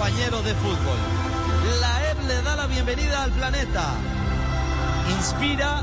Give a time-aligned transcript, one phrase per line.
[0.00, 0.96] Compañero de fútbol.
[1.78, 3.92] La EP le da la bienvenida al planeta.
[5.10, 5.82] Inspira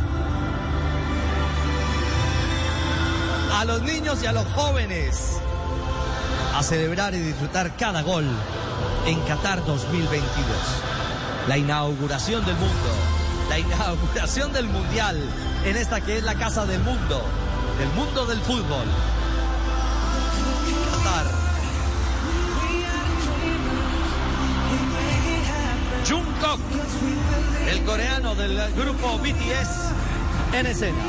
[3.53, 5.37] a los niños y a los jóvenes
[6.55, 8.25] a celebrar y disfrutar cada gol
[9.05, 10.25] en Qatar 2022.
[11.47, 12.89] La inauguración del mundo,
[13.49, 15.21] la inauguración del mundial
[15.63, 17.21] en esta que es la casa del mundo,
[17.77, 18.87] del mundo del fútbol.
[26.07, 26.59] Jungkook,
[27.69, 29.91] el coreano del grupo BTS,
[30.53, 31.03] en escena.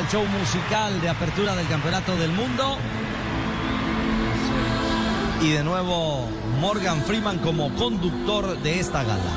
[0.00, 2.78] El show musical de apertura del Campeonato del Mundo.
[5.42, 6.26] Y de nuevo
[6.58, 9.30] Morgan Freeman como conductor de esta gala.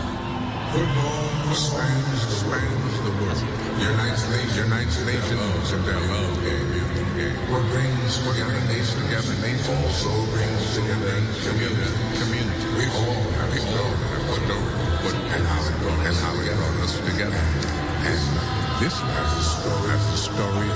[18.79, 19.97] This has a story.
[20.17, 20.69] Story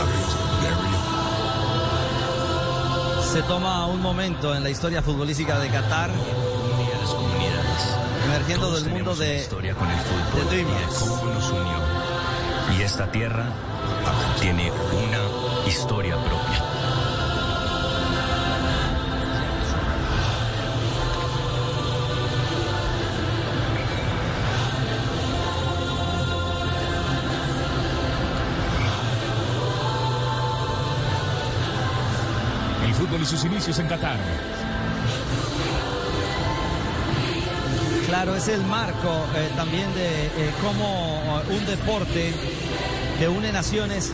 [0.00, 1.24] of its very own.
[3.32, 7.96] Se toma un momento en la historia futbolística de Qatar, unir a las comunidades.
[8.26, 10.98] emergiendo Todos del mundo una de historia con el fútbol de y de Dreamers.
[10.98, 11.78] cómo nos unió.
[12.78, 13.46] Y esta tierra
[14.40, 16.73] tiene una historia propia.
[33.24, 34.18] Y sus inicios en Qatar.
[38.06, 42.34] Claro, es el marco eh, también de eh, cómo eh, un deporte
[43.18, 44.12] que une naciones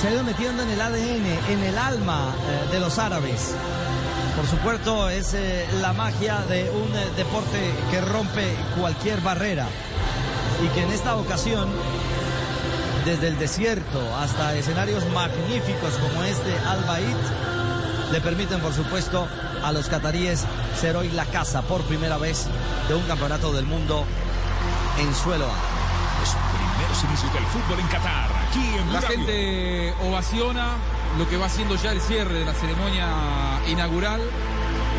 [0.00, 2.34] se ha ido metiendo en el ADN, en el alma
[2.72, 3.54] de los árabes.
[4.34, 5.36] Por supuesto, es
[5.80, 7.58] la magia de un deporte
[7.90, 9.66] que rompe cualquier barrera
[10.64, 11.68] y que en esta ocasión,
[13.04, 17.49] desde el desierto hasta escenarios magníficos como este Al Bait,
[18.12, 19.26] le permiten, por supuesto,
[19.62, 20.44] a los cataríes
[20.78, 22.46] ser hoy la casa por primera vez
[22.88, 24.04] de un campeonato del mundo
[24.98, 25.46] en suelo.
[25.46, 26.36] Los
[26.76, 28.30] primeros inicios del fútbol en Qatar.
[28.48, 30.76] Aquí en Blue La gente ovaciona
[31.18, 33.06] lo que va siendo ya el cierre de la ceremonia
[33.68, 34.20] inaugural.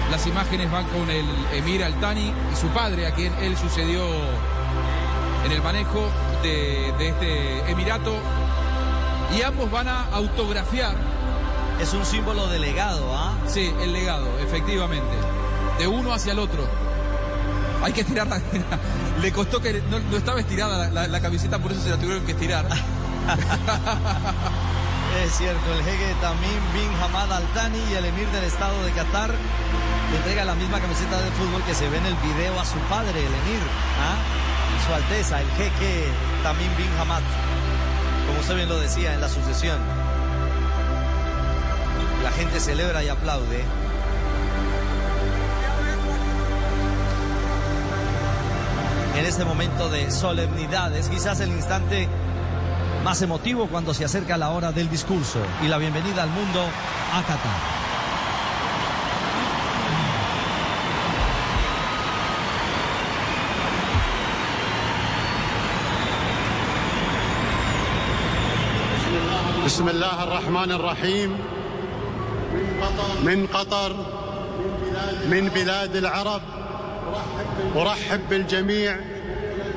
[0.09, 4.03] Las imágenes van con el Emir Altani y su padre, a quien él sucedió
[5.45, 6.09] en el manejo
[6.43, 8.15] de, de este emirato.
[9.37, 10.95] Y ambos van a autografiar,
[11.81, 13.33] Es un símbolo de legado, ¿ah?
[13.47, 15.15] sí, el legado, efectivamente,
[15.79, 16.67] de uno hacia el otro.
[17.83, 18.39] Hay que estirar la...
[19.21, 21.97] Le costó que no, no estaba estirada la, la- la camiseta, por eso se la
[21.97, 22.65] tuvieron que estirar.
[25.25, 28.91] Es cierto, el jeque Tamim bin Hamad Al Thani y el emir del estado de
[28.91, 32.63] Qatar le entrega la misma camiseta de fútbol que se ve en el video a
[32.65, 33.59] su padre, el emir,
[33.99, 34.15] ¿ah?
[34.87, 36.07] Su Alteza, el jeque
[36.43, 37.21] Tamim bin Hamad,
[38.27, 39.77] como usted bien lo decía en la sucesión
[42.30, 43.64] La gente celebra y aplaude.
[49.16, 52.08] En este momento de solemnidad es quizás el instante
[53.02, 56.64] más emotivo cuando se acerca la hora del discurso y la bienvenida al mundo
[57.14, 57.76] a Qatar.
[69.66, 71.49] بسم الله الرحمن الرحيم
[73.23, 73.95] من قطر
[75.29, 76.41] من بلاد العرب.
[77.75, 78.95] أرحب بالجميع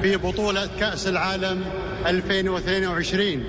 [0.03, 1.65] في بطولة كأس العالم
[2.07, 3.45] 2022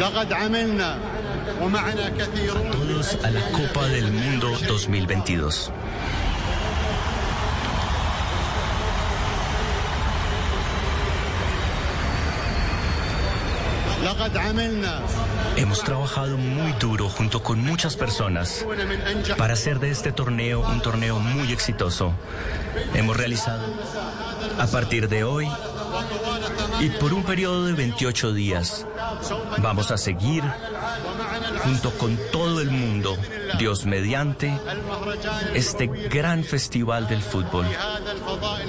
[0.00, 0.98] لقد عملنا
[1.62, 2.70] ومعنا كثيرون.
[2.72, 5.70] Todos a la Copa del Mundo 2022.
[15.56, 18.66] Hemos trabajado muy duro junto con muchas personas
[19.38, 22.12] para hacer de este torneo un torneo muy exitoso.
[22.94, 23.64] Hemos realizado
[24.58, 25.48] a partir de hoy
[26.80, 28.86] y por un periodo de 28 días
[29.58, 30.44] vamos a seguir
[31.62, 33.16] junto con todo el mundo,
[33.58, 34.58] Dios mediante,
[35.54, 37.66] este gran festival del fútbol,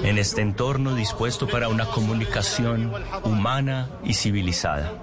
[0.04, 2.92] en este entorno dispuesto para una comunicación
[3.24, 4.94] humana y civilizada.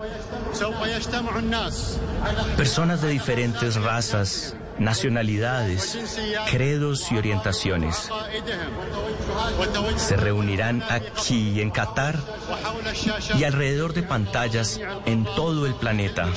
[2.56, 5.98] Personas de diferentes razas, nacionalidades,
[6.50, 8.10] credos y orientaciones
[9.96, 12.18] se reunirán aquí en Qatar
[13.38, 16.28] y alrededor de pantallas en todo el planeta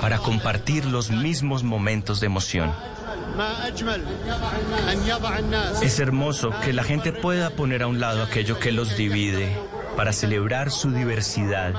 [0.00, 2.72] para compartir los mismos momentos de emoción.
[5.82, 9.56] Es hermoso que la gente pueda poner a un lado aquello que los divide
[9.98, 11.74] para celebrar su diversidad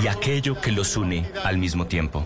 [0.00, 2.24] y aquello que los une al mismo tiempo.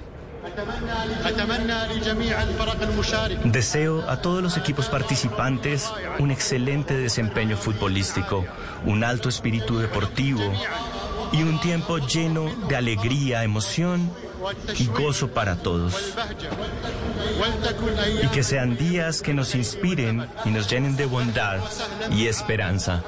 [3.45, 8.45] Deseo a todos los equipos participantes un excelente desempeño futbolístico,
[8.85, 10.43] un alto espíritu deportivo
[11.33, 14.12] y un tiempo lleno de alegría, emoción
[14.78, 16.14] y gozo para todos.
[18.23, 21.61] Y que sean días que nos inspiren y nos llenen de bondad
[22.11, 23.02] y esperanza.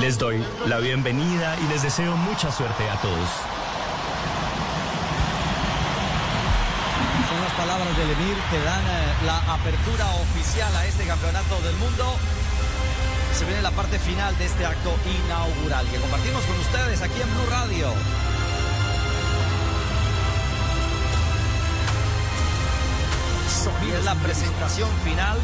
[0.00, 3.28] Les doy la bienvenida y les deseo mucha suerte a todos.
[7.28, 11.76] Son las palabras del Emir que dan eh, la apertura oficial a este campeonato del
[11.76, 12.16] mundo.
[13.34, 17.34] Se viene la parte final de este acto inaugural que compartimos con ustedes aquí en
[17.34, 17.92] Blue Radio.
[23.86, 25.38] Y es la presentación final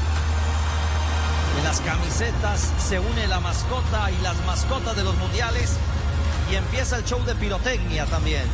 [1.58, 5.70] en las camisetas se une la mascota y las mascotas de los mundiales
[6.50, 8.44] y empieza el show de pirotecnia también.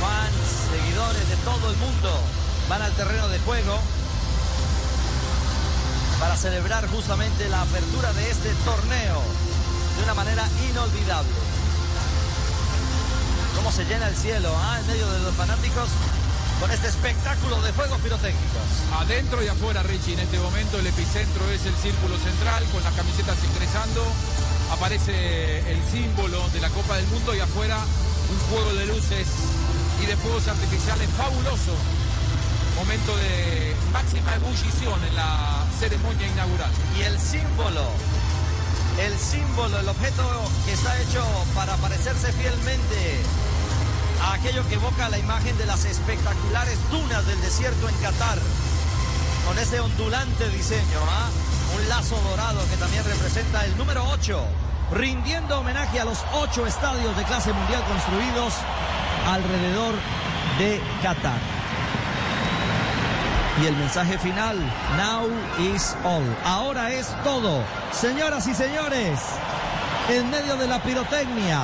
[0.00, 2.20] Fans, seguidores de todo el mundo
[2.68, 3.78] van al terreno de juego
[6.20, 9.22] para celebrar justamente la apertura de este torneo
[9.96, 11.30] de una manera inolvidable.
[13.56, 15.88] Cómo se llena el cielo ah, en medio de los fanáticos
[16.60, 18.68] con este espectáculo de fuegos pirotécnicos.
[19.00, 20.12] Adentro y afuera, Richie.
[20.12, 24.04] En este momento el epicentro es el círculo central con las camisetas ingresando.
[24.70, 29.26] Aparece el símbolo de la Copa del Mundo y afuera un juego de luces
[30.02, 31.72] y de fuegos artificiales fabuloso.
[32.76, 36.70] Momento de máxima ebullición en la ceremonia inaugural.
[36.98, 37.88] Y el símbolo,
[39.00, 40.24] el símbolo, el objeto
[40.66, 41.24] que está hecho
[41.54, 43.20] para parecerse fielmente
[44.22, 48.38] a aquello que evoca la imagen de las espectaculares dunas del desierto en Qatar,
[49.46, 51.30] con ese ondulante diseño, ¿ah?
[51.76, 54.40] un lazo dorado que también representa el número 8,
[54.92, 58.54] rindiendo homenaje a los ocho estadios de clase mundial construidos
[59.26, 59.94] alrededor
[60.58, 61.38] de Qatar.
[63.62, 64.56] Y el mensaje final,
[64.96, 65.28] now
[65.74, 66.24] is all.
[66.44, 67.62] Ahora es todo.
[67.92, 69.20] Señoras y señores,
[70.08, 71.60] en medio de la pirotecnia,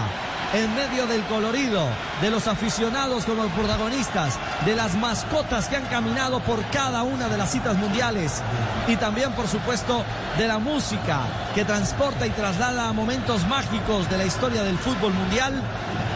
[0.57, 1.87] en medio del colorido,
[2.23, 7.37] de los aficionados como protagonistas, de las mascotas que han caminado por cada una de
[7.37, 8.43] las citas mundiales
[8.89, 10.03] y también, por supuesto,
[10.39, 11.21] de la música
[11.55, 15.53] que transporta y traslada momentos mágicos de la historia del fútbol mundial,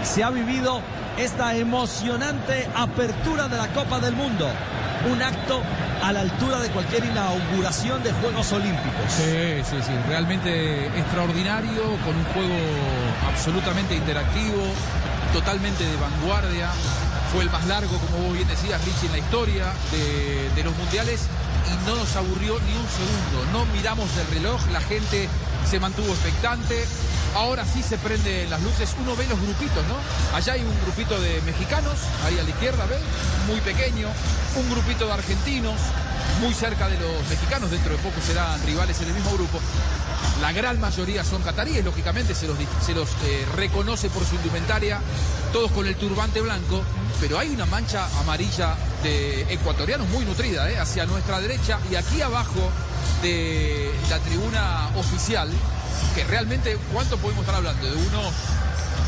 [0.02, 0.80] se ha vivido
[1.18, 4.48] esta emocionante apertura de la Copa del Mundo.
[5.10, 5.60] Un acto
[6.02, 9.04] a la altura de cualquier inauguración de Juegos Olímpicos.
[9.08, 9.92] Sí, sí, sí.
[10.08, 12.56] Realmente extraordinario, con un juego
[13.30, 14.62] absolutamente interactivo,
[15.32, 16.70] totalmente de vanguardia.
[17.32, 21.20] Fue el más largo, como vos bien decías, Richie, en la historia de, los mundiales
[21.70, 23.52] y no nos aburrió ni un segundo.
[23.52, 25.28] No miramos el reloj, la gente
[25.68, 26.84] se mantuvo expectante.
[27.36, 30.36] Ahora sí se prenden las luces, uno ve los grupitos, ¿no?
[30.36, 31.94] Allá hay un grupito de mexicanos,
[32.26, 32.98] ahí a la izquierda, ¿ve?
[33.46, 34.08] Muy pequeño,
[34.56, 35.78] un grupito de argentinos,
[36.40, 39.58] muy cerca de los mexicanos, dentro de poco serán rivales en el mismo grupo.
[40.40, 45.00] La gran mayoría son cataríes, lógicamente se los, se los eh, reconoce por su indumentaria,
[45.52, 46.82] todos con el turbante blanco,
[47.20, 50.78] pero hay una mancha amarilla de ecuatorianos muy nutrida, ¿eh?
[50.78, 52.70] hacia nuestra derecha y aquí abajo
[53.22, 55.50] de la tribuna oficial,
[56.14, 57.86] que realmente, ¿cuánto podemos estar hablando?
[57.86, 58.32] De unos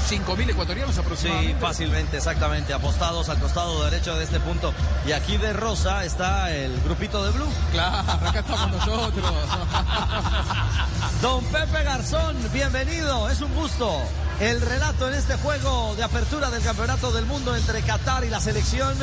[0.08, 1.54] 5.000 ecuatorianos aproximadamente.
[1.54, 4.72] Sí, fácilmente, exactamente, apostados al costado derecho de este punto.
[5.06, 7.48] Y aquí de rosa está el grupito de Blue.
[7.72, 9.32] Claro, acá estamos nosotros.
[11.22, 14.02] Don Pepe Garzón, bienvenido, es un gusto.
[14.40, 18.40] El relato en este juego de apertura del Campeonato del Mundo entre Qatar y la
[18.40, 18.96] selección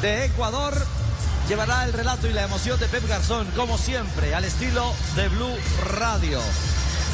[0.00, 0.74] de Ecuador
[1.48, 5.54] llevará el relato y la emoción de Pep Garzón, como siempre, al estilo de Blue
[5.84, 6.40] Radio.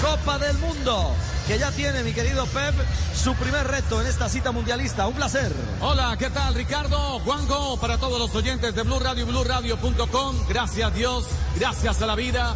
[0.03, 1.15] Copa del Mundo,
[1.47, 2.75] que ya tiene, mi querido Pep,
[3.15, 5.07] su primer reto en esta cita mundialista.
[5.09, 5.53] Un placer.
[5.81, 7.19] Hola, ¿qué tal, Ricardo?
[7.21, 11.25] Juanjo, para todos los oyentes de Blue Radio y BlueRadio.com, gracias Dios,
[11.57, 12.55] gracias a la vida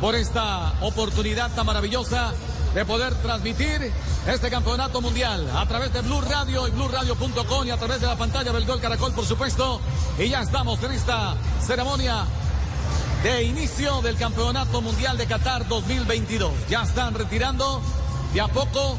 [0.00, 2.34] por esta oportunidad tan maravillosa
[2.74, 3.92] de poder transmitir
[4.26, 8.16] este campeonato mundial a través de Blue Radio y BlueRadio.com y a través de la
[8.16, 9.80] pantalla del Gol Caracol, por supuesto.
[10.18, 12.24] Y ya estamos en esta ceremonia
[13.24, 16.52] de inicio del Campeonato Mundial de Qatar 2022.
[16.68, 17.80] Ya están retirando
[18.34, 18.98] de a poco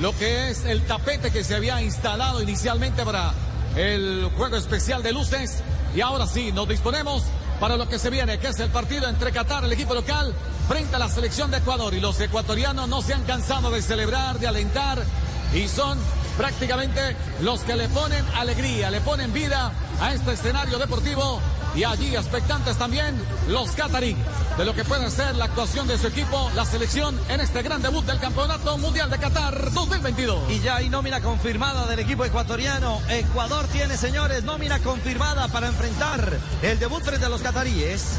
[0.00, 3.32] lo que es el tapete que se había instalado inicialmente para
[3.76, 5.62] el juego especial de luces.
[5.94, 7.22] Y ahora sí, nos disponemos
[7.60, 10.34] para lo que se viene, que es el partido entre Qatar, el equipo local,
[10.66, 11.94] frente a la selección de Ecuador.
[11.94, 14.98] Y los ecuatorianos no se han cansado de celebrar, de alentar,
[15.54, 15.96] y son
[16.36, 21.40] prácticamente los que le ponen alegría, le ponen vida a este escenario deportivo.
[21.74, 23.16] Y allí expectantes también
[23.48, 24.16] los catarí
[24.58, 27.80] de lo que puede ser la actuación de su equipo, la selección en este gran
[27.80, 30.50] debut del Campeonato Mundial de Qatar 2022.
[30.50, 33.00] Y ya hay nómina confirmada del equipo ecuatoriano.
[33.08, 38.18] Ecuador tiene, señores, nómina confirmada para enfrentar el debut frente a los cataríes.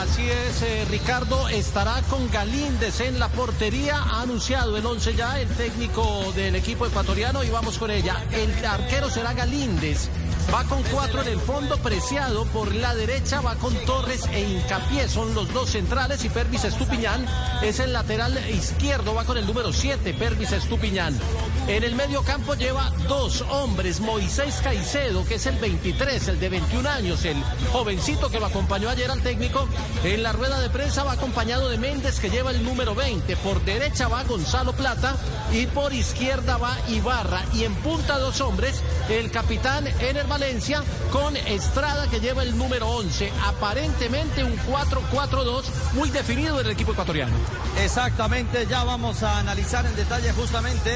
[0.00, 3.98] Así es, eh, Ricardo estará con Galíndez en la portería.
[3.98, 8.24] Ha anunciado el 11 ya el técnico del equipo ecuatoriano y vamos con ella.
[8.32, 10.08] El arquero será Galíndez.
[10.52, 15.08] Va con cuatro en el fondo, preciado por la derecha, va con Torres e Hincapié,
[15.08, 17.26] son los dos centrales y Pervis Estupiñán
[17.62, 21.18] es el lateral izquierdo, va con el número 7, Pervis Estupiñán.
[21.66, 26.48] En el medio campo lleva dos hombres, Moisés Caicedo, que es el 23, el de
[26.50, 29.66] 21 años, el jovencito que lo acompañó ayer al técnico.
[30.04, 33.34] En la rueda de prensa va acompañado de Méndez, que lleva el número 20.
[33.38, 35.16] Por derecha va Gonzalo Plata
[35.52, 37.44] y por izquierda va Ibarra.
[37.54, 42.88] Y en punta dos hombres, el capitán Ener Valencia con Estrada, que lleva el número
[42.88, 43.32] 11.
[43.46, 45.62] Aparentemente un 4-4-2
[45.92, 47.36] muy definido del equipo ecuatoriano.
[47.80, 50.90] Exactamente, ya vamos a analizar en detalle justamente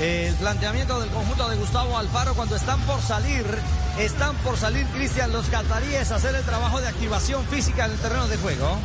[0.00, 3.44] el planteamiento del conjunto de Gustavo Alfaro cuando están por salir,
[3.98, 7.98] están por salir Cristian los cataríes a hacer el trabajo de activación física en el
[7.98, 8.78] terreno de juego.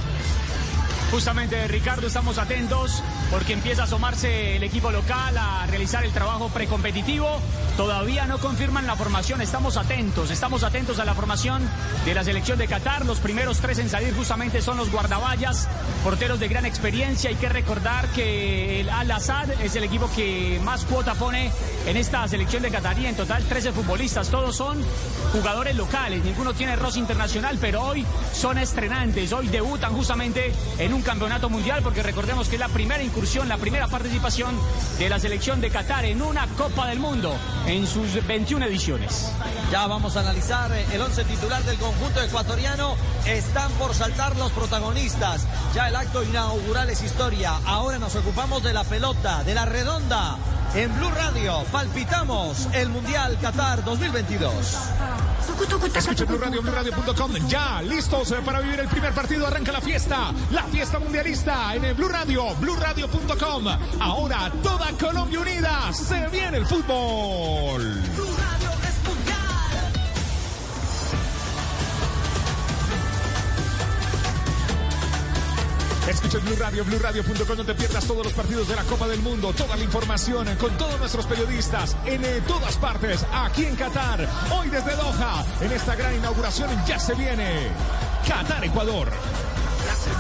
[1.14, 6.50] Justamente, Ricardo, estamos atentos porque empieza a asomarse el equipo local a realizar el trabajo
[6.50, 7.40] precompetitivo.
[7.78, 11.62] Todavía no confirman la formación, estamos atentos, estamos atentos a la formación
[12.04, 13.06] de la selección de Qatar.
[13.06, 15.68] Los primeros tres en salir justamente son los guardaballas,
[16.04, 17.30] porteros de gran experiencia.
[17.30, 21.52] Hay que recordar que el Al-Assad es el equipo que más cuota pone
[21.86, 24.30] en esta selección de Qatar y en total 13 futbolistas.
[24.30, 24.84] Todos son
[25.32, 28.04] jugadores locales, ninguno tiene roce internacional, pero hoy
[28.34, 33.04] son estrenantes, hoy debutan justamente en un campeonato mundial porque recordemos que es la primera
[33.04, 34.56] incursión, la primera participación
[34.98, 37.36] de la selección de Qatar en una Copa del Mundo
[37.68, 39.32] en sus 21 ediciones.
[39.72, 42.96] Ya vamos a analizar eh, el once titular del conjunto ecuatoriano.
[43.26, 45.48] Están por saltar los protagonistas.
[45.74, 47.60] Ya el acto inaugural es historia.
[47.66, 50.38] Ahora nos ocupamos de la pelota, de la redonda.
[50.76, 54.54] En Blue Radio palpitamos el Mundial Qatar 2022.
[55.96, 57.34] Escucha Blue Radio, BlueRadio.com.
[57.48, 59.46] Ya listos eh, para vivir el primer partido.
[59.46, 63.66] Arranca la fiesta, la fiesta mundialista en el Blue Radio, BlueRadio.com.
[64.00, 65.94] Ahora toda Colombia unida.
[65.94, 68.02] Se viene el fútbol.
[76.08, 77.58] Escuchas Blue Radio, BlueRadio.com.
[77.58, 80.78] No te pierdas todos los partidos de la Copa del Mundo, toda la información con
[80.78, 84.28] todos nuestros periodistas en eh, todas partes, aquí en Qatar.
[84.52, 87.70] Hoy desde Doha, en esta gran inauguración ya se viene
[88.28, 89.12] Qatar, Ecuador.
[89.86, 90.16] Gracias.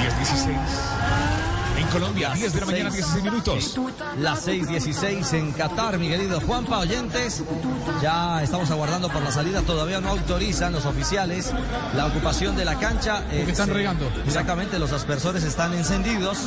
[0.00, 0.99] 10-16.
[1.92, 3.78] Colombia, 10 de la mañana, 16 minutos.
[4.18, 7.42] Las 6:16 en Qatar, mi querido Juanpa, oyentes.
[8.02, 9.62] Ya estamos aguardando por la salida.
[9.62, 11.52] Todavía no autorizan los oficiales
[11.96, 13.22] la ocupación de la cancha.
[13.28, 14.10] Porque están se- regando.
[14.26, 16.38] Exactamente, los aspersores están encendidos.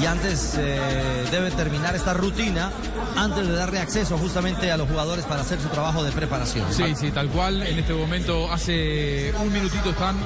[0.00, 2.70] Y antes eh, debe terminar esta rutina,
[3.16, 6.66] antes de darle acceso justamente a los jugadores para hacer su trabajo de preparación.
[6.70, 7.62] Sí, sí, tal cual.
[7.62, 10.16] En este momento, hace un minutito están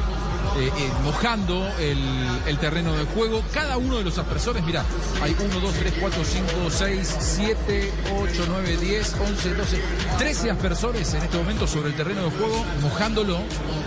[0.56, 1.98] eh, eh, mojando el,
[2.46, 3.42] el terreno de juego.
[3.52, 4.84] Cada uno de los aspersores, mira,
[5.22, 9.82] hay 1, 2, 3, 4, 5, 6, 7, 8, 9, 10, 11, 12,
[10.18, 13.38] 13 aspersores en este momento sobre el terreno de juego, mojándolo.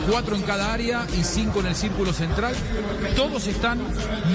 [0.09, 2.53] Cuatro en cada área y cinco en el círculo central.
[3.15, 3.79] Todos están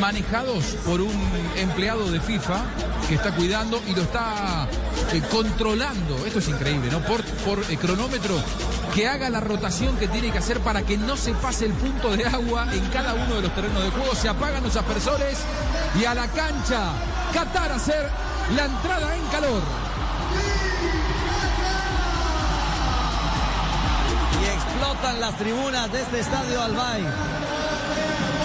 [0.00, 1.12] manejados por un
[1.56, 2.64] empleado de FIFA
[3.08, 4.66] que está cuidando y lo está
[5.12, 6.26] eh, controlando.
[6.26, 7.00] Esto es increíble, ¿no?
[7.00, 8.34] Por, por eh, cronómetro,
[8.94, 12.10] que haga la rotación que tiene que hacer para que no se pase el punto
[12.10, 14.14] de agua en cada uno de los terrenos de juego.
[14.14, 15.38] Se apagan los aspersores
[16.00, 16.92] y a la cancha.
[17.32, 18.08] Qatar hacer
[18.56, 19.62] la entrada en calor.
[24.40, 27.04] Y explotan las tribunas de este estadio Albay.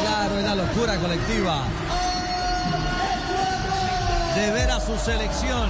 [0.01, 1.63] Claro, es la locura colectiva.
[4.35, 5.69] De ver a su selección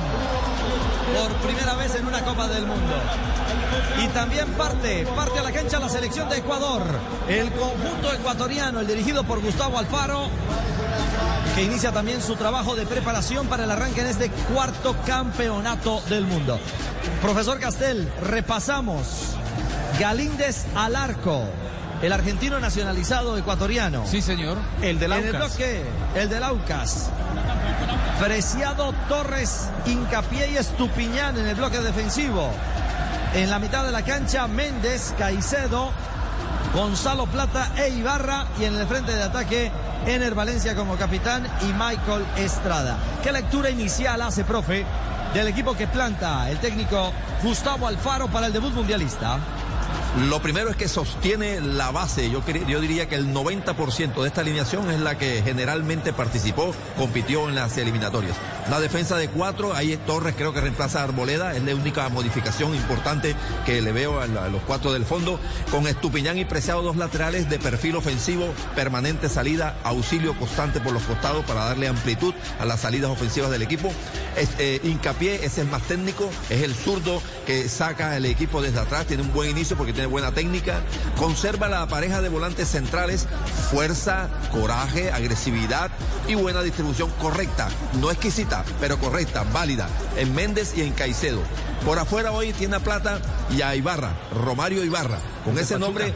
[1.16, 2.94] por primera vez en una Copa del Mundo.
[4.04, 6.84] Y también parte, parte a la cancha la selección de Ecuador.
[7.28, 10.28] El conjunto ecuatoriano, el dirigido por Gustavo Alfaro,
[11.56, 16.26] que inicia también su trabajo de preparación para el arranque en este cuarto campeonato del
[16.26, 16.60] mundo.
[17.22, 19.36] Profesor Castel, repasamos.
[20.00, 21.44] Galíndez al arco.
[22.02, 24.04] El argentino nacionalizado ecuatoriano.
[24.06, 24.58] Sí, señor.
[24.82, 25.50] El del En el Aucas.
[25.58, 25.84] bloque,
[26.16, 27.10] el del Aucas.
[28.20, 32.50] Preciado Torres, Hincapié y Estupiñán en el bloque defensivo.
[33.34, 35.92] En la mitad de la cancha, Méndez, Caicedo,
[36.74, 38.46] Gonzalo Plata e Ibarra.
[38.60, 39.72] Y en el frente de ataque,
[40.06, 42.98] Ener Valencia como capitán y Michael Estrada.
[43.24, 44.86] ¿Qué lectura inicial hace, profe,
[45.34, 49.40] del equipo que planta el técnico Gustavo Alfaro para el debut mundialista?
[50.30, 52.30] Lo primero es que sostiene la base.
[52.30, 57.50] Yo, yo diría que el 90% de esta alineación es la que generalmente participó, compitió
[57.50, 58.36] en las eliminatorias.
[58.68, 62.76] Una defensa de cuatro, ahí Torres creo que reemplaza a Arboleda, es la única modificación
[62.76, 65.40] importante que le veo a, la- a los cuatro del fondo.
[65.72, 71.02] Con Estupiñán y Preciado, dos laterales de perfil ofensivo, permanente salida, auxilio constante por los
[71.04, 73.92] costados para darle amplitud a las salidas ofensivas del equipo.
[74.38, 78.80] Es, eh, hincapié, ese es más técnico, es el zurdo que saca el equipo desde
[78.80, 80.82] atrás, tiene un buen inicio porque tiene tiene buena técnica,
[81.18, 83.26] conserva la pareja de volantes centrales,
[83.72, 85.92] fuerza, coraje, agresividad
[86.28, 87.70] y buena distribución correcta,
[88.02, 91.40] no exquisita, pero correcta, válida, en Méndez y en Caicedo.
[91.86, 95.20] Por afuera hoy tiene a Plata y a Ibarra, Romario Ibarra.
[95.46, 96.14] Con ese nombre,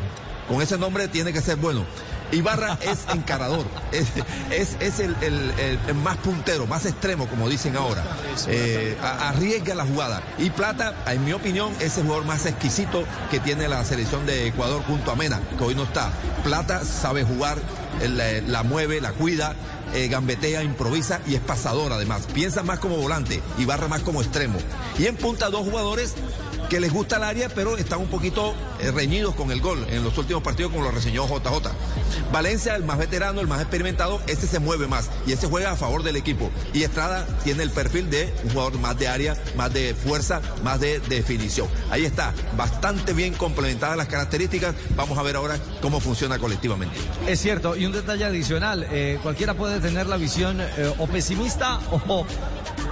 [0.50, 1.86] con ese nombre tiene que ser bueno.
[2.32, 4.08] Ibarra es encarador, es,
[4.52, 8.04] es, es el, el- más puntero, más extremo, como dicen ahora.
[8.48, 10.22] Eh, arriesga la jugada.
[10.38, 14.48] Y Plata, en mi opinión, es el jugador más exquisito que tiene la selección de
[14.48, 16.12] Ecuador junto a Mena, que hoy no está.
[16.44, 17.58] Plata sabe jugar,
[18.02, 19.56] eh, la, la mueve, la cuida,
[19.94, 22.28] eh, gambetea, improvisa y es pasador además.
[22.34, 24.60] Piensa más como volante, Ibarra más como extremo.
[25.00, 26.14] Y en punta dos jugadores
[26.70, 30.04] que les gusta el área, pero están un poquito eh, reñidos con el gol en
[30.04, 31.72] los últimos partidos, como lo reseñó JJ.
[32.32, 35.76] Valencia, el más veterano, el más experimentado, ese se mueve más y ese juega a
[35.76, 36.52] favor del equipo.
[36.74, 40.80] Y Estrada tiene el perfil de un jugador más de área, más de fuerza, más
[40.80, 41.68] de definición.
[41.90, 44.76] Ahí está, bastante bien complementadas las características.
[44.96, 46.98] Vamos a ver ahora cómo funciona colectivamente.
[47.28, 51.80] Es cierto, y un detalle adicional, eh, cualquiera puede tener la visión eh, o pesimista
[51.92, 52.26] o,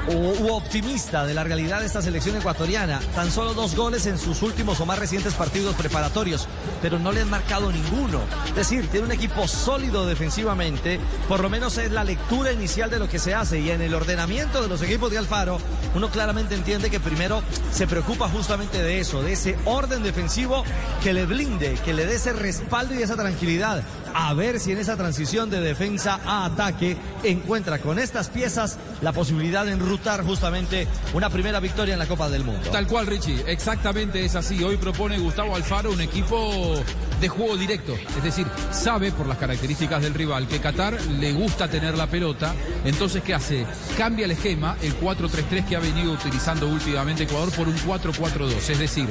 [0.07, 2.99] o- u optimista de la realidad de esta selección ecuatoriana.
[3.15, 6.47] Tan solo dos goles en sus últimos o más recientes partidos preparatorios,
[6.81, 8.21] pero no le han marcado ninguno.
[8.47, 12.99] Es decir, tiene un equipo sólido defensivamente, por lo menos es la lectura inicial de
[12.99, 15.59] lo que se hace y en el ordenamiento de los equipos de Alfaro,
[15.95, 17.41] uno claramente entiende que primero
[17.71, 20.63] se preocupa justamente de eso, de ese orden defensivo
[21.03, 23.81] que le blinde, que le dé ese respaldo y esa tranquilidad.
[24.17, 29.11] A ver si en esa transición de defensa a ataque encuentra con estas piezas la
[29.11, 32.69] posibilidad de enrutar justamente una primera victoria en la Copa del Mundo.
[32.71, 34.63] Tal cual, Richie, exactamente es así.
[34.63, 36.81] Hoy propone Gustavo Alfaro un equipo
[37.19, 41.69] de juego directo, es decir, sabe por las características del rival que Qatar le gusta
[41.69, 43.65] tener la pelota, entonces ¿qué hace?
[43.97, 48.79] Cambia el esquema, el 4-3-3 que ha venido utilizando últimamente Ecuador por un 4-4-2, es
[48.79, 49.07] decir,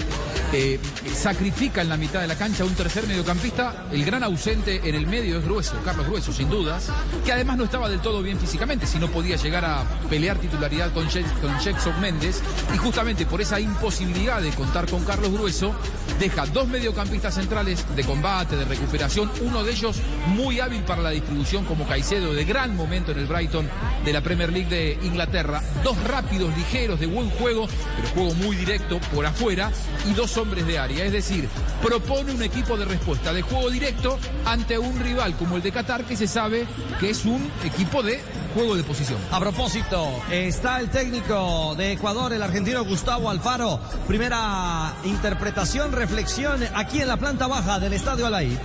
[0.53, 0.79] eh,
[1.15, 5.07] sacrifica en la mitad de la cancha un tercer mediocampista, el gran ausente en el
[5.07, 6.89] medio es Grueso, Carlos Grueso, sin dudas,
[7.25, 10.93] que además no estaba del todo bien físicamente, si no podía llegar a pelear titularidad
[10.93, 12.41] con, Jack- con Jackson Méndez,
[12.75, 15.75] y justamente por esa imposibilidad de contar con Carlos Grueso,
[16.19, 19.97] deja dos mediocampistas centrales de combate, de recuperación, uno de ellos
[20.29, 23.69] muy hábil para la distribución como Caicedo, de gran momento en el Brighton
[24.05, 28.57] de la Premier League de Inglaterra, dos rápidos, ligeros, de buen juego, pero juego muy
[28.57, 29.73] directo por afuera,
[30.09, 31.49] y dos hombres de área, es decir,
[31.83, 36.05] propone un equipo de respuesta de juego directo ante un rival como el de Qatar,
[36.05, 36.67] que se sabe
[37.01, 38.21] que es un equipo de
[38.55, 39.19] juego de posición.
[39.31, 43.81] A propósito, está el técnico de Ecuador, el argentino Gustavo Alfaro.
[44.07, 48.59] Primera interpretación, reflexión aquí en la planta baja del Estadio Alaí.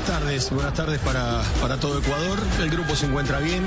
[0.00, 2.38] Buenas tardes, buenas tardes para, para todo Ecuador.
[2.62, 3.62] El grupo se encuentra bien.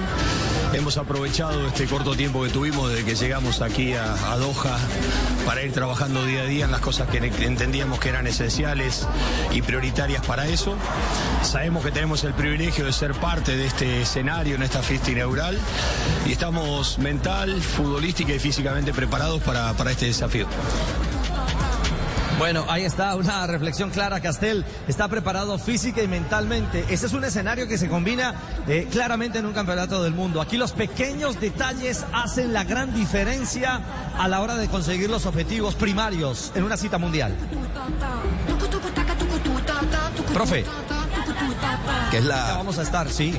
[0.74, 4.80] Hemos aprovechado este corto tiempo que tuvimos desde que llegamos aquí a, a Doha
[5.46, 9.08] para ir trabajando día a día en las cosas que entendíamos que eran esenciales
[9.52, 10.76] y prioritarias para eso.
[11.44, 15.56] Sabemos que tenemos el privilegio de ser parte de este escenario en esta fiesta inaugural
[16.26, 20.48] y estamos mental, futbolística y físicamente preparados para, para este desafío.
[22.38, 24.20] Bueno, ahí está una reflexión clara.
[24.20, 26.86] Castel está preparado física y mentalmente.
[26.90, 28.34] Ese es un escenario que se combina
[28.68, 30.42] eh, claramente en un campeonato del mundo.
[30.42, 33.82] Aquí los pequeños detalles hacen la gran diferencia
[34.18, 37.36] a la hora de conseguir los objetivos primarios en una cita mundial.
[40.34, 40.66] Profe,
[42.12, 43.34] Que es la, vamos a estar, sí.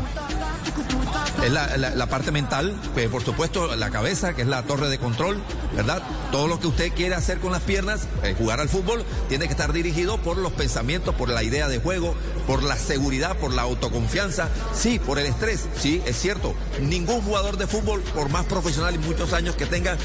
[1.45, 4.99] Es la, la- parte mental, pues, por supuesto la cabeza, que es la torre de
[4.99, 5.43] control,
[5.75, 6.03] ¿verdad?
[6.31, 9.51] Todo lo que usted quiere hacer con las piernas, eh, jugar al fútbol, tiene que
[9.53, 12.15] estar dirigido por los pensamientos, por la idea de juego,
[12.47, 16.55] por la seguridad, por la autoconfianza, sí, por el estrés, sí, es cierto.
[16.81, 19.97] Ningún jugador de fútbol, por más profesional y muchos años que tenga,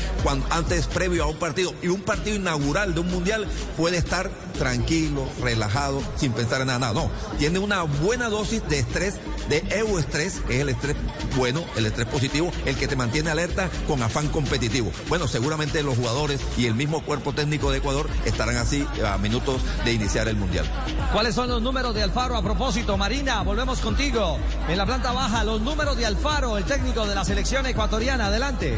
[0.49, 3.47] antes previo a un partido y un partido inaugural de un mundial,
[3.77, 6.91] puede estar tranquilo, relajado, sin pensar en nada.
[6.93, 9.15] No, tiene una buena dosis de estrés,
[9.47, 10.95] de euestrés, que es el estrés
[11.35, 14.91] bueno, el estrés positivo, el que te mantiene alerta con afán competitivo.
[15.07, 19.61] Bueno, seguramente los jugadores y el mismo cuerpo técnico de Ecuador estarán así a minutos
[19.85, 20.65] de iniciar el mundial.
[21.13, 22.97] ¿Cuáles son los números de Alfaro a propósito?
[22.97, 24.37] Marina, volvemos contigo.
[24.67, 28.27] En la planta baja, los números de Alfaro, el técnico de la selección ecuatoriana.
[28.27, 28.77] Adelante.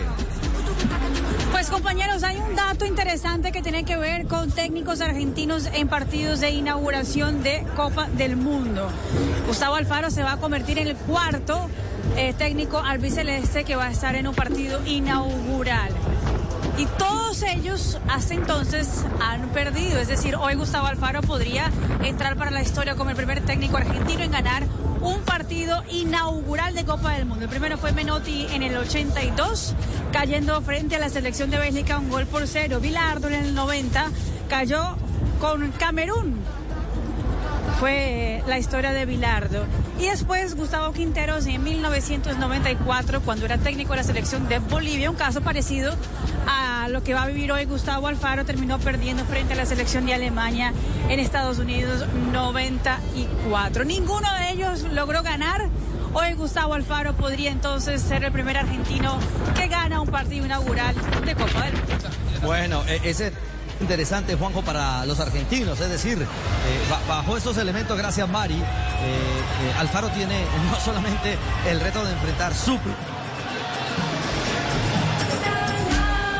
[1.51, 6.39] Pues compañeros, hay un dato interesante que tiene que ver con técnicos argentinos en partidos
[6.39, 8.89] de inauguración de Copa del Mundo.
[9.45, 11.69] Gustavo Alfaro se va a convertir en el cuarto
[12.15, 15.91] eh, técnico albiceleste que va a estar en un partido inaugural.
[16.78, 20.00] Y todos ellos hasta entonces han perdido.
[20.00, 21.71] Es decir, hoy Gustavo Alfaro podría
[22.04, 24.63] entrar para la historia como el primer técnico argentino en ganar
[25.02, 27.45] un partido inaugural de Copa del Mundo.
[27.45, 29.76] El primero fue Menotti en el 82,
[30.12, 32.80] cayendo frente a la selección de Bélgica un gol por cero.
[32.80, 34.12] Bilardo en el 90
[34.47, 34.95] cayó
[35.39, 36.61] con Camerún.
[37.82, 39.65] Fue la historia de Bilardo.
[40.00, 45.15] Y después Gustavo Quinteros en 1994, cuando era técnico de la selección de Bolivia, un
[45.15, 45.91] caso parecido
[46.46, 50.06] a lo que va a vivir hoy Gustavo Alfaro, terminó perdiendo frente a la selección
[50.06, 50.74] de Alemania
[51.10, 53.84] en Estados Unidos 94.
[53.84, 55.67] Ninguno de ellos logró ganar.
[56.13, 59.17] Hoy Gustavo Alfaro podría entonces ser el primer argentino
[59.56, 60.94] que gana un partido inaugural
[61.26, 62.10] de Copa del Mundo.
[62.44, 63.34] Bueno, e- ese
[63.82, 65.80] interesante, Juanjo, para los argentinos.
[65.80, 66.26] Es decir, eh,
[66.89, 70.39] ba- bajo estos elementos, gracias Mari, eh, eh, Alfaro tiene
[70.72, 71.38] no solamente
[71.70, 72.78] el reto de enfrentar su...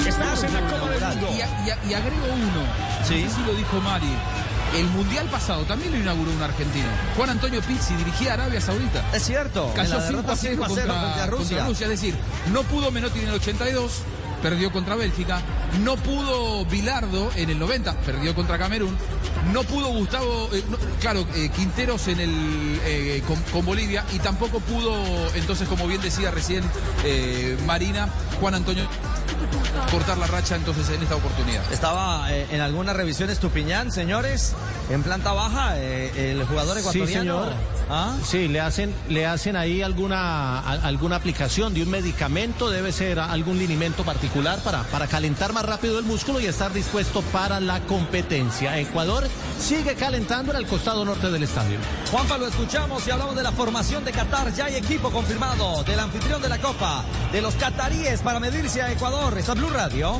[0.08, 1.28] Estamos en la Copa del Mundo.
[1.38, 2.64] Y, a- agrego uno.
[3.08, 3.24] Sí.
[3.24, 4.08] No sé si lo dijo Mari.
[4.76, 6.88] El mundial pasado también lo inauguró un argentino.
[7.18, 9.04] Juan Antonio Pizzi dirigía a Arabia Saudita.
[9.14, 9.72] Es cierto.
[9.76, 11.48] Cayó la 5 derrota a 0 5 a 0 contra, frente a Rusia.
[11.58, 11.86] contra Rusia.
[11.88, 12.16] Es decir,
[12.54, 13.92] no pudo Menotti en el 82,
[14.42, 15.42] perdió contra Bélgica.
[15.84, 18.96] No pudo Bilardo en el 90, perdió contra Camerún.
[19.54, 24.04] No pudo Gustavo, eh, no, claro, eh, Quinteros en el eh, con, con Bolivia.
[24.14, 24.94] Y tampoco pudo,
[25.36, 26.64] entonces, como bien decía recién
[27.06, 28.86] eh, Marina, Juan Antonio
[29.90, 31.62] cortar la racha entonces en esta oportunidad.
[31.72, 34.54] Estaba eh, en algunas revisiones Tupiñán, señores,
[34.90, 37.46] en planta baja, eh, el jugador Sí, ecuatoriano.
[37.46, 37.54] señor.
[37.94, 38.16] ¿Ah?
[38.24, 43.20] Sí, le hacen, le hacen ahí alguna, a- alguna aplicación de un medicamento, debe ser
[43.20, 47.82] algún linimento particular para, para calentar más rápido el músculo y estar dispuesto para la
[47.82, 48.80] competencia.
[48.80, 49.28] Ecuador
[49.60, 51.78] sigue calentando en el costado norte del estadio.
[52.10, 54.54] Juanpa, lo escuchamos y hablamos de la formación de Qatar.
[54.54, 58.90] Ya hay equipo confirmado del anfitrión de la Copa, de los cataríes para medirse a
[58.92, 59.38] Ecuador.
[59.38, 60.14] Está Blue Radio.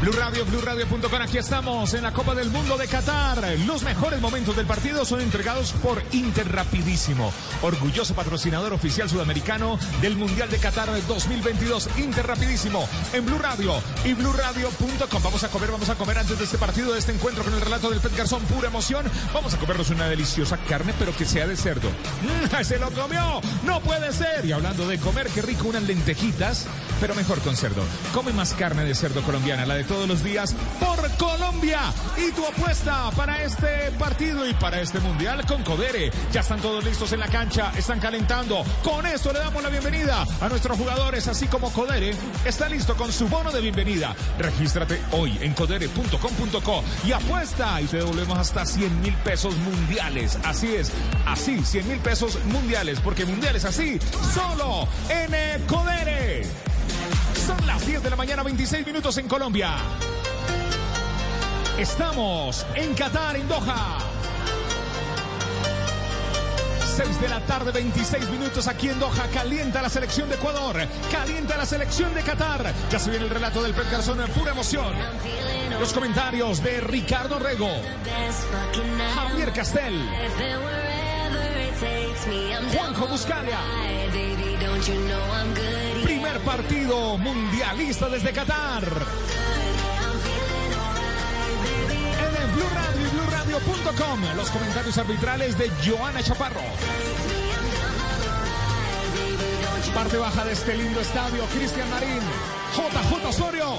[0.00, 3.58] Blue Radio, BlueRadio.com, aquí estamos en la Copa del Mundo de Qatar.
[3.66, 10.48] Los mejores momentos del partido son entregados por Interrapidísimo, orgulloso patrocinador oficial sudamericano del Mundial
[10.48, 11.90] de Qatar 2022.
[11.98, 15.22] Interrapidísimo en Blue Radio y BlueRadio.com.
[15.22, 17.60] Vamos a comer, vamos a comer antes de este partido, de este encuentro con el
[17.60, 19.04] relato del Pet Garzón, pura emoción.
[19.34, 21.90] Vamos a comernos una deliciosa carne, pero que sea de cerdo.
[21.90, 23.42] ¡Mm, ¡Se lo comió!
[23.64, 24.46] ¡No puede ser!
[24.46, 26.66] Y hablando de comer, qué rico unas lentejitas,
[27.02, 27.82] pero mejor con cerdo.
[28.14, 31.80] Come más carne de cerdo colombiana, la de todos los días, por Colombia.
[32.16, 36.12] Y tu apuesta para este partido y para este mundial con Codere.
[36.30, 38.62] Ya están todos listos en la cancha, están calentando.
[38.84, 43.12] Con esto le damos la bienvenida a nuestros jugadores, así como Codere está listo con
[43.12, 44.14] su bono de bienvenida.
[44.38, 50.38] Regístrate hoy en codere.com.co y apuesta y te devolvemos hasta 100 mil pesos mundiales.
[50.44, 50.92] Así es,
[51.26, 53.98] así, 100 mil pesos mundiales, porque mundiales así,
[54.32, 56.69] solo en eh, Codere.
[57.50, 59.74] Son las 10 de la mañana, 26 minutos en Colombia.
[61.76, 63.98] Estamos en Qatar, en Doha.
[66.96, 69.26] 6 de la tarde, 26 minutos aquí en Doha.
[69.34, 70.76] Calienta la selección de Ecuador.
[71.10, 72.72] Calienta la selección de Qatar.
[72.88, 74.94] Ya se viene el relato del Pet Garzón en pura emoción.
[75.80, 77.70] Los comentarios de Ricardo Rego,
[79.16, 80.08] Javier Castel,
[82.72, 83.58] Juanjo Buscalia.
[86.02, 88.82] Primer partido mundialista desde Qatar.
[92.18, 94.36] En el Blue Radio y BlueRadio.com.
[94.36, 96.62] Los comentarios arbitrales de Joana Chaparro.
[99.94, 102.20] Parte baja de este lindo estadio, Cristian Marín,
[102.74, 103.74] JJ Osorio.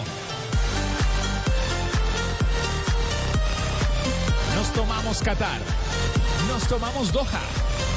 [4.55, 5.61] Nos tomamos Qatar.
[6.47, 7.41] Nos tomamos Doha.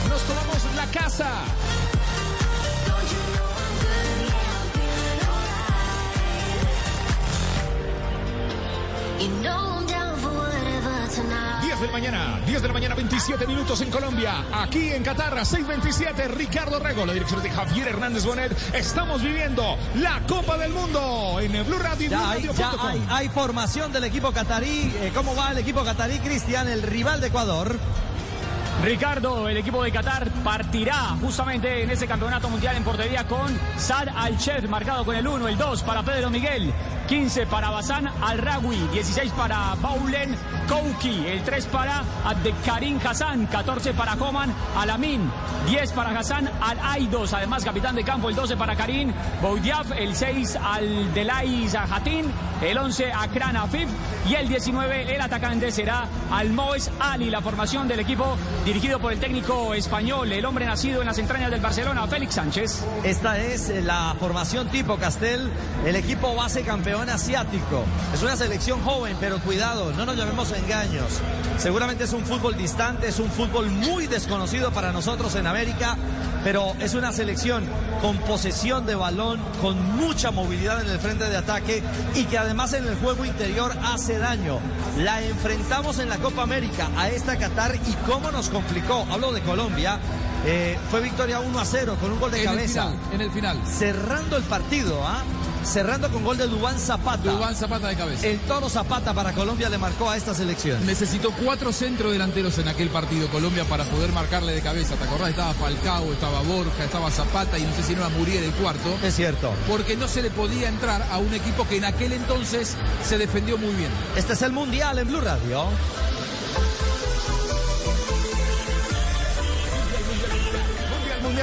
[0.08, 1.28] Nos tomamos la casa.
[11.62, 14.44] 10 de la mañana, 10 de la mañana, 27 minutos en Colombia.
[14.52, 18.52] Aquí en Qatar, a 6.27, Ricardo Rego, la dirección de Javier Hernández Bonet.
[18.74, 22.88] Estamos viviendo la Copa del Mundo en Blue Radio Ya hay, ya BlueRadio.com.
[22.88, 24.92] hay, hay formación del equipo catarí.
[25.00, 27.78] Eh, ¿Cómo va el equipo catarí, Cristian, el rival de Ecuador?
[28.82, 34.08] Ricardo, el equipo de Qatar partirá justamente en ese campeonato mundial en portería con Sad
[34.14, 36.72] Al-Shed, marcado con el 1, el 2 para Pedro Miguel,
[37.08, 40.36] 15 para Basan Al-Rawi, 16 para Baulen
[40.68, 45.30] Kouki, el 3 para Abdekarim Hassan, 14 para Homan Alamin,
[45.66, 50.58] 10 para Hassan Al-Aidos, además capitán de campo, el 12 para Karim Boudiaf, el 6
[50.62, 52.30] al Delay Zahatin,
[52.62, 53.88] el 11 a Kran Afif
[54.28, 59.20] y el 19 el atacante será Almoez Ali, la formación del equipo dirigido por el
[59.20, 62.82] técnico español, el hombre nacido en las entrañas del Barcelona, Félix Sánchez.
[63.04, 65.50] Esta es la formación tipo Castel,
[65.84, 67.84] el equipo base campeón asiático.
[68.14, 71.20] Es una selección joven, pero cuidado, no nos llamemos engaños.
[71.58, 75.96] Seguramente es un fútbol distante, es un fútbol muy desconocido para nosotros en América,
[76.42, 77.64] pero es una selección
[78.00, 81.82] con posesión de balón, con mucha movilidad en el frente de ataque
[82.14, 84.58] y que además en el juego interior hace daño.
[84.98, 89.06] La enfrentamos en la Copa América a esta Qatar y cómo nos complicó.
[89.10, 89.98] Hablo de Colombia.
[90.46, 92.82] Eh, fue victoria 1 a 0 con un gol de En el cabeza.
[92.90, 93.58] final, en el final.
[93.66, 95.22] Cerrando el partido, ¿ah?
[95.64, 97.32] Cerrando con gol de Dubán Zapata.
[97.32, 98.26] Dubán Zapata de cabeza.
[98.26, 100.84] El toro Zapata para Colombia le marcó a esta selección.
[100.84, 104.94] Necesitó cuatro centros delanteros en aquel partido Colombia para poder marcarle de cabeza.
[104.96, 105.30] ¿Te acordás?
[105.30, 108.94] Estaba Falcao, estaba Borja, estaba Zapata y no sé si no era Muriel el cuarto.
[109.02, 109.54] Es cierto.
[109.66, 113.56] Porque no se le podía entrar a un equipo que en aquel entonces se defendió
[113.56, 113.90] muy bien.
[114.16, 115.64] Este es el Mundial en Blue Radio.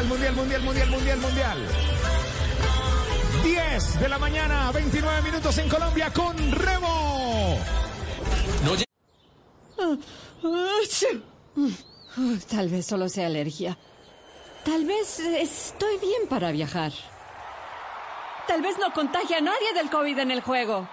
[0.02, 1.58] Mundial, mundial, mundial, mundial, mundial, mundial.
[3.44, 7.58] 10 de la mañana, 29 minutos en Colombia con Remo.
[12.50, 13.78] Tal vez solo sea alergia.
[14.66, 16.92] Tal vez estoy bien para viajar.
[18.48, 20.90] Tal vez no contagie a nadie del COVID en el juego.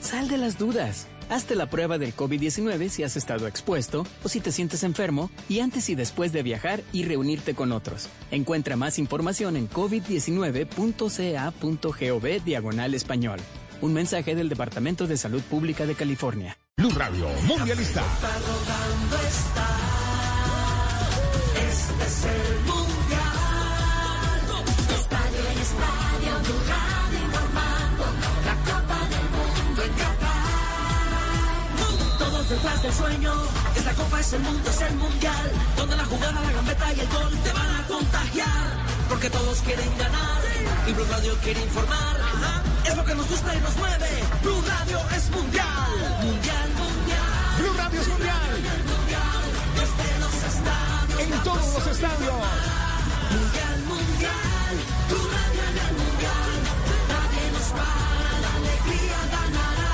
[0.00, 1.06] Sal de las dudas.
[1.30, 5.60] Hazte la prueba del COVID-19 si has estado expuesto o si te sientes enfermo y
[5.60, 8.08] antes y después de viajar y reunirte con otros.
[8.32, 13.38] Encuentra más información en covid19.ca.gov diagonal español.
[13.80, 16.58] Un mensaje del Departamento de Salud Pública de California.
[16.76, 18.02] Blue Radio, mundialista.
[21.54, 23.20] Este es el mundial.
[24.98, 26.89] Estadio en estadio, Blue Radio
[32.50, 33.32] detrás del sueño.
[33.76, 35.52] Esta copa es el mundo, es el mundial.
[35.76, 38.66] Donde la jugada, la gambeta y el gol te van a contagiar.
[39.08, 40.40] Porque todos quieren ganar.
[40.86, 42.16] Y Blue Radio quiere informar.
[42.84, 44.10] Es lo que nos gusta y nos mueve.
[44.42, 45.90] Blue Radio es mundial.
[46.22, 47.30] Mundial, mundial.
[47.58, 48.50] Blue Radio es mundial.
[49.78, 51.20] Desde los estadios.
[51.20, 52.40] En todos los estadios.
[53.30, 54.72] Mundial, mundial.
[55.08, 56.58] Tu radio en el mundial.
[57.14, 59.89] Nadie nos para, la alegría ganará.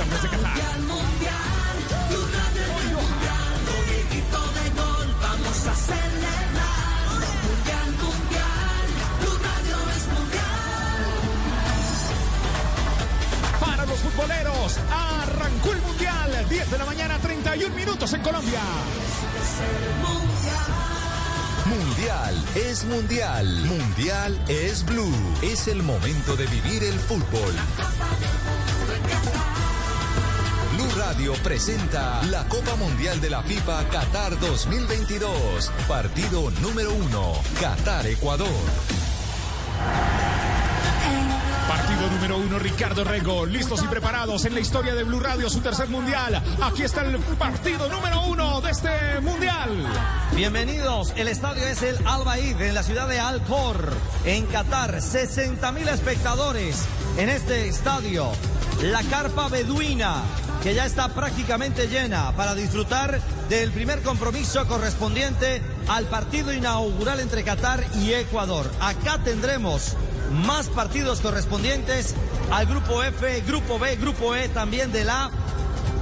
[0.00, 0.36] Lugar desde.
[0.36, 1.76] Mundial, mundial.
[2.08, 3.60] Tu radio en el mundial.
[3.90, 7.20] El grito de gol vamos a celebrar.
[7.44, 8.84] Mundial, mundial.
[9.20, 11.02] Tu radio es mundial.
[13.60, 16.46] Para los futboleros, arrancó el mundial.
[16.48, 18.60] 10 de la mañana, 31 minutos en Colombia.
[21.66, 23.64] Mundial es mundial.
[23.66, 25.12] Mundial es blue.
[25.42, 27.54] Es el momento de vivir el fútbol.
[31.00, 35.72] Radio presenta la Copa Mundial de la FIFA Qatar 2022.
[35.88, 37.32] Partido número uno.
[37.58, 38.46] Qatar-Ecuador.
[41.66, 45.60] Partido número uno, Ricardo Rego, listos y preparados en la historia de Blue Radio, su
[45.60, 46.42] tercer mundial.
[46.60, 49.86] Aquí está el partido número uno de este mundial.
[50.36, 53.94] Bienvenidos, el estadio es el Al Baid en la ciudad de Al Khor,
[54.26, 55.00] en Qatar.
[55.00, 56.84] 60 mil espectadores
[57.16, 58.32] en este estadio.
[58.82, 60.22] La carpa beduina,
[60.62, 67.42] que ya está prácticamente llena para disfrutar del primer compromiso correspondiente al partido inaugural entre
[67.44, 68.70] Qatar y Ecuador.
[68.80, 69.94] Acá tendremos
[70.44, 72.14] más partidos correspondientes
[72.52, 75.30] al grupo F, grupo B, grupo E también de la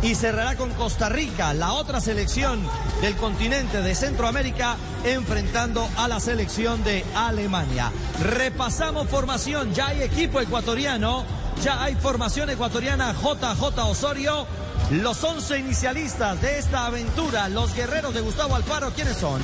[0.02, 2.60] y cerrará con Costa Rica, la otra selección
[3.00, 7.90] del continente de Centroamérica, enfrentando a la selección de Alemania.
[8.22, 11.24] Repasamos formación, ya hay equipo ecuatoriano,
[11.62, 14.46] ya hay formación ecuatoriana JJ Osorio.
[14.90, 19.40] Los 11 inicialistas de esta aventura, los guerreros de Gustavo Alfaro, ¿quiénes son?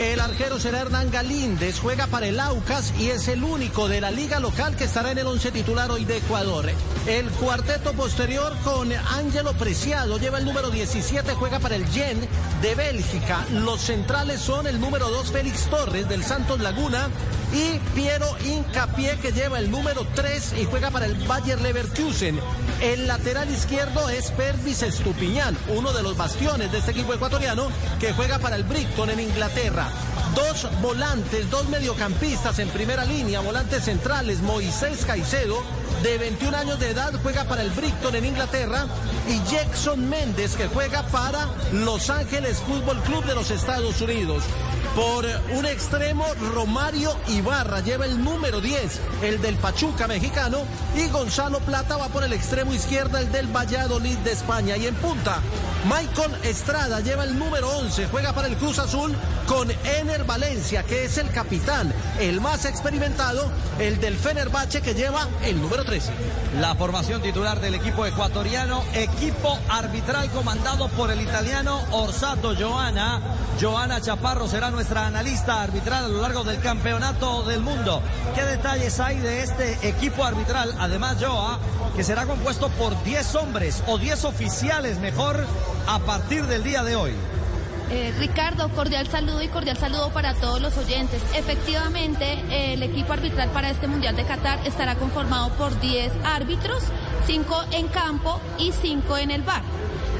[0.00, 4.10] El arquero será Hernán Galíndez, juega para el Aucas y es el único de la
[4.10, 6.70] liga local que estará en el once titular hoy de Ecuador.
[7.06, 12.18] El cuarteto posterior con Ángelo Preciado lleva el número 17, juega para el Gen
[12.62, 13.44] de Bélgica.
[13.52, 17.10] Los centrales son el número 2 Félix Torres del Santos Laguna
[17.52, 22.40] y Piero Incapié que lleva el número 3 y juega para el Bayer Leverkusen.
[22.80, 28.14] El lateral izquierdo es Pervis Estupiñán, uno de los bastiones de este equipo ecuatoriano que
[28.14, 29.89] juega para el Brighton en Inglaterra.
[30.34, 35.62] Dos volantes, dos mediocampistas en primera línea, volantes centrales, Moisés Caicedo,
[36.02, 38.86] de 21 años de edad, juega para el Brighton en Inglaterra,
[39.28, 44.44] y Jackson Méndez, que juega para Los Ángeles Fútbol Club de los Estados Unidos.
[44.94, 45.24] Por
[45.56, 50.58] un extremo, Romario Ibarra lleva el número 10, el del Pachuca mexicano,
[50.96, 54.76] y Gonzalo Plata va por el extremo izquierdo, el del Valladolid de España.
[54.76, 55.40] Y en punta,
[55.84, 59.14] Michael Estrada lleva el número 11, juega para el Cruz Azul
[59.46, 65.28] con Ener Valencia, que es el capitán, el más experimentado, el del Fenerbahce, que lleva
[65.44, 66.10] el número 13.
[66.60, 73.20] La formación titular del equipo ecuatoriano, equipo arbitral comandado por el italiano Orsato Joana.
[73.60, 78.00] Joana Chaparro será nuestra analista arbitral a lo largo del campeonato del mundo.
[78.34, 80.74] ¿Qué detalles hay de este equipo arbitral?
[80.78, 81.58] Además, Joa,
[81.94, 85.44] que será compuesto por 10 hombres o 10 oficiales mejor
[85.86, 87.12] a partir del día de hoy.
[87.90, 91.20] Eh, Ricardo, cordial saludo y cordial saludo para todos los oyentes.
[91.34, 96.84] Efectivamente, eh, el equipo arbitral para este Mundial de Qatar estará conformado por 10 árbitros,
[97.26, 99.60] 5 en campo y 5 en el bar.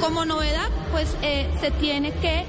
[0.02, 2.44] Como novedad, pues eh, se tiene que,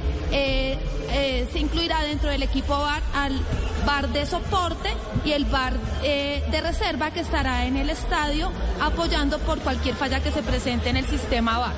[1.12, 3.39] eh, se incluirá dentro del equipo bar al
[3.86, 4.89] bar de soporte
[5.26, 10.22] y el bar eh, de reserva que estará en el estadio apoyando por cualquier falla
[10.22, 11.74] que se presente en el sistema bar.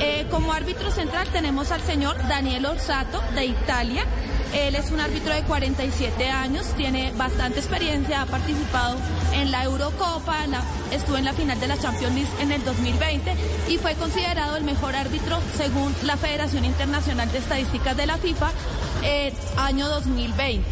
[0.00, 4.04] Eh, como árbitro central tenemos al señor Daniel Orsato de Italia.
[4.52, 8.96] Él es un árbitro de 47 años, tiene bastante experiencia, ha participado
[9.32, 10.44] en la Eurocopa,
[10.90, 13.34] estuvo en la final de la Champions League en el 2020
[13.68, 18.50] y fue considerado el mejor árbitro según la Federación Internacional de Estadísticas de la FIFA
[19.02, 20.62] eh, año 2020.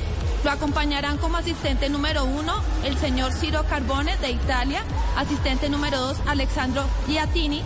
[0.45, 2.55] Lo acompañarán como asistente número uno
[2.85, 4.83] el señor Ciro Carbone de Italia,
[5.16, 7.62] asistente número dos Alexandro Giatini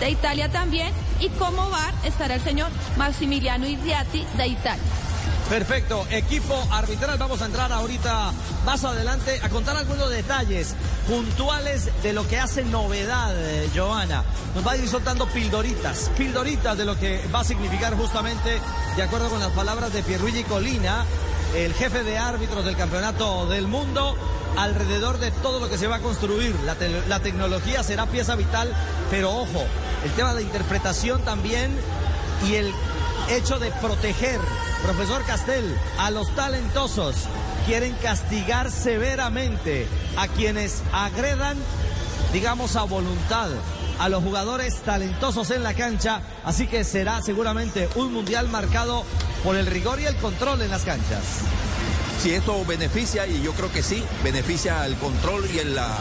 [0.00, 5.07] de Italia también y como bar estará el señor Maximiliano Irriati de Italia.
[5.48, 7.16] Perfecto, equipo arbitral.
[7.16, 8.32] Vamos a entrar ahorita
[8.66, 10.74] más adelante a contar algunos detalles
[11.08, 14.24] puntuales de lo que hace novedad, eh, Joana.
[14.54, 18.60] Nos va a ir soltando pildoritas, pildoritas de lo que va a significar justamente,
[18.94, 21.06] de acuerdo con las palabras de Pierluigi Colina,
[21.56, 24.16] el jefe de árbitros del Campeonato del Mundo,
[24.58, 26.54] alrededor de todo lo que se va a construir.
[26.66, 26.76] La,
[27.08, 28.70] la tecnología será pieza vital,
[29.10, 29.64] pero ojo,
[30.04, 31.74] el tema de interpretación también
[32.46, 32.74] y el
[33.30, 34.40] hecho de proteger,
[34.82, 37.14] profesor Castel, a los talentosos.
[37.66, 41.56] Quieren castigar severamente a quienes agredan,
[42.32, 43.50] digamos, a voluntad
[43.98, 46.22] a los jugadores talentosos en la cancha.
[46.44, 49.04] Así que será seguramente un mundial marcado
[49.44, 51.42] por el rigor y el control en las canchas.
[52.22, 55.96] Si eso beneficia, y yo creo que sí, beneficia el control y la,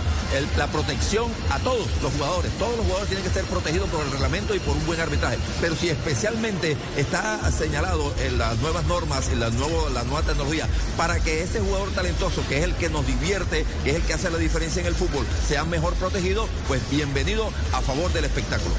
[0.57, 2.51] la protección a todos los jugadores.
[2.57, 5.37] Todos los jugadores tienen que ser protegidos por el reglamento y por un buen arbitraje.
[5.61, 10.67] Pero si especialmente está señalado en las nuevas normas, en la, nuevo, la nueva tecnología,
[10.97, 14.13] para que ese jugador talentoso, que es el que nos divierte, que es el que
[14.15, 18.73] hace la diferencia en el fútbol, sea mejor protegido, pues bienvenido a favor del espectáculo.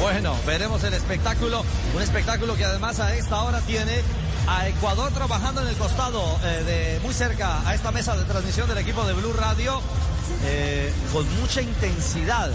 [0.00, 4.02] Bueno, veremos el espectáculo, un espectáculo que además a esta hora tiene
[4.46, 8.68] a Ecuador trabajando en el costado, eh, de muy cerca a esta mesa de transmisión
[8.68, 9.80] del equipo de Blue Radio,
[10.44, 12.50] eh, con mucha intensidad.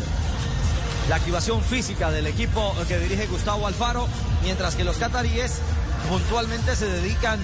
[1.10, 4.08] La activación física del equipo que dirige Gustavo Alfaro,
[4.44, 5.60] mientras que los cataríes
[6.08, 7.40] puntualmente se dedican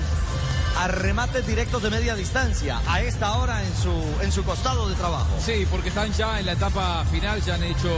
[0.77, 4.95] a remates directos de media distancia, a esta hora en su, en su costado de
[4.95, 5.29] trabajo.
[5.43, 7.89] Sí, porque están ya en la etapa final, ya han hecho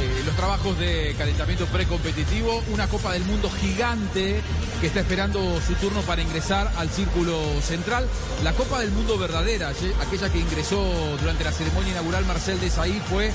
[0.00, 4.40] eh, los trabajos de calentamiento precompetitivo, una Copa del Mundo gigante
[4.80, 8.06] que está esperando su turno para ingresar al círculo central.
[8.42, 10.82] La Copa del Mundo verdadera, aquella que ingresó
[11.20, 13.32] durante la ceremonia inaugural Marcel Desailly, fue eh,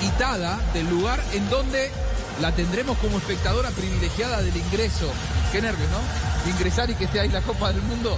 [0.00, 1.90] quitada del lugar en donde
[2.40, 5.10] la tendremos como espectadora privilegiada del ingreso.
[5.52, 6.50] Qué nervios, ¿no?
[6.50, 8.16] Ingresar y que esté ahí la Copa del Mundo.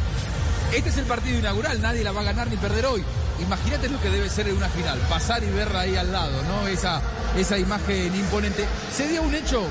[0.72, 3.04] Este es el partido inaugural, nadie la va a ganar ni perder hoy.
[3.40, 6.66] Imagínate lo que debe ser en una final, pasar y verla ahí al lado, ¿no?
[6.68, 7.00] Esa,
[7.36, 8.66] esa imagen imponente.
[8.94, 9.64] Se dio un hecho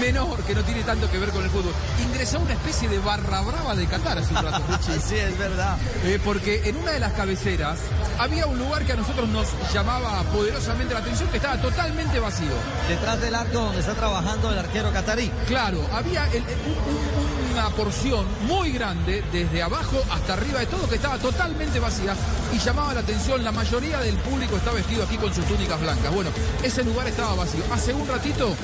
[0.00, 1.72] menor que no tiene tanto que ver con el fútbol.
[2.02, 4.62] Ingresó una especie de barra brava de Qatar hace un rato,
[5.06, 5.76] sí, es verdad.
[6.04, 7.78] Eh, porque en una de las cabeceras
[8.18, 12.52] había un lugar que a nosotros nos llamaba poderosamente la atención, que estaba totalmente vacío.
[12.88, 15.30] Detrás del arco donde está trabajando el arquero catarí.
[15.46, 20.86] Claro, había el- un- un- una porción muy grande, desde abajo hasta arriba de todo,
[20.88, 22.14] que estaba totalmente vacía
[22.54, 23.42] y llamaba la atención.
[23.42, 26.12] La mayoría del público está vestido aquí con sus túnicas blancas.
[26.14, 26.28] Bueno,
[26.62, 27.62] ese lugar estaba vacío.
[27.72, 28.54] Hace un ratito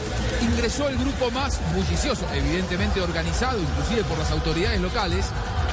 [0.43, 5.27] ingresó el grupo más bullicioso, evidentemente organizado, inclusive por las autoridades locales,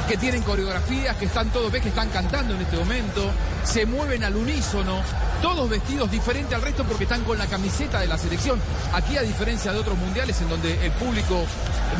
[0.07, 3.31] que tienen coreografías, que están todos, ves que están cantando en este momento,
[3.63, 5.01] se mueven al unísono,
[5.41, 8.59] todos vestidos diferente al resto porque están con la camiseta de la selección.
[8.93, 11.45] Aquí a diferencia de otros mundiales en donde el público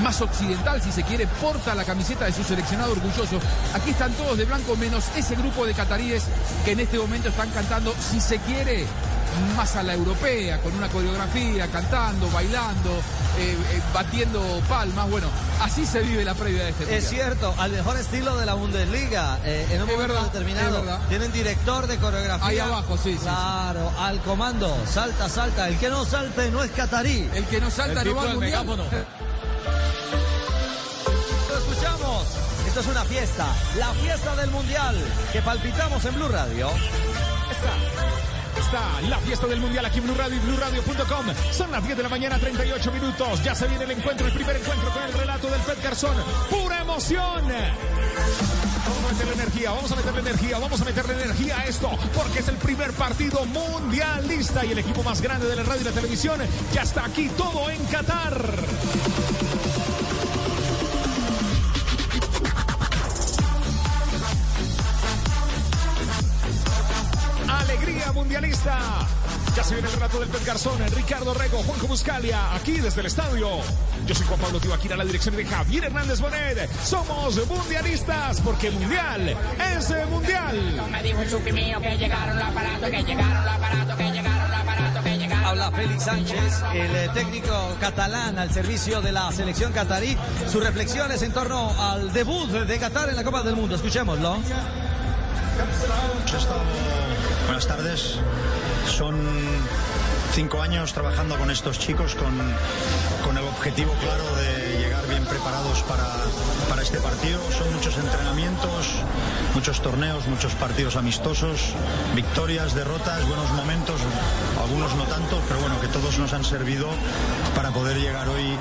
[0.02, 3.40] más occidental, si se quiere, porta la camiseta de su seleccionado orgulloso.
[3.74, 6.24] Aquí están todos de blanco menos ese grupo de cataríes
[6.66, 8.86] que en este momento están cantando, si se quiere,
[9.56, 12.92] más a la europea, con una coreografía, cantando, bailando,
[13.38, 15.10] eh, eh, batiendo palmas.
[15.10, 15.28] Bueno,
[15.62, 17.12] así se vive la previa de este Es mundial.
[17.26, 19.40] cierto, al mejor estilo de la Bundesliga.
[19.44, 20.84] eh, en un Es momento verdad, determinado.
[21.02, 21.10] es.
[21.10, 22.48] Tienen director de coreografía.
[22.48, 24.76] Ahí abajo, sí, sí, Claro, al comando.
[24.92, 25.68] Salta, salta.
[25.68, 27.30] El que no salte no es catarí.
[27.34, 28.66] El que no salta no va al mundial.
[28.66, 28.74] Lo
[31.58, 32.26] escuchamos.
[32.68, 33.48] Esto es una fiesta.
[33.78, 34.96] La fiesta del mundial.
[35.34, 36.70] Que palpitamos en Blue Radio.
[38.60, 41.26] Está la fiesta del mundial aquí en Blue Radio y BlueRadio.com.
[41.52, 43.42] Son las 10 de la mañana, 38 minutos.
[43.42, 46.16] Ya se viene el encuentro, el primer encuentro con el relato del Pet Garzón.
[46.50, 47.46] ¡Pura emoción!
[47.48, 52.40] Vamos a meterle energía, vamos a meterle energía, vamos a meterle energía a esto, porque
[52.40, 55.92] es el primer partido mundialista y el equipo más grande de la radio y la
[55.92, 56.40] televisión
[56.74, 58.44] ya está aquí todo en Qatar.
[68.14, 68.80] Mundialista.
[69.56, 73.08] Ya se viene el relato del Pet Garzón, Ricardo Rego, Juanjo Buscalia, aquí desde el
[73.08, 73.50] estadio.
[74.06, 76.70] Yo soy Juan Pablo Tibaquira, la dirección de Javier Hernández Bonet.
[76.84, 79.36] Somos mundialistas, porque mundial
[79.76, 80.88] es mundial.
[80.92, 84.60] Me dijo el mío que llegaron los aparatos, que llegaron los aparatos, que llegaron los
[84.60, 85.46] aparatos, que llegaron.
[85.46, 90.18] Habla Félix Sánchez, el eh, técnico catalán al servicio de la selección catarí.
[90.52, 93.76] Sus reflexiones en torno al debut de Qatar en la Copa del Mundo.
[93.76, 94.40] Escuchémoslo.
[97.46, 98.16] Buenas tardes.
[98.88, 99.16] Son
[100.34, 102.38] cinco años trabajando con estos chicos con,
[103.26, 104.89] con el objetivo claro de llegar
[105.30, 106.08] preparados para,
[106.68, 107.40] para este partido.
[107.52, 108.88] Son muchos entrenamientos,
[109.54, 111.74] muchos torneos, muchos partidos amistosos,
[112.16, 114.02] victorias, derrotas, buenos momentos,
[114.60, 116.88] algunos no tanto, pero bueno, que todos nos han servido
[117.56, 118.58] para poder llegar hoy,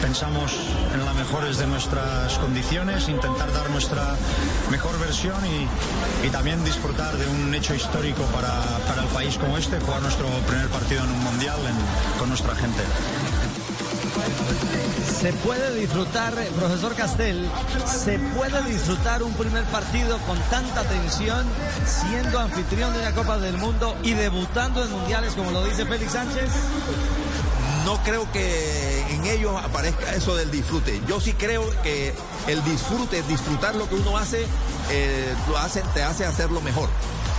[0.00, 0.52] pensamos,
[0.94, 4.16] en las mejores de nuestras condiciones, intentar dar nuestra
[4.70, 9.58] mejor versión y, y también disfrutar de un hecho histórico para, para el país como
[9.58, 11.58] este, jugar nuestro primer partido en un mundial
[12.18, 12.82] con nuestra gente.
[15.22, 17.48] Se puede disfrutar, profesor Castel,
[17.86, 21.46] se puede disfrutar un primer partido con tanta tensión,
[21.86, 26.12] siendo anfitrión de una Copa del Mundo y debutando en mundiales, como lo dice Félix
[26.12, 26.50] Sánchez.
[27.84, 31.00] no creo que en ellos aparezca eso del disfrute.
[31.06, 32.12] Yo sí creo que
[32.48, 34.44] el disfrute, disfrutar lo que uno hace,
[34.90, 36.88] eh, lo hace, te hace hacerlo mejor.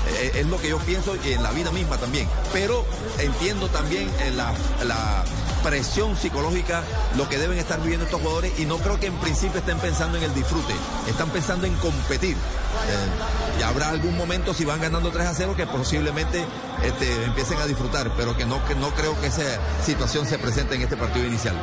[0.07, 2.29] Eh, es lo que yo pienso y en la vida misma también.
[2.53, 2.85] Pero
[3.19, 5.23] entiendo también eh, la
[5.63, 6.83] presión psicológica,
[7.17, 10.17] lo que deben estar viviendo estos jugadores y no creo que en principio estén pensando
[10.17, 10.73] en el disfrute,
[11.07, 12.35] están pensando en competir.
[12.35, 16.43] Eh, y habrá algún momento si van ganando 3 a 0 que posiblemente
[16.83, 19.43] este, empiecen a disfrutar, pero que no, que no creo que esa
[19.85, 21.55] situación se presente en este partido inicial.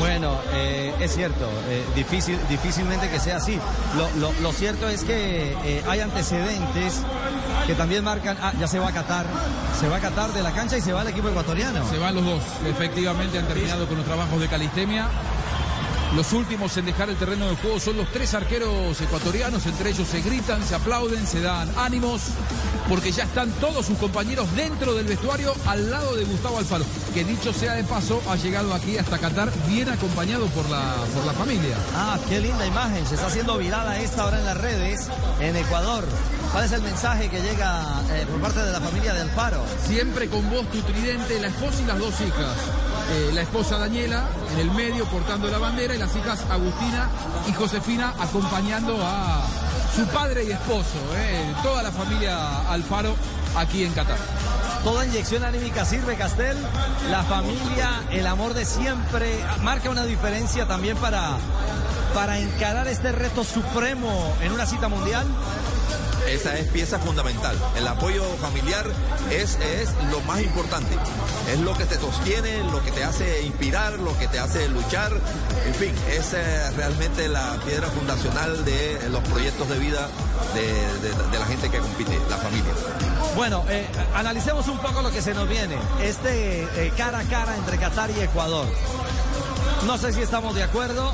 [0.00, 3.58] Bueno, eh, es cierto, eh, difícil, difícilmente que sea así.
[3.96, 6.94] Lo, lo- lo cierto es que eh, hay antecedentes
[7.66, 9.26] que también marcan, ah, ya se va a Qatar,
[9.78, 11.88] se va a Qatar de la cancha y se va el equipo ecuatoriano.
[11.90, 12.42] Se van los dos.
[12.66, 15.06] Efectivamente han terminado con los trabajos de calistemia.
[16.16, 19.64] Los últimos en dejar el terreno de juego son los tres arqueros ecuatorianos.
[19.66, 22.22] Entre ellos se gritan, se aplauden, se dan ánimos,
[22.88, 26.84] porque ya están todos sus compañeros dentro del vestuario al lado de Gustavo Alfaro,
[27.14, 31.24] que dicho sea de paso, ha llegado aquí hasta Qatar bien acompañado por la, por
[31.24, 31.76] la familia.
[31.94, 35.08] Ah, qué linda imagen, se está haciendo viral a esta hora en las redes
[35.40, 36.04] en Ecuador.
[36.52, 39.64] ¿Cuál es el mensaje que llega eh, por parte de la familia de Alfaro?
[39.86, 42.56] Siempre con vos, tu tridente, la esposa y las dos hijas.
[43.10, 47.08] Eh, la esposa Daniela en el medio portando la bandera y las hijas Agustina
[47.48, 49.46] y Josefina acompañando a
[49.96, 50.98] su padre y esposo.
[51.16, 53.14] eh, toda la familia Alfaro
[53.56, 54.18] aquí en Qatar.
[54.84, 56.58] Toda inyección anímica sirve, Castel.
[57.10, 61.38] La familia, el amor de siempre, marca una diferencia también para,
[62.14, 65.26] para encarar este reto supremo en una cita mundial.
[66.28, 67.56] Esa es pieza fundamental.
[67.76, 68.86] El apoyo familiar
[69.30, 70.94] es, es lo más importante.
[71.52, 75.12] Es lo que te sostiene, lo que te hace inspirar, lo que te hace luchar.
[75.66, 76.32] En fin, es
[76.76, 80.08] realmente la piedra fundacional de los proyectos de vida
[80.54, 80.62] de,
[81.08, 82.72] de- de la gente que compite, la familia.
[83.36, 85.76] Bueno, eh, analicemos un poco lo que se nos viene.
[86.02, 88.66] Este eh, cara a cara entre Qatar y Ecuador.
[89.86, 91.12] No sé si estamos de acuerdo,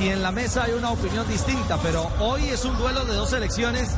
[0.00, 3.28] si en la mesa hay una opinión distinta, pero hoy es un duelo de dos
[3.28, 3.90] selecciones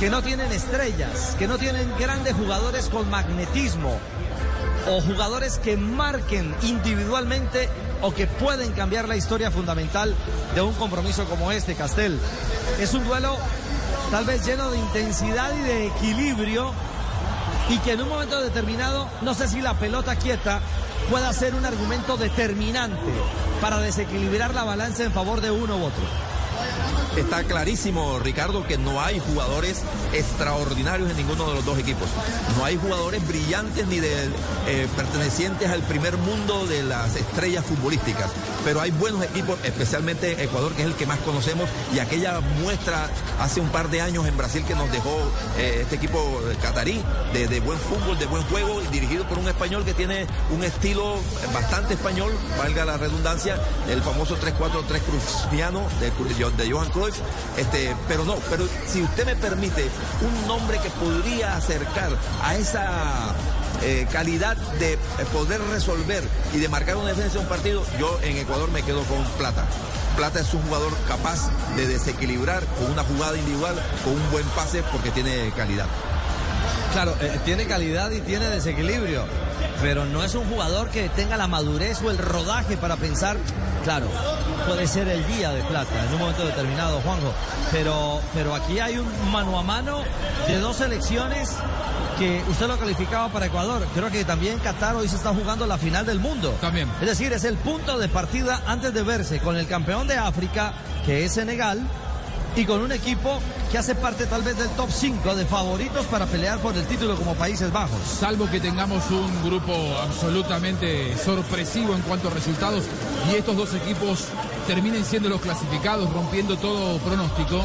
[0.00, 4.00] que no tienen estrellas, que no tienen grandes jugadores con magnetismo
[4.90, 7.68] o jugadores que marquen individualmente
[8.02, 10.12] o que pueden cambiar la historia fundamental
[10.56, 12.18] de un compromiso como este, Castel.
[12.80, 13.36] Es un duelo
[14.10, 16.72] tal vez lleno de intensidad y de equilibrio
[17.68, 20.58] y que en un momento determinado, no sé si la pelota quieta
[21.10, 23.12] pueda ser un argumento determinante
[23.60, 26.02] para desequilibrar la balanza en favor de uno u otro.
[27.16, 32.08] Está clarísimo, Ricardo, que no hay jugadores extraordinarios en ninguno de los dos equipos.
[32.56, 34.28] No hay jugadores brillantes ni de,
[34.66, 38.30] eh, pertenecientes al primer mundo de las estrellas futbolísticas.
[38.64, 43.08] Pero hay buenos equipos, especialmente Ecuador, que es el que más conocemos, y aquella muestra
[43.40, 45.16] hace un par de años en Brasil que nos dejó
[45.58, 47.02] eh, este equipo catarí
[47.32, 51.16] de, buen fútbol, de buen juego, dirigido por un español que tiene un estilo
[51.52, 53.58] bastante español, valga la redundancia,
[53.88, 56.10] el famoso 3-4-3 cruciano de,
[56.58, 57.16] de Johan Cruyff.
[57.56, 59.88] Este, pero no, pero si usted me permite,
[60.20, 62.10] un nombre que podría acercar
[62.42, 63.34] a esa
[63.82, 64.98] eh, calidad de eh,
[65.32, 69.02] poder resolver y de marcar una defensa de un partido, yo en Ecuador me quedo
[69.04, 69.64] con Plata.
[70.16, 74.82] Plata es un jugador capaz de desequilibrar con una jugada individual, con un buen pase,
[74.90, 75.86] porque tiene calidad.
[76.92, 79.24] Claro, eh, tiene calidad y tiene desequilibrio,
[79.80, 83.36] pero no es un jugador que tenga la madurez o el rodaje para pensar,
[83.84, 84.06] claro,
[84.66, 87.32] puede ser el día de plata en un momento determinado, Juanjo,
[87.70, 90.02] pero, pero aquí hay un mano a mano
[90.46, 91.56] de dos selecciones
[92.18, 93.86] que usted lo calificaba para Ecuador.
[93.94, 96.50] Creo que también Qatar hoy se está jugando la final del mundo.
[96.60, 96.90] También.
[97.00, 100.72] Es decir, es el punto de partida antes de verse con el campeón de África,
[101.06, 101.80] que es Senegal,
[102.58, 103.38] y con un equipo
[103.70, 107.14] que hace parte tal vez del top 5 de favoritos para pelear por el título
[107.14, 108.00] como Países Bajos.
[108.02, 112.84] Salvo que tengamos un grupo absolutamente sorpresivo en cuanto a resultados
[113.30, 114.24] y estos dos equipos
[114.68, 117.64] terminen siendo los clasificados, rompiendo todo pronóstico,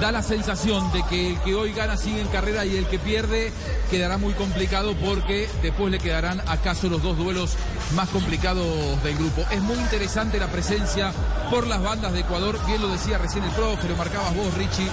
[0.00, 2.98] da la sensación de que el que hoy gana sigue en carrera y el que
[2.98, 3.52] pierde
[3.92, 7.54] quedará muy complicado porque después le quedarán acaso los dos duelos
[7.94, 8.66] más complicados
[9.04, 9.42] del grupo.
[9.52, 11.12] Es muy interesante la presencia
[11.48, 14.88] por las bandas de Ecuador, bien lo decía recién el profe, lo marcabas vos, Richie,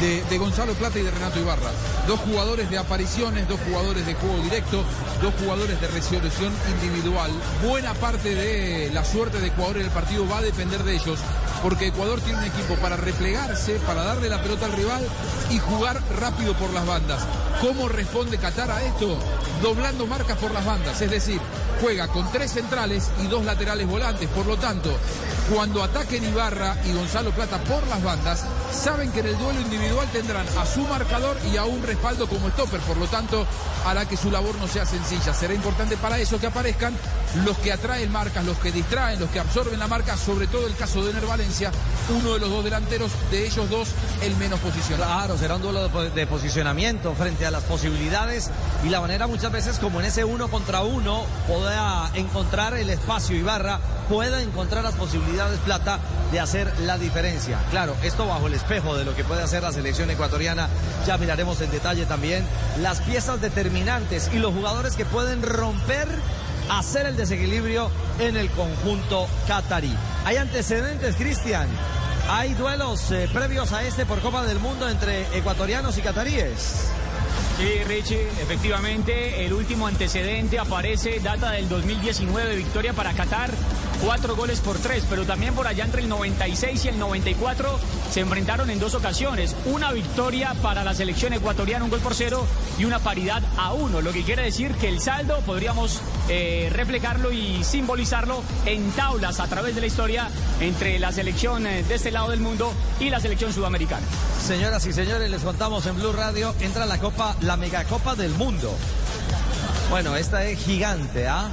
[0.00, 1.70] de, de Gonzalo Plata y de Renato Ibarra.
[2.06, 4.84] Dos jugadores de apariciones, dos jugadores de juego directo,
[5.22, 7.30] dos jugadores de resolución individual.
[7.66, 11.18] Buena parte de la suerte de Ecuador en el partido va a depender de ellos,
[11.64, 15.02] porque Ecuador tiene un equipo para replegarse, para darle la pelota al rival
[15.48, 17.22] y jugar rápido por las bandas.
[17.62, 19.16] ¿Cómo responde Qatar a esto?
[19.62, 21.40] Doblando marcas por las bandas, es decir,
[21.80, 24.28] juega con tres centrales y dos laterales volantes.
[24.28, 24.90] Por lo tanto,
[25.54, 30.06] cuando ataquen Ibarra y Gonzalo Plata por las bandas, saben que en el duelo individual
[30.12, 32.80] tendrán a su marcador y a un respaldo como stopper.
[32.80, 33.46] Por lo tanto,
[33.86, 35.32] hará que su labor no sea sencilla.
[35.32, 36.94] Será importante para eso que aparezcan
[37.44, 40.76] los que atraen marcas, los que distraen, los que absorben la marca, sobre todo el
[40.76, 41.24] caso de Ener
[42.08, 43.88] uno de los dos delanteros, de ellos dos,
[44.22, 45.12] el menos posicionado.
[45.12, 48.50] Claro, será un duelo de, posicionamiento frente a las posibilidades
[48.84, 53.36] y la manera muchas veces como en ese uno contra uno pueda encontrar el espacio
[53.36, 53.78] Ibarra,
[54.08, 55.98] pueda encontrar las posibilidades Plata
[56.32, 57.58] de hacer la diferencia.
[57.70, 60.68] Claro, esto bajo el espejo de lo que puede hacer la selección ecuatoriana.
[61.06, 62.44] Ya miraremos en detalle también
[62.82, 66.08] las piezas determinantes y los jugadores que pueden romper
[66.70, 69.94] hacer el desequilibrio en el conjunto catarí.
[70.24, 71.68] Hay antecedentes, Cristian.
[72.28, 76.88] Hay duelos eh, previos a este por Copa del Mundo entre ecuatorianos y cataríes.
[77.58, 83.50] Sí, Richie, efectivamente, el último antecedente aparece, data del 2019, victoria para Qatar,
[84.04, 87.78] cuatro goles por tres, pero también por allá entre el 96 y el 94
[88.10, 89.56] se enfrentaron en dos ocasiones.
[89.64, 92.46] Una victoria para la selección ecuatoriana, un gol por cero,
[92.78, 97.32] y una paridad a uno, lo que quiere decir que el saldo podríamos eh, reflejarlo
[97.32, 100.28] y simbolizarlo en tablas a través de la historia
[100.60, 104.06] entre la selección eh, de este lado del mundo y la selección sudamericana.
[104.44, 108.74] Señoras y señores, les contamos en Blue Radio, entra la Copa, la Megacopa del Mundo.
[109.90, 111.50] Bueno, esta es gigante, ¿ah?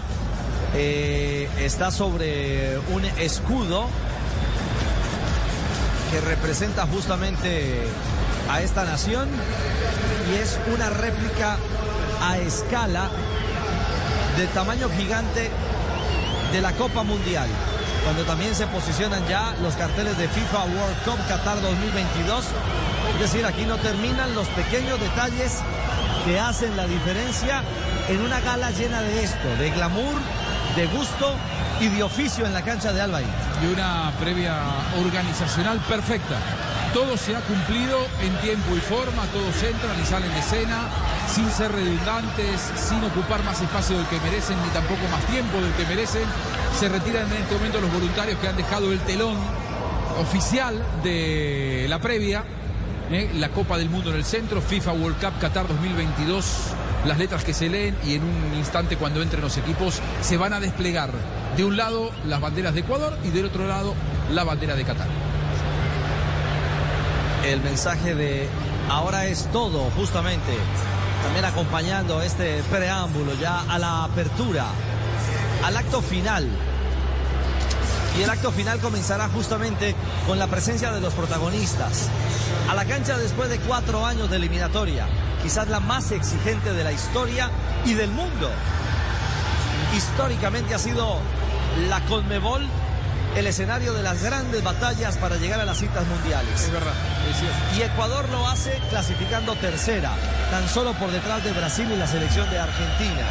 [0.74, 3.88] Está sobre un escudo
[6.12, 7.88] que representa justamente
[8.50, 9.28] a esta nación
[10.32, 11.58] y es una réplica
[12.22, 13.10] a escala
[14.38, 15.50] del tamaño gigante
[16.52, 17.48] de la Copa Mundial,
[18.04, 22.46] cuando también se posicionan ya los carteles de FIFA World Cup Qatar 2022.
[23.14, 25.60] Es decir, aquí no terminan los pequeños detalles
[26.26, 27.64] que hacen la diferencia
[28.10, 30.16] en una gala llena de esto, de glamour,
[30.76, 31.36] de gusto
[31.80, 33.26] y de oficio en la cancha de Albaí.
[33.64, 34.56] Y una previa
[35.00, 36.38] organizacional perfecta.
[36.94, 40.90] Todo se ha cumplido en tiempo y forma, todos entran y salen de escena,
[41.34, 45.72] sin ser redundantes, sin ocupar más espacio del que merecen, ni tampoco más tiempo del
[45.74, 46.24] que merecen.
[46.78, 49.38] Se retiran en este momento los voluntarios que han dejado el telón
[50.20, 52.44] oficial de la previa.
[53.10, 53.32] ¿eh?
[53.36, 56.46] La Copa del Mundo en el centro, FIFA World Cup Qatar 2022,
[57.06, 60.54] las letras que se leen y en un instante cuando entren los equipos se van
[60.54, 61.12] a desplegar.
[61.58, 63.94] De un lado las banderas de Ecuador y del otro lado
[64.32, 65.08] la bandera de Qatar.
[67.46, 68.48] El mensaje de
[68.90, 70.54] ahora es todo, justamente,
[71.24, 74.66] también acompañando este preámbulo ya a la apertura,
[75.64, 76.48] al acto final
[78.18, 79.96] Y el acto final comenzará justamente
[80.28, 82.10] con la presencia de los protagonistas.
[82.70, 85.08] A la cancha después de cuatro años de eliminatoria,
[85.42, 87.50] quizás la más exigente de la historia
[87.86, 88.50] y del mundo.
[89.96, 91.20] Históricamente ha sido
[91.90, 92.68] la Conmebol
[93.36, 96.62] el escenario de las grandes batallas para llegar a las citas mundiales.
[96.62, 96.94] Es verdad,
[97.30, 97.78] es.
[97.78, 100.12] Y Ecuador lo hace clasificando tercera,
[100.52, 103.26] tan solo por detrás de Brasil y la selección de Argentina.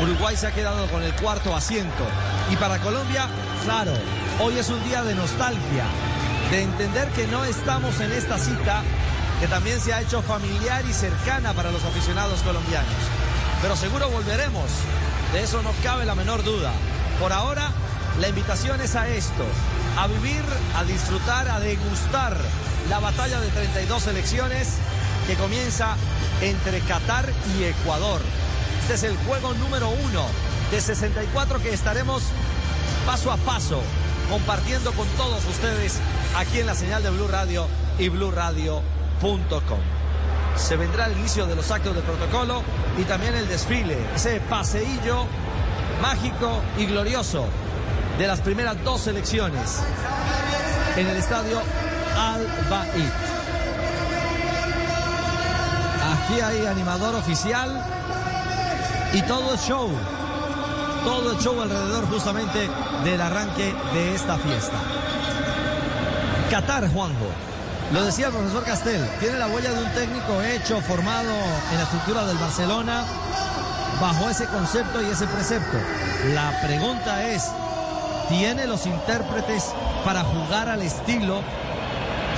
[0.00, 2.04] Uruguay se ha quedado con el cuarto asiento.
[2.50, 3.28] Y para Colombia,
[3.64, 3.92] claro,
[4.40, 5.84] hoy es un día de nostalgia,
[6.50, 8.82] de entender que no estamos en esta cita
[9.40, 12.92] que también se ha hecho familiar y cercana para los aficionados colombianos.
[13.62, 14.70] Pero seguro volveremos,
[15.32, 16.72] de eso no cabe la menor duda.
[17.20, 17.70] Por ahora,
[18.20, 19.44] la invitación es a esto,
[19.96, 20.42] a vivir,
[20.76, 22.36] a disfrutar, a degustar
[22.88, 24.74] la batalla de 32 selecciones
[25.26, 25.96] que comienza
[26.40, 28.20] entre Qatar y Ecuador.
[28.84, 30.26] Este es el juego número uno
[30.70, 32.22] de 64 que estaremos
[33.06, 33.80] paso a paso
[34.28, 35.98] compartiendo con todos ustedes
[36.36, 37.66] aquí en la señal de Blue Radio
[37.98, 39.78] y BlueRadio.com.
[40.56, 42.62] Se vendrá el inicio de los actos de protocolo
[43.00, 45.24] y también el desfile, ese paseillo
[46.02, 47.46] mágico y glorioso
[48.18, 49.80] de las primeras dos selecciones
[50.94, 51.58] en el estadio
[52.18, 53.12] Al Bait.
[56.12, 58.03] Aquí hay animador oficial
[59.14, 59.88] y todo es show.
[61.04, 62.68] Todo el show alrededor justamente
[63.04, 64.76] del arranque de esta fiesta.
[66.50, 67.26] Qatar, Juanjo.
[67.92, 71.30] Lo decía el profesor Castel, tiene la huella de un técnico hecho, formado
[71.70, 73.04] en la estructura del Barcelona,
[74.00, 75.76] bajo ese concepto y ese precepto.
[76.32, 77.50] La pregunta es,
[78.28, 79.72] ¿tiene los intérpretes
[80.04, 81.42] para jugar al estilo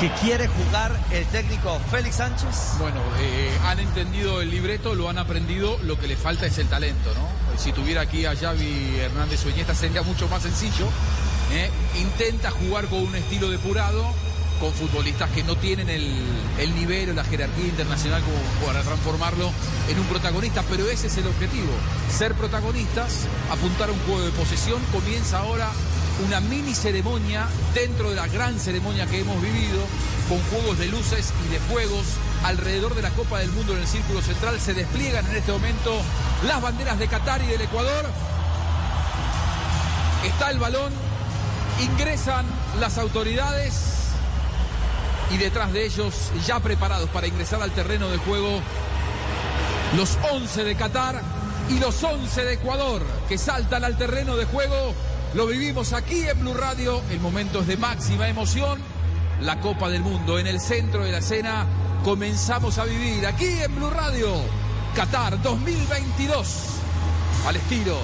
[0.00, 2.74] que quiere jugar el técnico Félix Sánchez?
[2.78, 6.68] Bueno, eh, han entendido el libreto, lo han aprendido, lo que le falta es el
[6.68, 7.58] talento, ¿no?
[7.58, 10.86] Si tuviera aquí a Xavi Hernández Oñeta sería mucho más sencillo.
[11.52, 11.70] ¿eh?
[11.98, 14.04] Intenta jugar con un estilo depurado,
[14.60, 16.12] con futbolistas que no tienen el,
[16.58, 19.50] el nivel o la jerarquía internacional como para transformarlo
[19.88, 21.72] en un protagonista, pero ese es el objetivo,
[22.10, 25.70] ser protagonistas, apuntar a un juego de posesión, comienza ahora
[26.24, 29.80] una mini ceremonia dentro de la gran ceremonia que hemos vivido,
[30.28, 32.06] con juegos de luces y de fuegos
[32.44, 34.58] alrededor de la Copa del Mundo en el círculo central.
[34.60, 35.94] Se despliegan en este momento
[36.46, 38.06] las banderas de Qatar y del Ecuador.
[40.24, 40.92] Está el balón,
[41.80, 42.46] ingresan
[42.80, 43.96] las autoridades
[45.30, 48.60] y detrás de ellos, ya preparados para ingresar al terreno de juego,
[49.96, 51.20] los 11 de Qatar
[51.68, 54.94] y los 11 de Ecuador que saltan al terreno de juego.
[55.34, 58.80] Lo vivimos aquí en Blue Radio en momentos de máxima emoción.
[59.40, 61.66] La Copa del Mundo en el centro de la escena.
[62.04, 64.32] Comenzamos a vivir aquí en Blue Radio
[64.94, 66.46] Qatar 2022
[67.46, 67.98] al estilo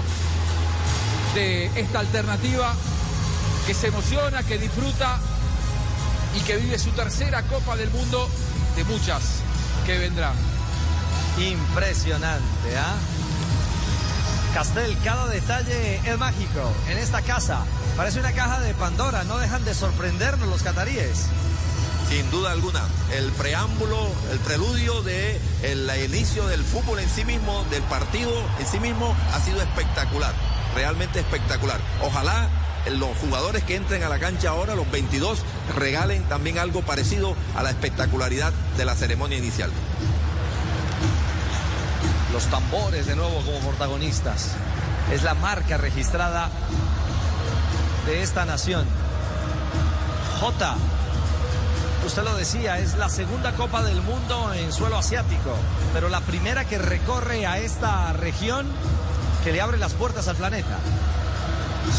[1.34, 2.74] de esta alternativa
[3.66, 5.18] que se emociona, que disfruta
[6.36, 8.28] y que vive su tercera Copa del Mundo
[8.76, 9.40] de muchas
[9.86, 10.34] que vendrán.
[11.38, 12.96] Impresionante, ¿ah?
[14.54, 17.64] Castel, cada detalle es mágico en esta casa.
[17.96, 21.26] Parece una caja de Pandora, no dejan de sorprendernos los cataríes.
[22.10, 22.82] Sin duda alguna,
[23.16, 28.30] el preámbulo, el preludio de el, inicio del fútbol en sí mismo, del partido
[28.60, 30.34] en sí mismo, ha sido espectacular,
[30.74, 31.80] realmente espectacular.
[32.02, 32.50] Ojalá
[32.90, 35.38] los jugadores que entren a la cancha ahora, los 22,
[35.78, 39.70] regalen también algo parecido a la espectacularidad de la ceremonia inicial.
[42.32, 44.52] Los tambores de nuevo como protagonistas.
[45.12, 46.48] Es la marca registrada
[48.06, 48.86] de esta nación.
[50.40, 50.76] J.
[52.06, 55.54] Usted lo decía, es la segunda Copa del Mundo en suelo asiático,
[55.92, 58.66] pero la primera que recorre a esta región
[59.44, 60.78] que le abre las puertas al planeta.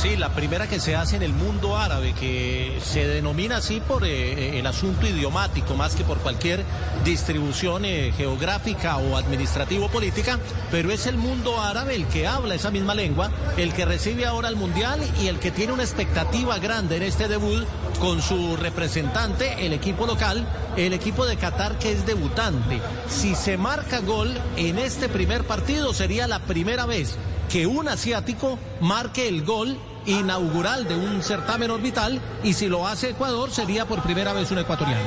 [0.01, 4.03] Sí, la primera que se hace en el mundo árabe, que se denomina así por
[4.03, 6.65] eh, el asunto idiomático, más que por cualquier
[7.05, 10.39] distribución eh, geográfica o administrativo-política,
[10.71, 14.49] pero es el mundo árabe el que habla esa misma lengua, el que recibe ahora
[14.49, 17.65] el Mundial y el que tiene una expectativa grande en este debut
[17.99, 22.81] con su representante, el equipo local, el equipo de Qatar que es debutante.
[23.07, 27.17] Si se marca gol en este primer partido, sería la primera vez
[27.53, 29.77] que un asiático marque el gol
[30.07, 34.57] inaugural de un certamen orbital y si lo hace Ecuador sería por primera vez un
[34.57, 35.03] ecuatoriano.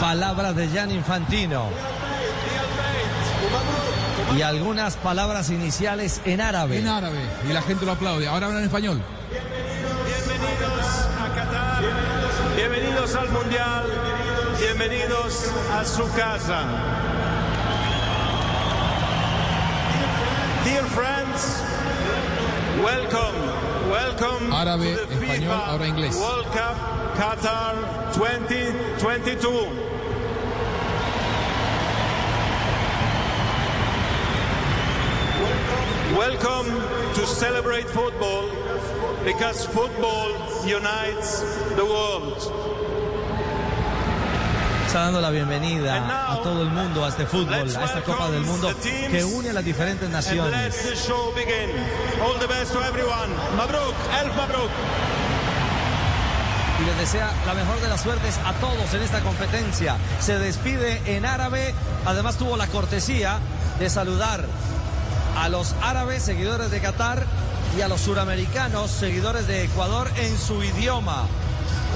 [0.00, 1.68] Palabras de Jan Infantino.
[4.36, 6.78] Y algunas palabras iniciales en árabe.
[6.78, 7.20] En árabe.
[7.48, 8.26] Y la gente lo aplaude.
[8.26, 9.00] Ahora hablan en español.
[10.04, 11.84] Bienvenidos a Qatar.
[12.56, 13.84] Bienvenidos al Mundial.
[14.58, 17.01] Bienvenidos a su casa.
[20.64, 21.60] Dear friends,
[22.82, 23.36] Welcome,
[23.90, 26.16] welcome Árabe, to the español, FIFA ahora inglés.
[26.16, 26.76] World Cup
[27.16, 29.48] Qatar 2022.
[36.16, 36.68] Welcome
[37.14, 38.48] to celebrate football
[39.24, 40.30] because football
[40.64, 41.40] unites
[41.74, 42.71] the world.
[44.92, 48.42] Está dando la bienvenida a todo el mundo a este fútbol, a esta Copa del
[48.42, 50.76] Mundo que une a las diferentes naciones.
[56.78, 59.96] y les desea la mejor de las suertes a todos en esta competencia.
[60.20, 61.72] Se despide en árabe,
[62.04, 63.38] además tuvo la cortesía
[63.78, 64.44] de saludar
[65.38, 67.24] a los árabes seguidores de Qatar
[67.78, 71.28] y a los suramericanos seguidores de Ecuador en su idioma.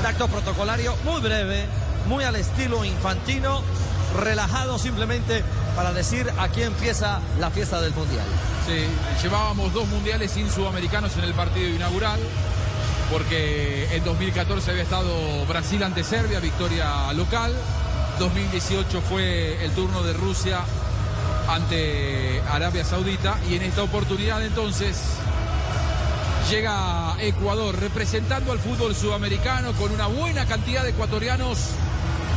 [0.00, 1.66] Un acto protocolario muy breve,
[2.06, 3.62] muy al estilo infantino,
[4.18, 5.42] relajado simplemente
[5.74, 8.26] para decir aquí empieza la fiesta del Mundial.
[8.66, 8.84] Sí,
[9.22, 12.18] llevábamos dos mundiales sin sudamericanos en el partido inaugural,
[13.10, 17.54] porque en 2014 había estado Brasil ante Serbia, victoria local.
[18.18, 20.60] 2018 fue el turno de Rusia
[21.48, 24.96] ante Arabia Saudita y en esta oportunidad entonces
[26.50, 31.58] llega Ecuador representando al fútbol sudamericano con una buena cantidad de ecuatorianos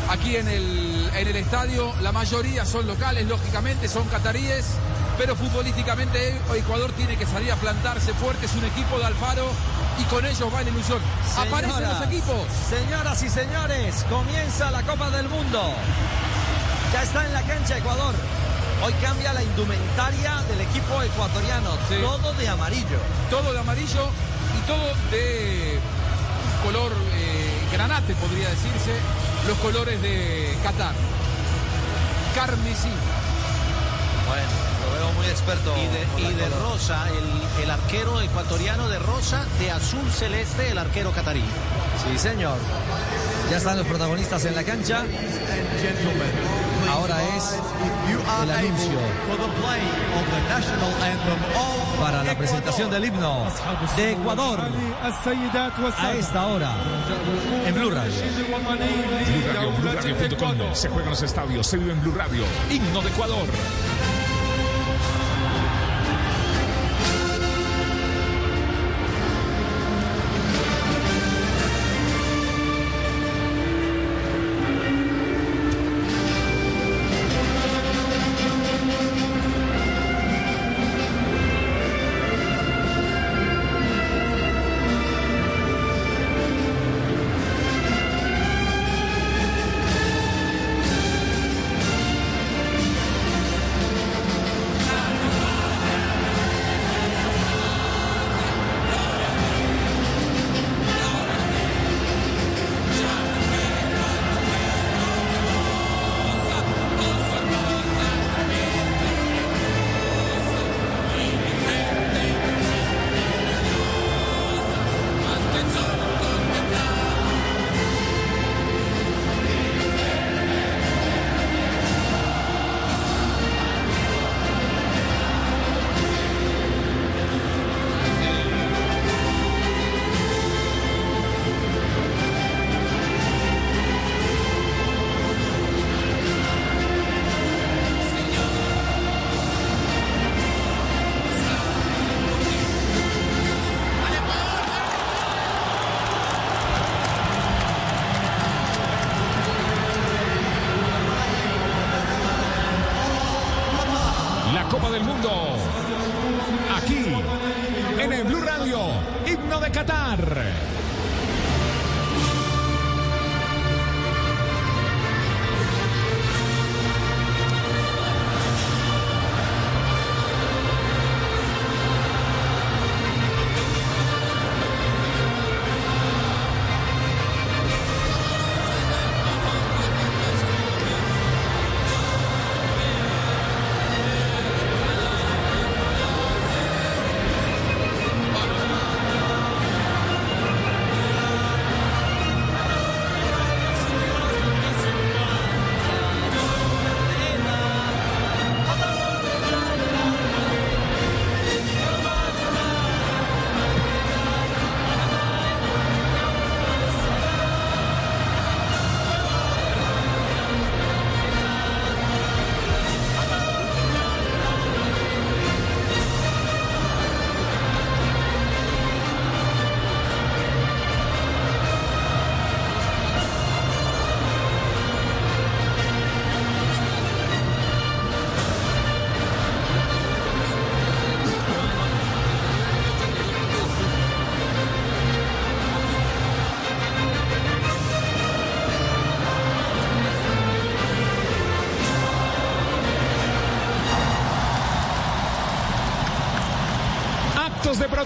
[0.10, 1.94] aquí en el, en el estadio.
[2.02, 4.66] La mayoría son locales, lógicamente, son cataríes,
[5.18, 8.46] pero futbolísticamente Ecuador tiene que salir a plantarse fuerte.
[8.46, 9.46] Es un equipo de Alfaro
[10.00, 11.00] y con ellos va la ilusión.
[11.38, 12.48] Aparecen Señoras, los equipos.
[12.70, 15.74] Señoras y señores, comienza la Copa del Mundo.
[16.94, 18.16] Ya está en la cancha Ecuador.
[18.84, 21.72] Hoy cambia la indumentaria del equipo ecuatoriano.
[21.90, 22.98] Todo de amarillo.
[23.30, 24.10] Todo de amarillo
[24.58, 25.80] y todo de
[26.64, 28.94] color eh, granate, podría decirse,
[29.48, 30.94] los colores de Qatar.
[32.36, 32.90] Carmesí.
[34.28, 34.48] Bueno,
[34.86, 35.76] lo veo muy experto.
[35.78, 41.12] Y de, y rosa, el, el arquero ecuatoriano de rosa, de azul celeste, el arquero
[41.12, 41.44] catarí.
[42.04, 42.58] Sí, señor.
[43.50, 45.04] Ya están los protagonistas en la cancha.
[46.90, 47.60] Ahora es
[48.42, 49.00] el anuncio
[52.00, 53.46] para la presentación del himno
[53.96, 54.60] de Ecuador
[55.98, 56.72] a esta hora
[57.66, 58.14] en Blue Radio.
[58.22, 60.74] Blue Radio, BlueRadio.com.
[60.74, 62.44] Se juega en los estadios, se vive en Blue Radio.
[62.70, 63.48] Himno de Ecuador.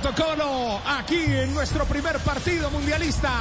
[0.04, 3.32] Protocolo aquí en nuestro primer partido mundialista.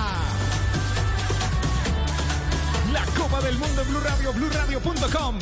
[2.93, 5.41] La Copa del Mundo en Blue Radio, BlueRadio.com.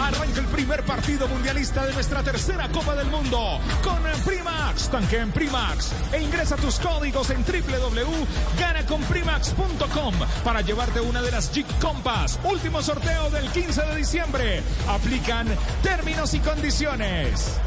[0.00, 4.88] Arranca el primer partido mundialista de nuestra tercera Copa del Mundo con Primax.
[4.88, 11.68] Tanque en Primax e ingresa tus códigos en www.ganaconprimax.com para llevarte una de las Jeep
[11.80, 12.40] Compass.
[12.42, 14.64] Último sorteo del 15 de diciembre.
[14.88, 15.46] Aplican
[15.84, 17.60] términos y condiciones.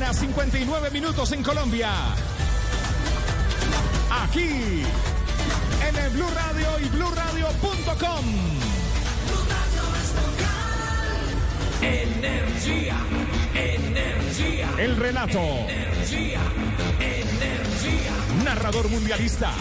[0.00, 1.90] Mañana, 59 minutos en Colombia.
[4.22, 4.82] Aquí,
[5.88, 8.24] en el Blue Radio y BlueRadio.com.
[11.82, 12.96] Energía,
[13.54, 14.70] energía.
[14.78, 15.38] El relato.
[15.38, 16.40] Energía,
[16.98, 18.44] energía.
[18.44, 19.52] Narrador mundialista.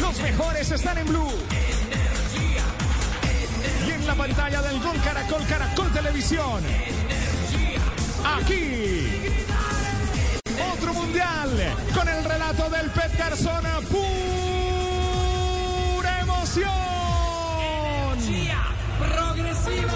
[0.00, 1.32] Los mejores están en Blue.
[3.86, 6.62] Y en la pantalla del Gol Caracol Caracol Televisión.
[8.24, 9.36] Aquí.
[10.72, 11.50] Otro mundial
[11.94, 13.64] con el relato del Pet Garzón.
[15.90, 16.70] Pura emoción.
[18.98, 19.92] progresiva.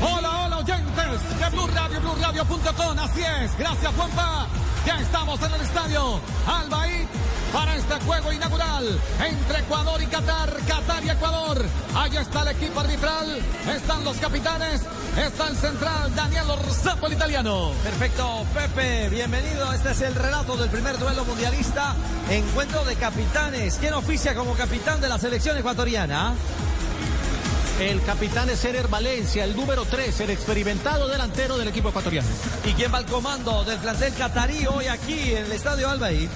[0.00, 2.98] Hola, hola oyentes de Blue Radio, BlueRadio.com.
[2.98, 4.46] Así es, gracias Juanpa.
[4.86, 7.06] Ya estamos en el estadio Albaí
[7.52, 11.64] para este juego inaugural entre Ecuador y Qatar, Qatar y Ecuador.
[11.94, 13.40] Ahí está el equipo arbitral,
[13.74, 14.82] están los capitanes,
[15.16, 17.72] está el central Daniel Orzapo, el italiano.
[17.82, 19.72] Perfecto, Pepe, bienvenido.
[19.72, 21.94] Este es el relato del primer duelo mundialista.
[22.30, 23.76] Encuentro de capitanes.
[23.80, 26.34] ¿Quién oficia como capitán de la selección ecuatoriana?
[27.80, 32.28] El capitán es Ener Valencia, el número 3, el experimentado delantero del equipo ecuatoriano.
[32.66, 36.28] ¿Y quién va al comando del plantel catarí hoy aquí en el Estadio Albaí?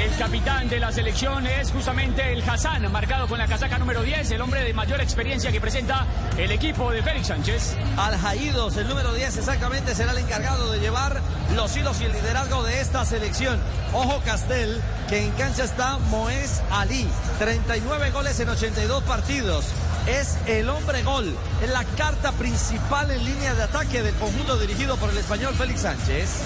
[0.00, 4.30] El capitán de la selección es justamente el Hassan, marcado con la casaca número 10,
[4.30, 6.06] el hombre de mayor experiencia que presenta
[6.38, 7.76] el equipo de Félix Sánchez.
[7.98, 11.20] Al Jaídos, el número 10 exactamente, será el encargado de llevar
[11.54, 13.60] los hilos y el liderazgo de esta selección.
[13.92, 14.80] Ojo Castel,
[15.10, 17.06] que en cancha está Moés Ali,
[17.38, 19.66] 39 goles en 82 partidos.
[20.06, 24.96] Es el hombre gol, es la carta principal en línea de ataque del conjunto dirigido
[24.96, 26.42] por el español Félix Sánchez.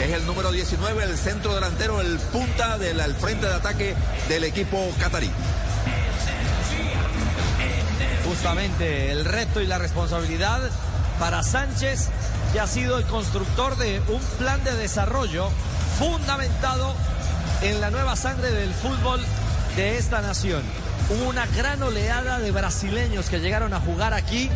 [0.00, 3.94] Es el número 19, el centro delantero, el punta del frente de ataque
[4.28, 5.30] del equipo catarí.
[8.26, 10.60] Justamente el reto y la responsabilidad
[11.20, 12.08] para Sánchez,
[12.52, 15.48] que ha sido el constructor de un plan de desarrollo
[15.98, 16.94] fundamentado
[17.62, 19.20] en la nueva sangre del fútbol
[19.76, 20.62] de esta nación.
[21.10, 24.50] Hubo una gran oleada de brasileños que llegaron a jugar aquí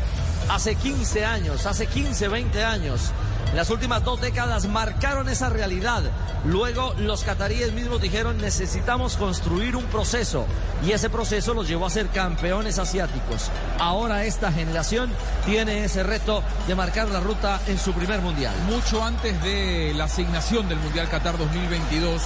[0.49, 3.13] hace 15 años, hace 15, 20 años.
[3.55, 6.03] Las últimas dos décadas marcaron esa realidad.
[6.45, 10.47] Luego los cataríes mismos dijeron necesitamos construir un proceso
[10.85, 13.51] y ese proceso los llevó a ser campeones asiáticos.
[13.79, 15.11] Ahora esta generación
[15.47, 18.55] tiene ese reto de marcar la ruta en su primer mundial.
[18.69, 22.23] Mucho antes de la asignación del Mundial Qatar 2022,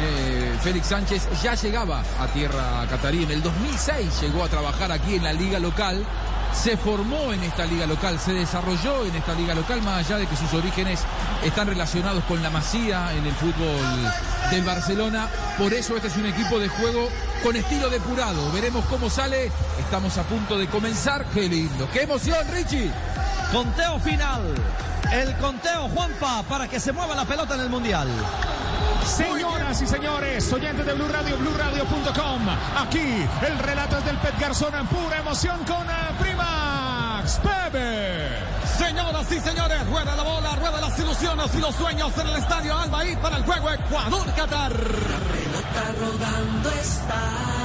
[0.00, 3.24] eh, Félix Sánchez ya llegaba a tierra catarí.
[3.24, 6.04] En el 2006 llegó a trabajar aquí en la liga local.
[6.62, 10.26] Se formó en esta liga local, se desarrolló en esta liga local, más allá de
[10.26, 11.00] que sus orígenes
[11.44, 14.12] están relacionados con la Masía en el fútbol
[14.50, 15.28] del Barcelona.
[15.58, 17.08] Por eso este es un equipo de juego
[17.44, 18.50] con estilo depurado.
[18.50, 19.52] Veremos cómo sale.
[19.78, 21.24] Estamos a punto de comenzar.
[21.26, 22.90] Qué lindo, qué emoción, Richie.
[23.52, 24.42] Conteo final.
[25.12, 28.08] El conteo, Juanpa, para que se mueva la pelota en el Mundial.
[29.06, 32.42] Señoras y señores, oyentes de Blue Radio, BlueRadio.com.
[32.76, 35.86] Aquí el relato es del Pet Garzón en pura emoción con
[36.18, 37.38] Primax.
[37.38, 38.28] Pepe.
[38.76, 42.76] Señoras y señores, rueda la bola, rueda las ilusiones y los sueños en el estadio
[42.76, 44.72] Albaí para el juego Ecuador-Qatar.
[44.72, 47.56] Pelota rodando está.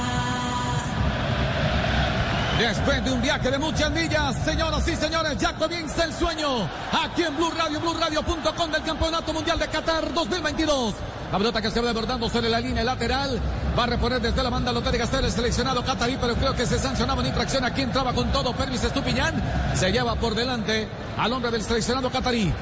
[2.58, 7.24] Después de un viaje de muchas millas, señoras y señores, ya comienza el sueño aquí
[7.24, 10.94] en Blue Radio, BlueRadio.com del Campeonato Mundial de Qatar 2022.
[11.32, 13.40] La pelota que se va desbordando sobre la línea lateral.
[13.76, 16.78] Va a reponer desde la banda Lotario Gastel el seleccionado catarí, pero creo que se
[16.78, 17.64] sancionaba una infracción.
[17.64, 19.42] Aquí entraba con todo Pervis Estupiñán.
[19.74, 22.52] Se lleva por delante al hombre del seleccionado catarí.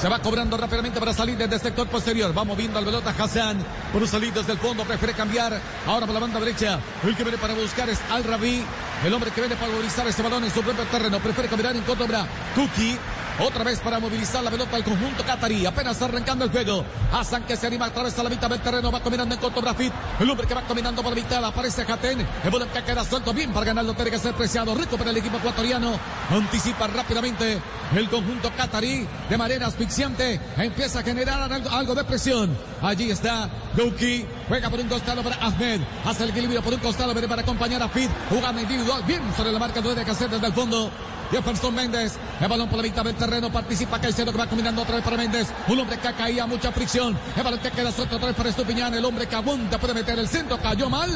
[0.00, 2.36] Se va cobrando rápidamente para salir desde el sector posterior.
[2.36, 3.58] Va moviendo al pelota Hassan.
[3.92, 4.84] Por salir desde el fondo.
[4.84, 5.60] Prefiere cambiar.
[5.84, 6.78] Ahora por la banda derecha.
[7.02, 8.64] El que viene para buscar es Al Rabi.
[9.04, 11.18] El hombre que viene para movilizar ese balón en su propio terreno.
[11.18, 12.28] Prefiere caminar en contra.
[12.54, 12.96] Cookie.
[13.40, 15.66] Otra vez para movilizar la pelota al conjunto catarí.
[15.66, 16.84] Apenas arrancando el juego.
[17.12, 18.92] Hassan que se anima a través de la mitad del terreno.
[18.92, 19.92] Va combinando en contra Rafit.
[20.20, 21.44] El hombre que va combinando por la mitad.
[21.44, 22.26] Aparece Jatén.
[22.44, 23.92] El balón que queda suelto bien para ganarlo.
[23.94, 24.74] Tiene que ser preciado.
[24.74, 25.98] Rico para el equipo ecuatoriano.
[26.30, 27.60] Anticipa rápidamente
[27.94, 30.40] el conjunto catarí de manera asfixiante.
[30.56, 32.56] Empieza a generar algo, de presión.
[32.82, 34.24] Allí está Gouki.
[34.48, 35.80] Juega por un costado para Ahmed.
[36.04, 37.12] Hace el equilibrio por un costado.
[37.14, 38.10] Para acompañar a Fit.
[38.30, 39.02] Jugada individual.
[39.06, 39.80] Bien sobre la marca.
[39.80, 40.90] Debe que hacer desde el fondo.
[41.34, 44.94] Jefferson Méndez, el balón por la mitad del terreno, participa Caicedo que va combinando otra
[44.94, 48.28] vez para Méndez, un hombre que caía mucha fricción, el balón que queda suelto otra
[48.28, 51.10] vez para Estupiñán, el hombre que aguanta, puede meter el centro, cayó mal,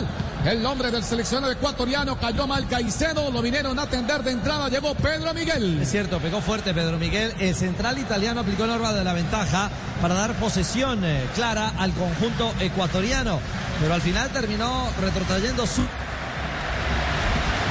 [0.44, 2.66] el hombre del seleccionado ecuatoriano cayó mal.
[2.66, 5.80] Caicedo, lo vinieron a atender de entrada, llegó Pedro Miguel.
[5.80, 9.70] Es cierto, pegó fuerte Pedro Miguel, el central italiano aplicó el norma de la ventaja
[10.02, 13.38] para dar posesión eh, clara al conjunto ecuatoriano,
[13.80, 15.82] pero al final terminó retrotrayendo su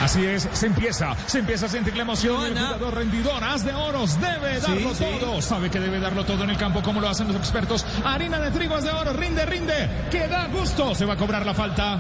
[0.04, 2.46] Así es, se empieza, se empieza a sentir la emoción.
[2.46, 5.04] El jugador rendidor, as de oros, debe darlo sí.
[5.20, 5.42] todo.
[5.42, 7.86] Sabe que debe darlo todo en el campo, como lo hacen los expertos.
[8.06, 10.94] Harina de trigo, as de oro, rinde, rinde, que da gusto.
[10.94, 12.00] Se va a cobrar la falta.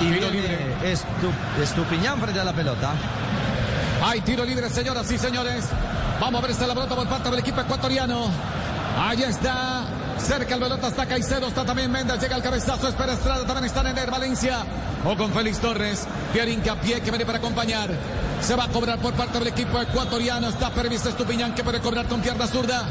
[0.00, 2.92] y Tiro viene Estu- Estupiñán frente a la pelota.
[4.04, 5.64] Hay tiro libre, señoras y señores.
[6.20, 8.26] Vamos a ver esta la pelota por parte del equipo ecuatoriano.
[8.98, 9.84] Ahí está.
[10.26, 13.82] Cerca el pelota está Caicedo, está también Méndez, llega el cabezazo, espera Estrada, también está
[13.82, 14.64] Nener Valencia.
[15.04, 17.90] O con Félix Torres, Pierre Incapié que viene para acompañar.
[18.40, 20.48] Se va a cobrar por parte del equipo ecuatoriano.
[20.48, 22.86] Está Pervis Estupiñán que puede cobrar con pierna zurda.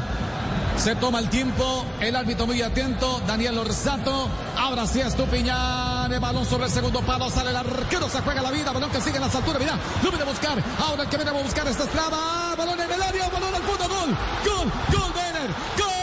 [0.76, 4.28] Se toma el tiempo, el árbitro muy atento, Daniel Orsato,
[4.58, 8.50] ahora sí Estupiñán, el balón sobre el segundo palo, sale el arquero, se juega la
[8.50, 11.16] vida, balón que sigue en las alturas, mira, lo viene a buscar, ahora el que
[11.16, 15.12] viene a buscar esta Estrada, balón en el área, balón al fondo, gol, gol, gol,
[15.12, 15.50] Benner.
[15.78, 16.01] Gol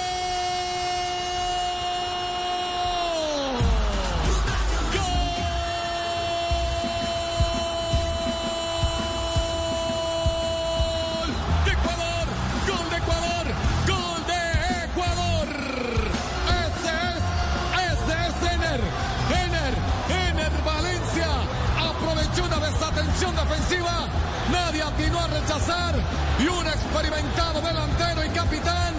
[25.42, 25.96] rechazar
[26.40, 28.94] y un experimentado delantero y capitán,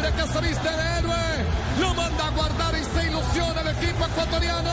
[0.00, 1.44] hombre que se viste de héroe,
[1.80, 4.70] lo manda a guardar y se ilusiona el equipo ecuatoriano.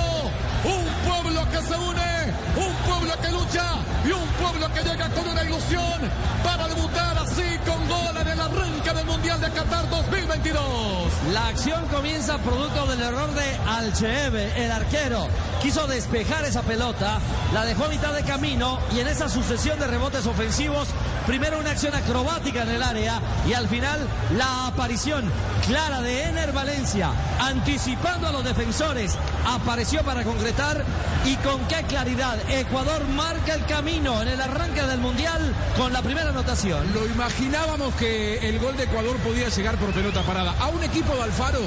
[0.63, 3.75] Un pueblo que se une, un pueblo que lucha
[4.05, 5.99] y un pueblo que llega con una ilusión
[6.43, 10.63] para debutar así con gol en el arranque del Mundial de Qatar 2022.
[11.33, 15.27] La acción comienza producto del error de Alcheve, el arquero.
[15.61, 17.19] Quiso despejar esa pelota,
[17.53, 20.87] la dejó a mitad de camino y en esa sucesión de rebotes ofensivos,
[21.27, 23.99] primero una acción acrobática en el área y al final
[24.37, 25.29] la aparición
[25.67, 29.15] clara de Ener Valencia, anticipando a los defensores,
[29.45, 30.83] apareció para concretar
[31.25, 36.01] y con qué claridad Ecuador marca el camino en el arranque del Mundial con la
[36.01, 36.93] primera anotación.
[36.93, 40.55] Lo imaginábamos que el gol de Ecuador podía llegar por pelota parada.
[40.59, 41.59] A un equipo de Alfaro,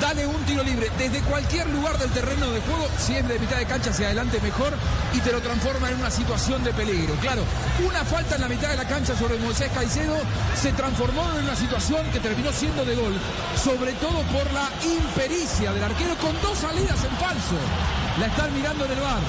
[0.00, 3.58] dale un tiro libre desde cualquier lugar del terreno de juego, si es de mitad
[3.58, 4.72] de cancha hacia adelante mejor,
[5.12, 7.14] y te lo transforma en una situación de peligro.
[7.16, 7.42] Claro,
[7.86, 10.14] una falta en la mitad de la cancha sobre Moisés Caicedo
[10.54, 13.14] se transformó en una situación que terminó siendo de gol,
[13.62, 17.56] sobre todo por la impericia del arquero con dos salidas en falso.
[18.20, 19.20] La están mirando en el bar.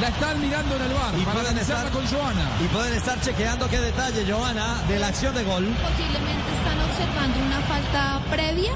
[0.00, 1.14] La están mirando en el bar.
[1.18, 2.48] Y para pueden, estar, con Joana.
[2.64, 5.64] y pueden estar chequeando qué detalle, Joana, de la acción de gol.
[5.66, 8.72] Posiblemente están observando una falta previa,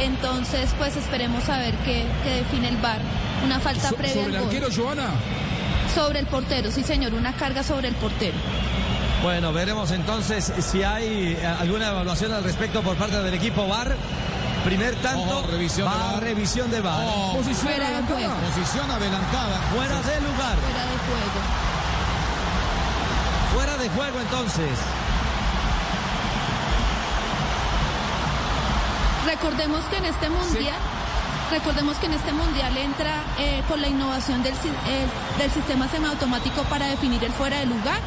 [0.00, 3.00] entonces pues esperemos a ver qué, qué define el VAR.
[3.44, 4.44] Una falta So- previa sobre el gol.
[4.54, 5.08] arquero, Joana.
[5.94, 8.36] Sobre el portero, sí señor, una carga sobre el portero.
[9.24, 13.96] Bueno, veremos entonces si hay eh, alguna evaluación al respecto por parte del equipo VAR.
[14.66, 16.22] Primer tanto, revisión de va VAR.
[16.22, 17.06] revisión de VAR.
[17.08, 18.18] Oh, Posición Fuera de adelantada.
[18.18, 18.34] juego.
[18.54, 19.58] Posición adelantada.
[19.74, 21.40] Fuera de lugar, Fuera de juego.
[23.54, 24.78] fuera de juego entonces.
[29.26, 30.76] Recordemos que en este mundial,
[31.50, 35.06] recordemos que en este mundial entra eh, con la innovación del, eh,
[35.38, 38.00] del sistema semiautomático para definir el fuera de lugar,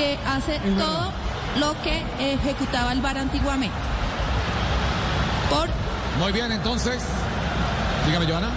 [0.00, 1.12] que hace todo
[1.58, 3.76] lo que ejecutaba el VAR antiguamente.
[5.50, 5.68] Por
[6.18, 7.02] Muy bien, entonces.
[8.06, 8.48] Dígame, Joana.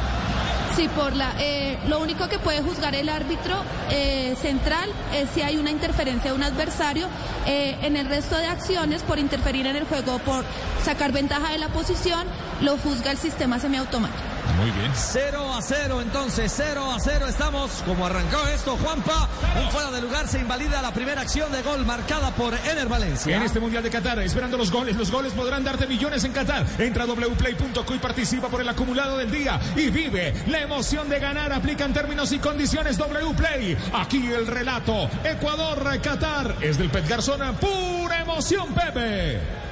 [0.77, 3.55] Sí, por la, eh, lo único que puede juzgar el árbitro
[3.91, 7.07] eh, central es si hay una interferencia de un adversario.
[7.45, 10.45] Eh, en el resto de acciones, por interferir en el juego, por
[10.83, 12.25] sacar ventaja de la posición,
[12.61, 14.32] lo juzga el sistema semiautomático.
[14.57, 14.91] Muy bien.
[14.93, 17.71] 0 a 0 entonces, 0 a 0 estamos.
[17.85, 19.29] Como arrancó esto, Juanpa,
[19.61, 23.35] un fuera de lugar se invalida la primera acción de gol marcada por Ener Valencia.
[23.37, 24.95] En este Mundial de Qatar, esperando los goles.
[24.95, 26.65] Los goles podrán darte millones en Qatar.
[26.77, 29.59] Entra a wplay.co y participa por el acumulado del día.
[29.75, 31.51] Y vive la emoción de ganar.
[31.51, 33.77] Aplica en términos y condiciones Wplay.
[33.93, 35.09] Aquí el relato.
[35.23, 36.57] Ecuador, Qatar.
[36.61, 37.53] Es del Pet Garzona.
[37.53, 39.62] Pura emoción, Pepe.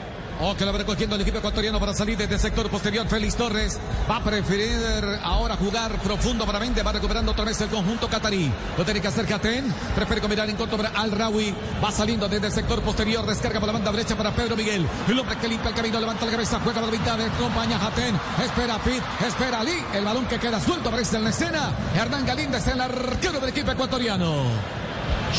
[0.43, 3.07] Oh, que lo va recogiendo el equipo ecuatoriano para salir desde el sector posterior.
[3.07, 3.77] Félix Torres
[4.09, 4.75] va a preferir
[5.21, 6.83] ahora jugar profundo para Méndez.
[6.83, 8.51] Va recuperando otra vez el conjunto catarí.
[8.75, 9.71] Lo tiene que hacer Catén.
[9.93, 11.53] Prefiere combinar en contra Al Rawi.
[11.83, 13.23] Va saliendo desde el sector posterior.
[13.23, 14.87] Descarga por la banda derecha para Pedro Miguel.
[15.07, 15.99] El que limpia el camino.
[15.99, 16.59] Levanta la cabeza.
[16.63, 17.21] Juega la mitad.
[17.21, 18.19] Acompaña Catén.
[18.43, 19.03] Espera Fit.
[19.27, 19.77] Espera Ali.
[19.93, 21.71] El balón que queda suelto aparece en la escena.
[21.95, 24.80] Hernán Galíndez, el arquero del equipo ecuatoriano.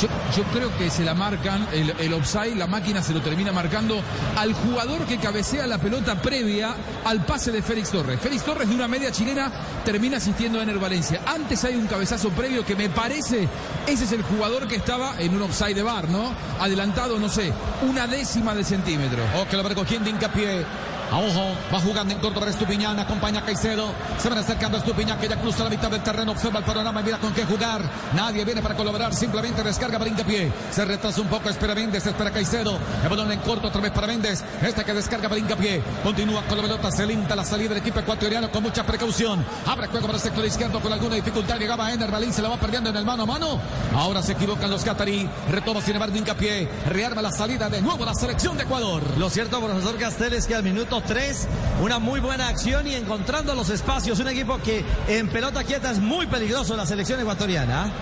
[0.00, 4.00] Yo, creo que se la marcan, el, el offside, la máquina se lo termina marcando
[4.36, 6.74] al jugador que cabecea la pelota previa
[7.04, 8.18] al pase de Félix Torres.
[8.20, 9.50] Félix Torres de una media chilena
[9.84, 11.20] termina asistiendo a Ener Valencia.
[11.26, 13.48] Antes hay un cabezazo previo que me parece,
[13.86, 16.32] ese es el jugador que estaba en un offside de bar, ¿no?
[16.60, 17.52] Adelantado, no sé,
[17.88, 19.22] una décima de centímetro.
[19.40, 20.64] O que lo recogiendo hincapié.
[21.12, 23.92] A ojo, va jugando en corto para Estupiñán, acompaña a Caicedo.
[24.18, 27.02] Se van acercando a Estupiñán, que ya cruza la mitad del terreno, observa el panorama
[27.02, 27.82] y mira con qué jugar.
[28.14, 30.50] Nadie viene para colaborar, simplemente descarga para hincapié.
[30.70, 32.78] Se retrasa un poco, espera Méndez, espera Caicedo.
[33.02, 34.42] El balón en corto otra vez para Méndez.
[34.62, 35.82] Esta que descarga para hincapié.
[36.02, 39.44] Continúa con la pelota, se linda la salida del equipo ecuatoriano con mucha precaución.
[39.66, 41.58] Abre juego para el sector izquierdo con alguna dificultad.
[41.58, 43.60] Llegaba Ener Balín, se la va perdiendo en el mano a mano.
[43.94, 45.28] Ahora se equivocan los catarí.
[45.50, 46.70] Retoma sin embargo hincapié.
[46.88, 49.02] Rearma la salida de nuevo la selección de Ecuador.
[49.18, 51.48] Lo cierto, profesor Castel, es que al minuto 3
[51.82, 54.18] una muy buena acción y encontrando los espacios.
[54.20, 57.92] Un equipo que en pelota quieta es muy peligroso en la selección ecuatoriana.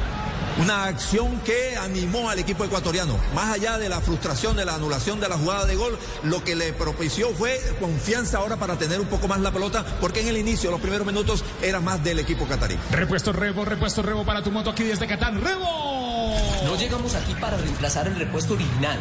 [0.61, 3.17] Una acción que animó al equipo ecuatoriano.
[3.35, 6.55] Más allá de la frustración de la anulación de la jugada de gol, lo que
[6.55, 10.37] le propició fue confianza ahora para tener un poco más la pelota, porque en el
[10.37, 12.77] inicio, los primeros minutos, era más del equipo catarí.
[12.91, 15.41] Repuesto Rebo, repuesto Rebo para tu moto aquí desde Catán.
[15.41, 16.37] ¡Rebo!
[16.65, 18.99] No llegamos aquí para reemplazar el repuesto original.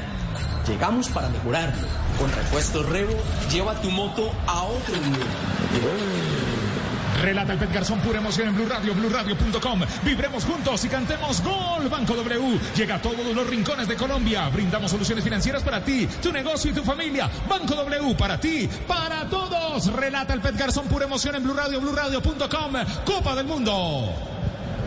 [0.67, 1.87] Llegamos para mejorarlo.
[2.19, 3.13] Con repuesto Rebo,
[3.51, 5.27] lleva tu moto a otro nivel.
[7.21, 9.81] Relata el Pet Garzón, pura emoción en Blue Radio, BlueRadio.com.
[10.03, 11.89] Vibremos juntos y cantemos Gol.
[11.89, 14.47] Banco W llega a todos los rincones de Colombia.
[14.49, 17.29] Brindamos soluciones financieras para ti, tu negocio y tu familia.
[17.49, 19.91] Banco W para ti, para todos.
[19.93, 22.73] Relata el Pet Garzón, pura emoción en Blue Radio, BlueRadio.com.
[23.05, 24.38] Copa del Mundo.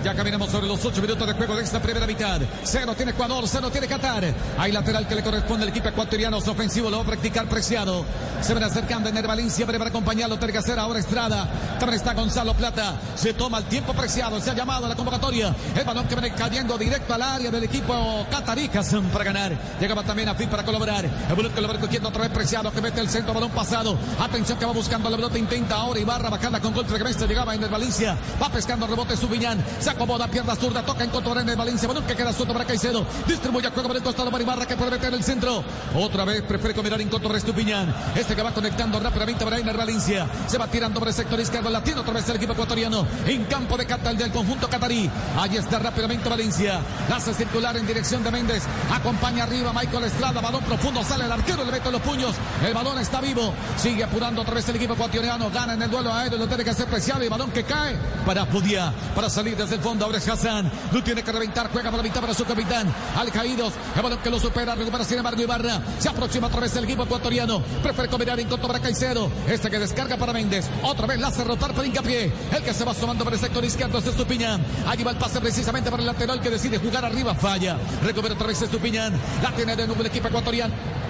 [0.02, 2.40] Ya caminamos sobre los ocho minutos de juego de esta primera mitad.
[2.64, 4.34] Cero tiene Ecuador, cero tiene Qatar.
[4.58, 6.40] Hay lateral que le corresponde al equipo ecuatoriano.
[6.40, 8.04] Su ofensivo lo va a practicar Preciado.
[8.40, 10.38] Se van acercando en el Valencia para acompañarlo.
[10.58, 11.48] Hacer ahora Estrada.
[11.78, 12.94] También está Gonzalo Plata.
[13.14, 14.40] Se toma el tiempo Preciado.
[14.40, 15.54] Se ha llamado a la convocatoria.
[15.76, 18.68] El balón que viene cayendo directo al área del equipo Qatarí.
[18.74, 19.56] Hassan para ganar.
[19.80, 21.04] Llegaba también a fin para colaborar.
[21.04, 22.72] El balón que lo va recogiendo otra vez Preciado.
[22.72, 23.32] Que mete el centro.
[23.32, 23.96] Balón pasado.
[24.18, 25.38] Atención que va buscando la pelota.
[25.38, 27.24] Intenta ahora Ibarra bajarla con golpe de cabeza.
[27.26, 28.16] Llegaba en el Valencia.
[28.42, 29.64] Va pescando rebote Subiñán.
[29.78, 31.89] Se acomoda, pierna zurda, toca en contra el Valencia.
[31.89, 33.05] Balón que queda suelto para Caicedo.
[33.27, 35.64] Distribuye a juego por el costado para Ibarra que puede meter el centro.
[35.94, 37.94] Otra vez prefiere combinar en contra Estupiñán.
[38.14, 40.27] Este que va conectando rápidamente para Valencia.
[40.47, 41.70] Se va tirando por el sector izquierdo.
[41.70, 43.06] La tiene otra vez el equipo ecuatoriano.
[43.27, 45.10] En campo de Catal del conjunto catarí.
[45.36, 46.81] Ahí está rápidamente Valencia.
[47.14, 48.62] Hace circular en dirección de Méndez.
[48.93, 50.40] Acompaña arriba Michael Estrada.
[50.40, 51.02] Balón profundo.
[51.05, 51.64] Sale el arquero.
[51.64, 52.35] Le mete los puños.
[52.64, 53.55] El balón está vivo.
[53.77, 55.51] Sigue apurando otra vez el equipo ecuatoriano.
[55.51, 56.39] Gana en el duelo aéreo.
[56.39, 57.24] Lo tiene que hacer preciado.
[57.24, 58.93] Y balón que cae para Pudia.
[59.14, 60.12] Para salir desde el fondo.
[60.12, 60.70] Es Hassan.
[60.92, 61.70] Lo tiene que reventar.
[61.70, 62.92] Juega por la mitad para su capitán.
[63.16, 63.72] Al caídos.
[63.96, 64.74] El balón que lo supera.
[64.74, 65.80] Recupera sin embargo Ibarra.
[65.98, 67.60] Se aproxima otra vez el equipo ecuatoriano.
[67.82, 69.30] Prefiere combinar en contra para Caicedo.
[69.48, 70.68] Este que descarga para Méndez.
[70.82, 72.32] Otra vez la hace rotar para hincapié.
[72.52, 74.64] El que se va sumando por el sector izquierdo es Estupiñán.
[74.86, 77.34] Allí va el pase precisamente para el lateral que decide jugar arriba.
[77.34, 77.76] Falla.
[78.04, 79.12] Recupera otra vez Estupiñán.
[79.42, 81.01] La tiene de nuevo el equipo ecuatoriano.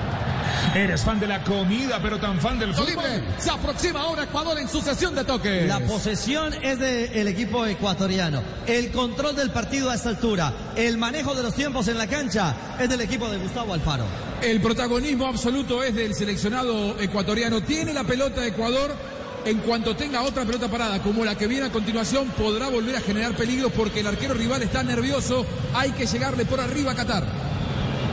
[0.74, 2.88] Eres fan de la comida, pero tan fan del fútbol.
[2.88, 3.22] Libre.
[3.36, 5.68] Se aproxima ahora Ecuador en sucesión de toques.
[5.68, 8.42] La posesión es del equipo ecuatoriano.
[8.66, 10.50] El control del partido a esta altura.
[10.74, 14.04] El manejo de los tiempos en la cancha es del equipo de Gustavo Alfaro.
[14.40, 17.60] El protagonismo absoluto es del seleccionado ecuatoriano.
[17.60, 18.96] Tiene la pelota Ecuador.
[19.44, 23.00] En cuanto tenga otra pelota parada como la que viene a continuación, podrá volver a
[23.00, 25.44] generar peligro porque el arquero rival está nervioso.
[25.74, 27.24] Hay que llegarle por arriba a Qatar.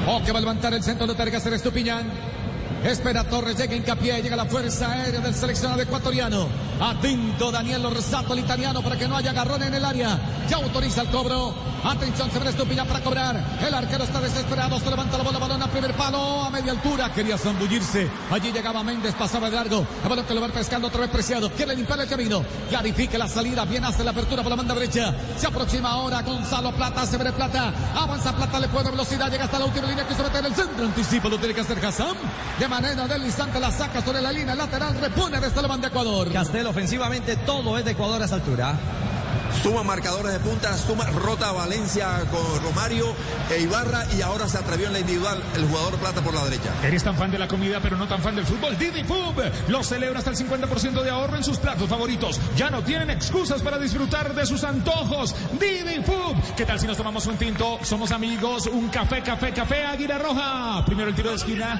[0.07, 2.38] Oh, que va a levantar el centro, que hacer Estupiñán.
[2.83, 6.47] Espera Torres, llega hincapié, llega la fuerza aérea del seleccionado ecuatoriano.
[6.79, 10.17] Atento Daniel Orsato, el italiano, para que no haya agarrón en el área.
[10.49, 11.53] Ya autoriza el cobro.
[11.83, 13.41] Atención, se ve Estupiñán para cobrar.
[13.65, 17.11] El arquero está desesperado, se levanta la bola, balón a primer palo, a media altura.
[17.13, 18.09] Quería zambullirse.
[18.31, 19.85] Allí llegaba Méndez, pasaba de largo.
[20.03, 21.49] El balón que lo va pescando otra vez preciado.
[21.51, 22.43] Quiere limpiar el camino.
[22.69, 25.13] Clarifica la salida, bien hace la apertura por la banda derecha.
[25.37, 27.73] Se aproxima ahora Gonzalo Plata, se ve Plata.
[27.95, 30.55] Avanza Plata, le puede velocidad, llega hasta la última línea que se mete en el
[30.55, 30.85] centro.
[30.85, 32.15] Anticipa, lo tiene que hacer Hassan.
[32.57, 35.93] De manera del instante la saca sobre la línea lateral, repone desde la banda de
[35.93, 36.31] Ecuador.
[36.31, 38.77] Castel ofensivamente todo es de Ecuador a esa altura.
[39.63, 43.13] Suma marcadores de punta, suma rota Valencia con Romario
[43.49, 46.71] e Ibarra y ahora se atrevió en la individual el jugador Plata por la derecha.
[46.83, 48.77] Eres tan fan de la comida pero no tan fan del fútbol.
[48.77, 52.39] Didi Food lo celebra hasta el 50% de ahorro en sus platos favoritos.
[52.55, 55.35] Ya no tienen excusas para disfrutar de sus antojos.
[55.59, 56.55] Didi Food.
[56.55, 57.79] ¿Qué tal si nos tomamos un tinto?
[57.81, 58.67] Somos amigos.
[58.67, 60.85] Un café, café, café, Águila Roja.
[60.85, 61.79] Primero el tiro de esquina.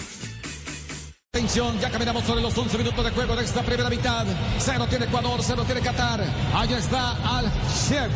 [1.33, 4.25] Atención, ya caminamos sobre los 11 minutos de juego de esta primera mitad.
[4.59, 6.19] Cero tiene Ecuador, cero tiene Qatar.
[6.53, 7.45] Allá está Al
[7.87, 8.11] Chef.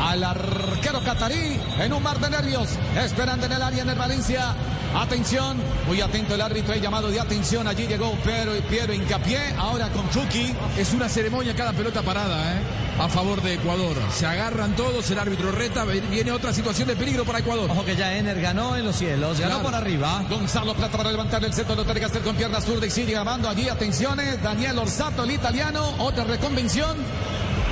[0.00, 4.54] Al arquero catarí en un mar de nervios, esperando en el área en el Valencia.
[4.94, 5.56] Atención,
[5.86, 7.68] muy atento el árbitro, hay llamado de atención.
[7.68, 10.52] Allí llegó Pedro y Piero Hincapié, ahora con Chucky.
[10.78, 12.60] Es una ceremonia cada pelota parada, ¿eh?
[12.98, 13.96] A favor de Ecuador.
[14.12, 17.70] Se agarran todos, el árbitro reta, viene otra situación de peligro para Ecuador.
[17.70, 19.62] Ojo que ya Ener ganó en los cielos, ganó Claro.
[19.70, 20.22] por arriba.
[20.28, 23.12] Gonzalo Plata para levantar el centro, lo tiene que hacer con pierna zurda y sigue
[23.12, 23.68] grabando allí.
[23.68, 26.96] Atenciones, Daniel Orsato, el italiano, otra reconvención.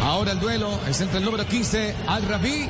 [0.02, 2.68] Ahora el duelo es entre el número 15, Al Rabi,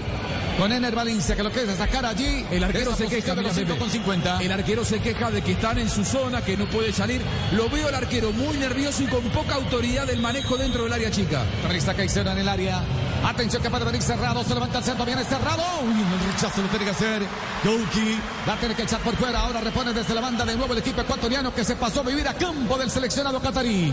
[0.59, 2.45] con Ener Valencia, que lo quiere sacar allí.
[2.51, 3.67] El arquero se queja de los Pepe.
[3.67, 4.43] 5 con 50.
[4.43, 7.21] El arquero se queja de que están en su zona, que no puede salir.
[7.53, 11.11] Lo veo al arquero muy nervioso y con poca autoridad del manejo dentro del área
[11.11, 11.45] chica.
[11.69, 12.83] Rista Caicedo en el área.
[13.25, 14.43] Atención que puede venir cerrado.
[14.43, 15.05] Se levanta el centro.
[15.05, 15.63] Viene cerrado.
[15.83, 17.23] Uy, el rechazo lo tiene que hacer.
[17.63, 18.19] Gouki.
[18.47, 19.41] La tiene que echar por fuera.
[19.41, 22.27] Ahora repone desde la banda de nuevo el equipo ecuatoriano que se pasó a vivir
[22.27, 23.93] a campo del seleccionado catarí.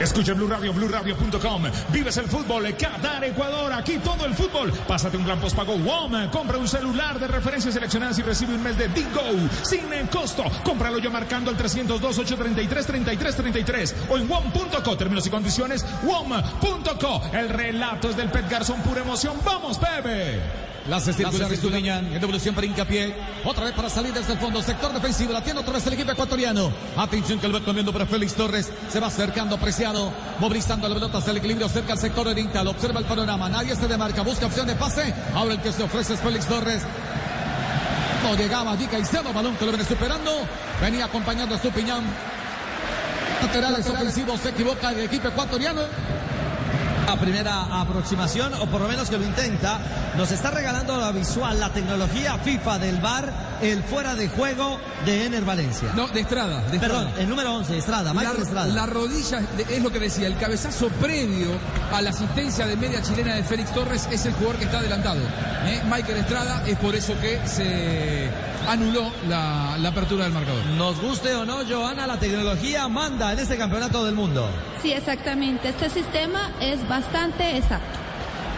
[0.00, 1.62] Escucha Blue Radio, BlueRadio.com.
[1.90, 4.72] Vives el fútbol, Qatar, Ecuador, aquí todo el fútbol.
[4.86, 6.28] Pásate un gran postpago WOM.
[6.30, 9.22] Compra un celular de referencias seleccionadas y recibe un mes de Dingo
[9.62, 10.44] sin costo.
[10.64, 14.96] Cómpralo yo marcando el 302-833-3333 o en WOM.co.
[14.96, 17.22] Términos y condiciones, WOM.co.
[17.32, 19.36] El relato es del Pet Garzón, pura emoción.
[19.44, 20.63] ¡Vamos, Pepe!
[20.88, 23.14] Las circulares Tuliñán en devolución para hincapié.
[23.44, 24.62] Otra vez para salir desde el fondo.
[24.62, 25.32] Sector defensivo.
[25.32, 26.70] La tiene otra vez el equipo ecuatoriano.
[26.96, 28.70] Atención que lo va cambiando para Félix Torres.
[28.90, 30.12] Se va acercando, apreciado.
[30.40, 32.66] Movilizando la pelota hasta el equilibrio cerca al sector oriental.
[32.66, 33.48] Observa el panorama.
[33.48, 34.20] Nadie se demarca.
[34.22, 35.14] Busca opción de pase.
[35.34, 36.82] Ahora el que se ofrece es Félix Torres.
[38.22, 39.32] No llegaba allí Caicedo.
[39.32, 40.30] Balón que lo viene superando.
[40.82, 42.04] Venía acompañando a Estupiñán.
[43.40, 44.38] Laterales ofensivos.
[44.40, 45.80] Se equivoca el equipo ecuatoriano.
[47.06, 49.78] La primera aproximación, o por lo menos que lo intenta,
[50.16, 55.26] nos está regalando la visual, la tecnología FIFA del VAR, el fuera de juego de
[55.26, 55.90] Ener Valencia.
[55.94, 56.60] No, de Estrada.
[56.70, 57.22] de Perdón, Estrada.
[57.22, 58.66] el número 11, Estrada, Michael la, Estrada.
[58.68, 61.48] la rodilla es lo que decía, el cabezazo previo
[61.92, 65.20] a la asistencia de media chilena de Félix Torres es el jugador que está adelantado.
[65.66, 65.82] ¿eh?
[65.84, 68.28] Michael Estrada es por eso que se
[68.68, 70.64] anuló la, la apertura del marcador.
[70.76, 74.48] Nos guste o no, Joana, la tecnología manda en este campeonato del mundo.
[74.82, 75.68] Sí, exactamente.
[75.68, 78.04] Este sistema es bastante exacto.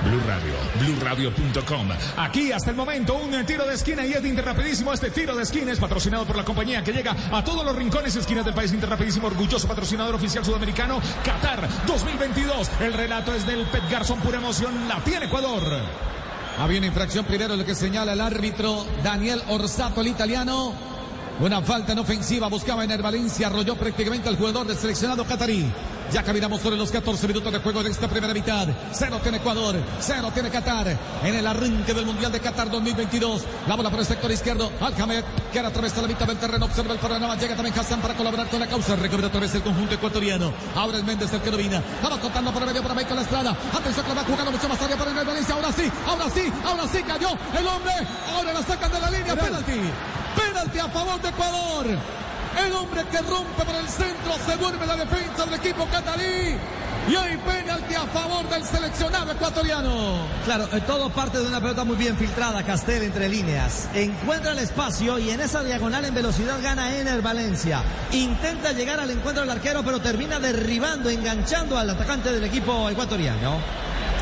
[0.05, 1.89] Blue Radio, BlueRadio.com.
[2.19, 4.93] Aquí hasta el momento un tiro de esquina y es de Interrapidísimo.
[4.93, 8.15] Este tiro de esquina es patrocinado por la compañía que llega a todos los rincones
[8.15, 8.73] y esquinas del país.
[8.73, 12.71] Interrapidísimo, orgulloso patrocinador oficial sudamericano Qatar 2022.
[12.81, 14.89] El relato es del Pet Garzón, pura emoción.
[14.89, 15.65] La tiene Ecuador.
[16.59, 20.73] Había una infracción primero, lo que señala el árbitro Daniel Orsato, el italiano.
[21.39, 25.71] Una falta en ofensiva, buscaba en el Valencia, arrolló prácticamente al jugador del seleccionado catarí.
[26.13, 28.69] Ya caminamos sobre los 14 minutos de juego de esta primera mitad.
[28.93, 30.97] Cero tiene Ecuador, cero tiene Qatar.
[31.23, 33.43] En el arranque del Mundial de Qatar 2022.
[33.67, 34.71] La bola por el sector izquierdo.
[34.81, 36.67] Alhamed, que ahora atraviesa la mitad del terreno.
[36.67, 37.37] Observa el panorama.
[37.37, 38.95] Llega también Hassan para colaborar con la causa.
[38.97, 40.53] Recuerda otra vez el conjunto ecuatoriano.
[40.77, 41.83] Ahora es Méndez el que domina.
[42.03, 43.57] Vamos contando por el medio para Michael Estrada.
[43.75, 45.55] Atención que va jugando mucho más área para el Valencia.
[45.55, 47.29] Ahora sí, ahora sí, ahora sí cayó
[47.59, 47.95] el hombre.
[48.35, 49.35] Ahora la sacan de la línea.
[49.35, 49.81] Penalti.
[50.37, 51.87] Penalti a favor de Ecuador.
[52.65, 56.57] El hombre que rompe por el centro se duerme la defensa del equipo catarí.
[57.09, 60.27] Y hay penalti a favor del seleccionado ecuatoriano.
[60.45, 63.89] Claro, eh, todo parte de una pelota muy bien filtrada, Castel entre líneas.
[63.95, 67.83] Encuentra el espacio y en esa diagonal en velocidad gana Ener Valencia.
[68.11, 73.61] Intenta llegar al encuentro del arquero, pero termina derribando, enganchando al atacante del equipo ecuatoriano.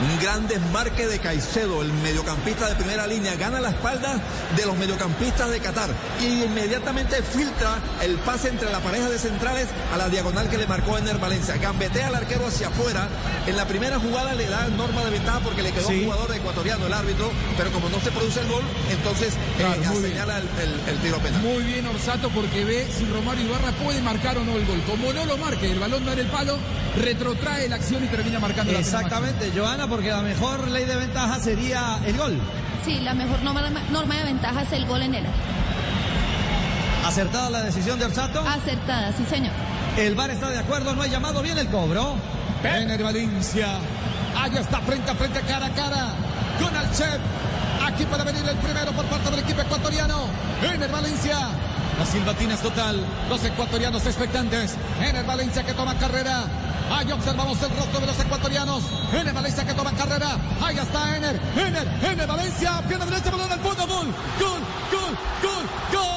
[0.02, 4.20] Un gran desmarque de Caicedo, el mediocampista de primera línea, gana la espalda
[4.56, 5.88] de los mediocampistas de Qatar
[6.20, 10.66] y inmediatamente filtra el pase entre la pareja de centrales a la diagonal que le
[10.66, 11.56] marcó Ener Valencia.
[11.58, 13.08] Gambetea al arquero hacia afuera.
[13.46, 15.94] En la primera jugada le da norma de ventaja porque le quedó Sí.
[16.00, 19.38] un jugador ecuatoriano, el árbitro, pero como no se produce el gol, entonces eh,
[19.80, 21.40] Claro, señala el, el- el tiro penal.
[21.40, 24.82] Muy bien Orsato porque ve si Romario Ibarra puede marcar o no el gol.
[24.90, 26.58] Como no lo marque, el balón no era el palo,
[27.00, 30.96] retrotrae la acción y termina marcando la pena Exactamente, Joana, porque la mejor ley de
[30.96, 32.36] ventaja sería el gol.
[32.84, 33.62] Sí, la mejor norma,
[33.92, 35.24] norma de ventaja es el gol en el.
[37.06, 38.40] Acertada la decisión de Orsato.
[38.40, 39.52] Acertada, sí señor.
[39.96, 42.16] El VAR está de acuerdo, no hay llamado, bien el cobro.
[42.64, 43.68] Ener Valencia.
[44.36, 46.08] Allá está frente a frente, cara a cara.
[46.60, 47.20] Con Alchev.
[47.86, 50.24] Aquí puede venir el primero por parte del equipo ecuatoriano.
[50.60, 51.38] Ener Valencia.
[51.98, 53.00] La silbatina es total.
[53.28, 54.74] Los ecuatorianos expectantes.
[55.00, 56.44] Ener Valencia que toma carrera.
[56.90, 58.82] Ahí observamos el rostro de los ecuatorianos.
[59.12, 60.36] Ener Valencia que toma carrera.
[60.60, 61.40] Ahí está Ener.
[61.56, 61.88] Ener.
[62.02, 62.82] Ener Valencia.
[62.88, 63.86] Pierna derecha, balón al fondo.
[63.86, 64.06] Gol.
[64.40, 64.60] Gol.
[64.90, 65.18] Gol.
[65.92, 66.13] Gol.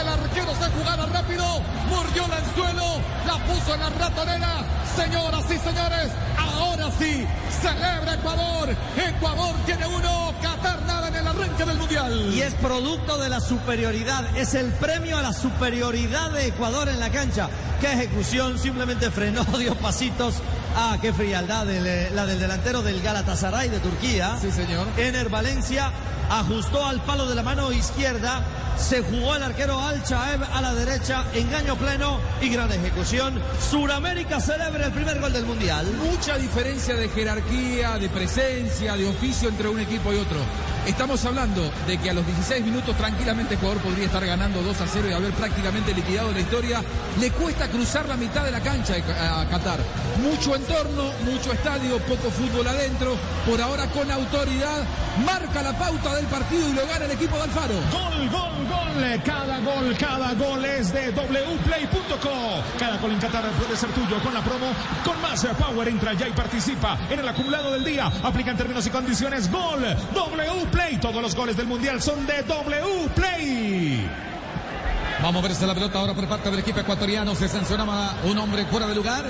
[0.00, 1.44] El arquero se jugara rápido.
[1.88, 4.64] Mordió el anzuelo, la puso en la ratonera.
[4.96, 7.26] Señoras y señores, ahora sí,
[7.60, 8.74] celebra Ecuador.
[8.96, 12.30] Ecuador tiene uno, Qatar nada en el arranque del Mundial.
[12.34, 16.98] Y es producto de la superioridad, es el premio a la superioridad de Ecuador en
[17.00, 17.48] la cancha.
[17.80, 20.36] Qué ejecución, simplemente frenó, dio pasitos.
[20.74, 24.36] Ah, qué frialdad, del- la del delantero del Galatasaray de Turquía.
[24.40, 24.86] Sí, señor.
[24.96, 25.90] Ener Valencia
[26.30, 28.42] ajustó al palo de la mano izquierda,
[28.78, 33.40] se jugó el arquero Al Chaeb a la derecha, engaño pleno y gran ejecución.
[33.70, 35.86] Suramérica celebra el primer gol del Mundial.
[35.98, 40.38] Mucha diferencia de jerarquía, de presencia, de oficio entre un equipo y otro.
[40.86, 44.86] Estamos hablando de que a los 16 minutos tranquilamente Ecuador podría estar ganando 2 a
[44.86, 46.80] 0 y haber prácticamente liquidado la historia.
[47.20, 49.80] Le cuesta cruzar la mitad de la cancha a Qatar.
[50.22, 53.16] Mucho entorno, mucho estadio, poco fútbol adentro.
[53.44, 54.84] Por ahora con autoridad
[55.24, 57.74] marca la pauta del partido y lo gana el equipo de Alfaro.
[57.90, 58.85] Gol, gol, gol.
[59.24, 62.62] Cada gol, cada gol es de wplay.co.
[62.78, 64.72] Cada gol en Qatar puede ser tuyo con la promo.
[65.04, 68.10] Con más power entra ya y participa en el acumulado del día.
[68.22, 69.50] Aplica en términos y condiciones.
[69.50, 70.98] Gol, wplay.
[70.98, 74.08] Todos los goles del mundial son de wplay.
[75.22, 77.34] Vamos a verse la pelota ahora por parte del equipo ecuatoriano.
[77.34, 79.24] Se sancionaba un hombre fuera de lugar.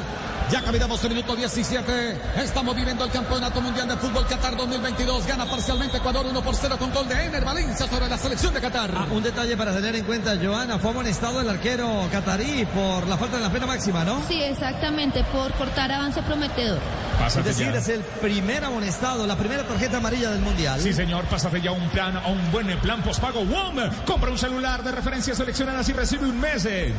[0.51, 2.17] Ya caminamos el minuto 17.
[2.37, 5.27] Estamos viviendo el Campeonato Mundial de Fútbol Qatar 2022.
[5.27, 8.61] Gana parcialmente Ecuador 1 por 0 con gol de Ener Valencia sobre la selección de
[8.61, 8.93] Qatar.
[8.95, 13.19] Ah, un detalle para tener en cuenta, Joana, fue amonestado el arquero catarí por la
[13.19, 14.23] falta de la pena máxima, ¿no?
[14.29, 16.79] Sí, exactamente, por cortar avance prometedor.
[17.27, 20.81] es decir, es el primer amonestado, la primera tarjeta amarilla del Mundial.
[20.81, 23.79] Sí, señor, pásate ya un plan, a un buen plan pospago WOM.
[24.05, 26.95] Compra un celular de referencias seleccionadas y recibe un mes de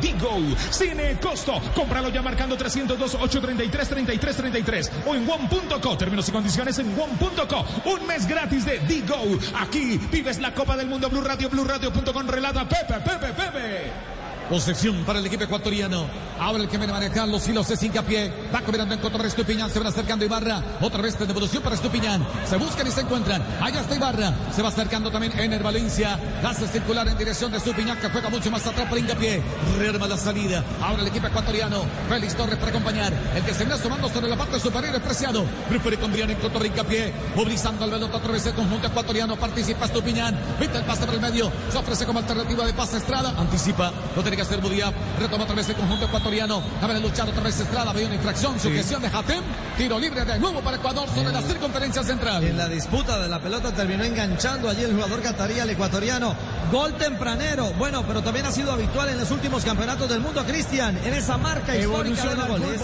[0.00, 0.40] Digo
[0.70, 1.60] sin costo.
[1.76, 5.98] Cómpralo ya marcando 302 833 3333 o en WOM.co.
[5.98, 7.64] Términos y condiciones en WOM.co.
[7.84, 9.16] Un mes gratis de Digo.
[9.58, 12.26] Aquí vives la Copa del Mundo Blue Radio, BlueRadio.com.
[12.26, 14.11] Relata Pepe, Pepe, Pepe.
[14.48, 16.06] Posesión para el equipo ecuatoriano.
[16.38, 18.32] Ahora el que viene a manejar los hilos es hincapié.
[18.54, 19.70] Va combinando en contra de Estupiñán.
[19.70, 20.62] Se van acercando Ibarra.
[20.80, 22.26] Otra vez de devolución para Estupiñán.
[22.44, 23.42] Se buscan y se encuentran.
[23.60, 24.34] Allá está Ibarra.
[24.54, 26.18] Se va acercando también Ener Valencia.
[26.44, 29.40] Hace circular en dirección de Estupiñán que juega mucho más atrás para hincapié.
[29.78, 30.64] Rearma la salida.
[30.82, 31.84] Ahora el equipo ecuatoriano.
[32.08, 33.12] Félix Torres para acompañar.
[33.34, 35.44] El que se viene asomando sobre la parte superior es Preciado.
[35.68, 37.12] Prefiere combinar en contra de hincapié.
[37.36, 39.36] Movilizando al pelota otra vez el conjunto ecuatoriano.
[39.36, 40.36] Participa Estupiñán.
[40.58, 41.52] Viste el pase por el medio.
[41.70, 43.32] Se ofrece como alternativa de pase Estrada.
[43.38, 43.92] Anticipa.
[44.16, 44.94] Lo tiene que hacer Budiap.
[45.18, 46.62] Retoma otra vez el conjunto ecuatoriano.
[46.80, 47.90] Habrá luchado otra vez Estrada.
[47.90, 48.58] Había una infracción.
[48.58, 49.42] Sujeción de Hatem.
[49.76, 52.44] Tiro libre de nuevo para Ecuador sobre la circunferencia central.
[52.44, 56.34] En la disputa de la pelota terminó enganchando allí el jugador catarí al ecuatoriano.
[56.70, 57.72] Gol tempranero.
[57.78, 61.36] Bueno, pero también ha sido habitual en los últimos campeonatos del mundo, Cristian, en esa
[61.38, 62.80] marca histórica de Evoluciona los goles.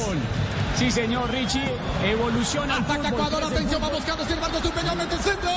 [0.77, 1.63] Sí, señor Richie.
[2.05, 5.51] Evoluciona Ataca fútbol, Ecuador, atención, va buscando, sin embargo, en el centro.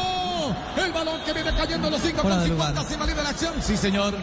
[0.77, 2.89] El balón que viene cayendo en los 5 Fuera con de 50 lugar.
[2.89, 3.53] sin valida la acción.
[3.61, 4.13] Sí, señor.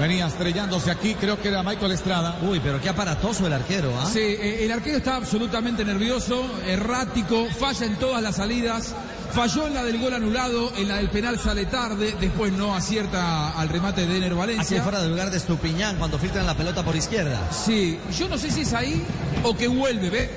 [0.00, 2.38] Venía estrellándose aquí, creo que era Michael Estrada.
[2.42, 4.08] Uy, pero qué aparatoso el arquero, ¿ah?
[4.10, 8.94] Sí, eh, el arquero está absolutamente nervioso, errático, falla en todas las salidas,
[9.32, 13.50] falló en la del gol anulado, en la del penal sale tarde, después no acierta
[13.52, 14.82] al remate de Ener Aquí Valencia.
[14.82, 17.38] fuera de lugar de Estupiñán cuando filtran la pelota por izquierda.
[17.52, 19.04] Sí, yo no sé si es ahí
[19.44, 20.30] o que vuelve, ¿ve?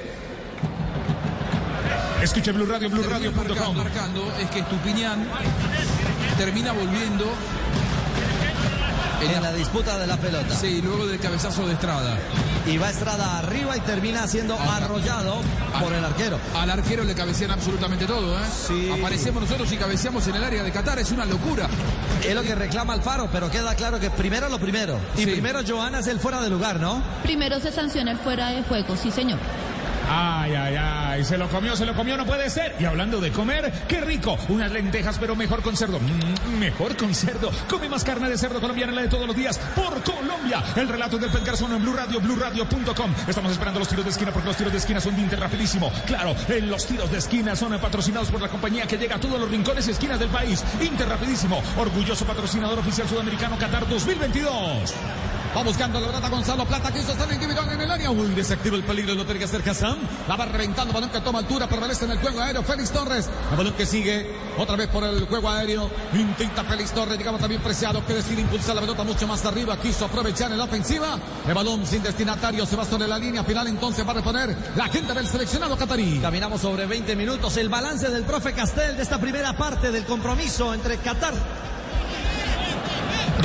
[2.22, 3.77] Escuche Blue Radio, Termina marcando, BlueRadio.com.
[3.77, 5.27] marcando, es que Estupiñán
[6.38, 7.26] termina volviendo
[9.22, 10.56] En la disputa de la pelota.
[10.56, 12.18] Sí, luego del cabezazo de Estrada.
[12.66, 15.42] Y va Estrada arriba y termina siendo arrollado
[15.80, 16.40] por el arquero.
[16.56, 18.94] Al arquero le cabecean absolutamente todo, ¿eh?
[19.00, 21.68] Aparecemos nosotros y cabeceamos en el área de Qatar, es una locura.
[22.24, 25.00] Es lo que reclama Alfaro, pero queda claro que primero lo primero.
[25.18, 27.02] Y primero Joana es el fuera de lugar, ¿no?
[27.24, 29.40] Primero se sanciona el fuera de juego, sí, señor.
[30.07, 32.76] Ay, ay, ay, se lo comió, se lo comió, no puede ser.
[32.80, 35.99] Y hablando de comer, qué rico, unas lentejas, pero mejor con cerdo.
[35.99, 37.52] Mm, mejor con cerdo.
[37.69, 40.64] Come más carne de cerdo colombiana, la de todos los días, por Colombia.
[40.76, 43.14] El relato del Garzón en Blue Radio, BlueRadio.com.
[43.27, 45.91] Estamos esperando los tiros de esquina porque los tiros de esquina son de Inter rapidísimo.
[46.06, 49.40] Claro, en los tiros de esquina son patrocinados por la compañía que llega a todos
[49.40, 50.64] los rincones y esquinas del país.
[50.82, 54.94] Inter rapidísimo, orgulloso patrocinador oficial sudamericano Qatar 2022.
[55.56, 56.91] Va buscando la brata Gonzalo Plata.
[56.91, 58.11] Quiso estar individual en el área.
[58.11, 59.15] Uy, desactiva el peligro.
[59.15, 59.98] Lo tiene que hacer Hassan.
[60.27, 60.91] La va reventando.
[60.91, 61.65] Balón que toma altura.
[61.65, 62.61] Prevalece en el juego aéreo.
[62.61, 63.30] Félix Torres.
[63.52, 64.36] El balón que sigue.
[64.57, 65.90] Otra vez por el juego aéreo.
[66.14, 67.18] Intenta Félix Torres.
[67.18, 68.06] Llegaba también preciado.
[68.06, 69.80] Que decide impulsar la pelota mucho más arriba.
[69.80, 71.18] Quiso aprovechar en la ofensiva.
[71.48, 72.65] El balón sin destinatario.
[72.65, 73.65] Se va sobre la línea final.
[73.68, 76.19] Entonces va a reponer la gente del seleccionado catarí.
[76.19, 77.56] Caminamos sobre 20 minutos.
[77.56, 81.65] El balance del profe Castel de esta primera parte del compromiso entre Qatar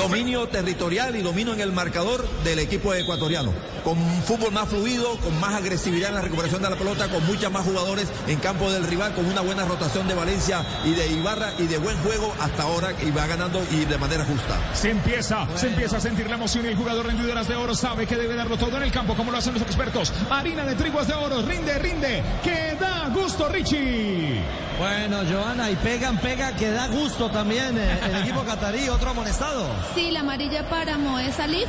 [0.00, 3.52] Dominio territorial y dominio en el marcador del equipo ecuatoriano.
[3.84, 7.24] Con un fútbol más fluido, con más agresividad en la recuperación de la pelota, con
[7.26, 11.06] muchas más jugadores en campo del rival, con una buena rotación de Valencia y de
[11.06, 14.58] Ibarra y de buen juego hasta ahora y va ganando y de manera justa.
[14.72, 18.06] Se empieza, se empieza a sentir la emoción y el jugador rendidoras de oro sabe
[18.06, 20.14] que debe darlo todo en el campo como lo hacen los expertos.
[20.30, 24.40] Harina de triguas de oro, rinde, rinde, que da gusto Richie.
[24.80, 29.66] Bueno, Joana, y pegan, pega, que da gusto también eh, el equipo catarí, otro amonestado.
[29.94, 31.66] Sí, la amarilla para Moe Salif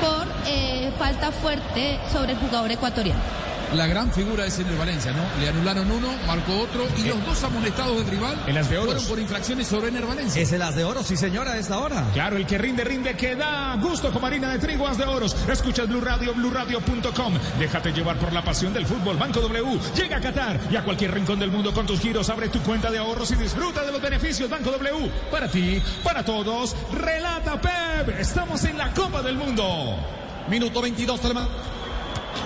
[0.00, 3.41] por eh, falta fuerte sobre el jugador ecuatoriano.
[3.74, 5.22] La gran figura es el Valencia, ¿no?
[5.40, 8.86] Le anularon uno, marcó otro y los dos amonestados del rival En las de oro.
[8.92, 10.42] fueron por infracciones sobre Ener Valencia.
[10.42, 12.04] Es el as de oro, sí señora, a esta hora.
[12.12, 15.34] Claro, el que rinde, rinde, que da gusto con Marina de Triguas de Oros.
[15.48, 17.34] Escuchas Blue Radio, BlueRadio.com.
[17.58, 19.16] Déjate llevar por la pasión del fútbol.
[19.16, 22.28] Banco W llega a Qatar y a cualquier rincón del mundo con tus giros.
[22.28, 24.50] Abre tu cuenta de ahorros y disfruta de los beneficios.
[24.50, 26.76] Banco W, para ti, para todos.
[26.92, 28.20] Relata Pep.
[28.20, 29.96] Estamos en la Copa del Mundo.
[30.48, 31.48] Minuto 22, Telema-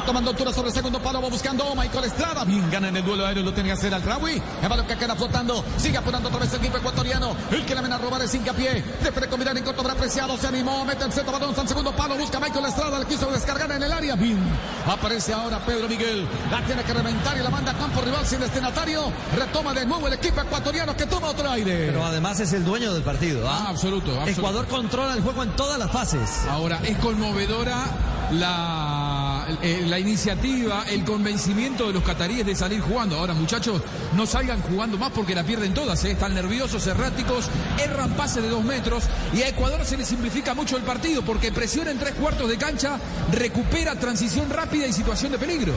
[0.07, 2.45] Tomando altura sobre el segundo palo, va buscando Michael Estrada.
[2.45, 4.41] Bien gana en el duelo aéreo, lo tiene que hacer al Rawi.
[4.63, 7.35] El balón que queda flotando, sigue apurando otra vez el equipo ecuatoriano.
[7.51, 8.85] El que le viene a robar es hincapié.
[9.03, 11.91] De Freco mirar en corto, habrá apreciado, se animó, mete el centro, balón al segundo
[11.91, 14.15] palo, busca Michael Estrada, le quiso descargar en el área.
[14.15, 14.39] Bien,
[14.87, 16.25] aparece ahora Pedro Miguel.
[16.53, 19.13] La tiene que reventar y la manda a campo rival sin destinatario.
[19.37, 21.87] Retoma de nuevo el equipo ecuatoriano que toma otro aire.
[21.87, 23.49] Pero además es el dueño del partido.
[23.49, 23.65] ¿ah?
[23.67, 24.31] Ah, absoluto, absoluto.
[24.31, 26.47] Ecuador controla el juego en todas las fases.
[26.49, 27.87] Ahora, es conmovedora
[28.31, 29.26] la,
[29.63, 33.17] eh, la iniciativa, el convencimiento de los cataríes de salir jugando.
[33.17, 33.83] Ahora, muchachos,
[34.17, 36.05] no salgan jugando más porque la pierden todas.
[36.05, 36.13] ¿eh?
[36.13, 37.49] Están nerviosos, erráticos,
[37.83, 39.05] erran pases de dos metros
[39.35, 42.57] y a Ecuador se le simplifica mucho el partido porque presiona en tres cuartos de
[42.57, 42.99] cancha,
[43.33, 45.73] recupera transición rápida y situación de peligro.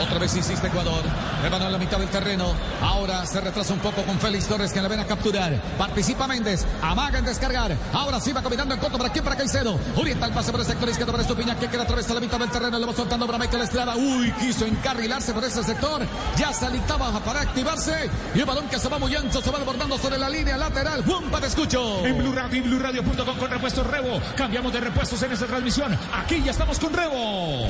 [0.00, 1.02] Otra vez insiste Ecuador.
[1.44, 2.52] El balón en la mitad del terreno.
[2.80, 5.60] Ahora se retrasa un poco con Félix Torres que le ven a capturar.
[5.78, 6.64] Participa Méndez.
[6.82, 7.76] Amaga en descargar.
[7.92, 9.78] Ahora sí va combinando en corto para quién, para Caicedo.
[9.96, 12.20] Orienta el pase por el sector izquierdo para Estupiñán que queda otra vez a la
[12.20, 12.78] mitad del terreno.
[12.78, 13.96] Le va soltando para Michael Estrada.
[13.96, 16.06] Uy, quiso encarrilarse por ese sector.
[16.36, 18.10] Ya se alistaba para activarse.
[18.34, 21.04] Y el balón que se va muy ancho, se va desbordando sobre la línea lateral.
[21.04, 22.04] Jumpa, te escucho.
[22.06, 24.20] En Blue Radio y BlueRadio.com con repuestos Rebo.
[24.36, 25.96] Cambiamos de repuestos en esta transmisión.
[26.14, 27.68] Aquí ya estamos con Rebo.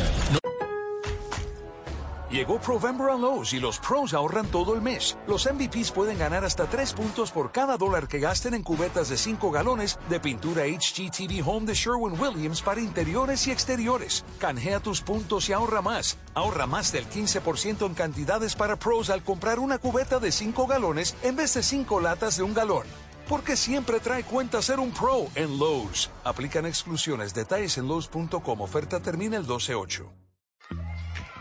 [2.32, 5.18] Llegó Provember a Lowe's y los pros ahorran todo el mes.
[5.26, 9.18] Los MVPs pueden ganar hasta 3 puntos por cada dólar que gasten en cubetas de
[9.18, 14.24] 5 galones de pintura HGTV Home de Sherwin-Williams para interiores y exteriores.
[14.38, 16.16] Canjea tus puntos y ahorra más.
[16.32, 21.14] Ahorra más del 15% en cantidades para pros al comprar una cubeta de 5 galones
[21.22, 22.86] en vez de 5 latas de un galón.
[23.28, 26.10] Porque siempre trae cuenta ser un pro en Lowe's.
[26.24, 27.34] Aplican exclusiones.
[27.34, 28.62] Detalles en Lowe's.com.
[28.62, 30.21] Oferta termina el 12-8.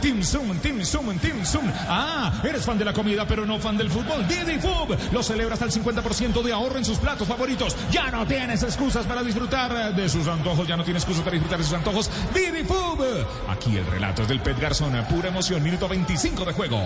[0.00, 1.70] Team Zoom, Team Zoom, Team Zoom.
[1.88, 4.26] Ah, eres fan de la comida, pero no fan del fútbol.
[4.26, 7.76] Didi Food lo celebra hasta el 50% de ahorro en sus platos favoritos.
[7.90, 10.66] Ya no tienes excusas para disfrutar de sus antojos.
[10.66, 12.10] Ya no tienes excusas para disfrutar de sus antojos.
[12.34, 13.26] Didi Food.
[13.48, 14.92] Aquí el relato es del Pet Garzón.
[15.08, 15.62] Pura emoción.
[15.62, 16.80] Minuto 25 de juego.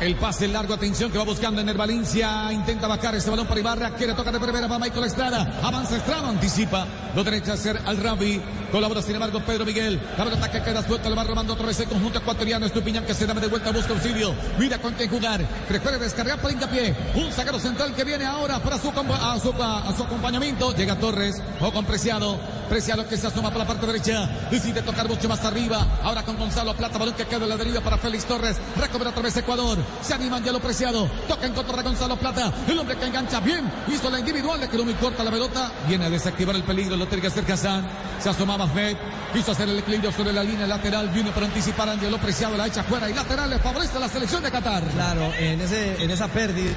[0.00, 2.52] El pase largo, atención, que va buscando en el Valencia.
[2.52, 3.90] Intenta bajar este balón para Ibarra.
[3.90, 5.60] Quiere tocar de primera para Michael Estrada.
[5.62, 6.86] Avanza Estrada, anticipa.
[7.14, 8.40] Lo derecha hacer al Rabbi.
[8.70, 9.98] Colabora, sin embargo, Pedro Miguel.
[10.16, 12.66] La pelota que queda suelta, le va robando otra vez el conjunto ecuatoriano.
[12.66, 14.34] Estupiñán que se da de vuelta, busca auxilio.
[14.58, 15.40] Mira con quién jugar.
[15.66, 16.94] Prefiere descargar para hincapié.
[17.14, 20.74] Un zaguero central que viene ahora para su acompañamiento.
[20.74, 21.40] Llega Torres.
[21.60, 22.38] O con Preciado.
[22.68, 24.28] Preciado que se asoma por la parte derecha.
[24.50, 25.86] Decide tocar mucho más arriba.
[26.02, 26.98] Ahora con Gonzalo Plata.
[26.98, 28.56] Balón que queda en la deriva para Félix Torres.
[28.78, 29.78] Recobra otra vez Ecuador.
[30.02, 31.08] Se animan ya lo Preciado.
[31.26, 32.52] Toca en contra de Gonzalo Plata.
[32.66, 33.64] El hombre que engancha bien.
[33.88, 34.60] Hizo la individual.
[34.60, 35.72] Le quedó muy corta la pelota.
[35.88, 36.96] Viene a desactivar el peligro.
[36.96, 37.88] Lo tiene que hacer Kazán.
[38.20, 38.96] Se asoma Mahmed.
[39.32, 41.08] Quiso hacer el equilibrio sobre la línea lateral.
[41.08, 42.56] Viene para anticipar Angelo Preciado.
[42.56, 43.08] La echa fuera.
[43.08, 44.82] Y lateral le favorece a la selección de Qatar.
[44.84, 46.72] Claro, en, ese, en esa pérdida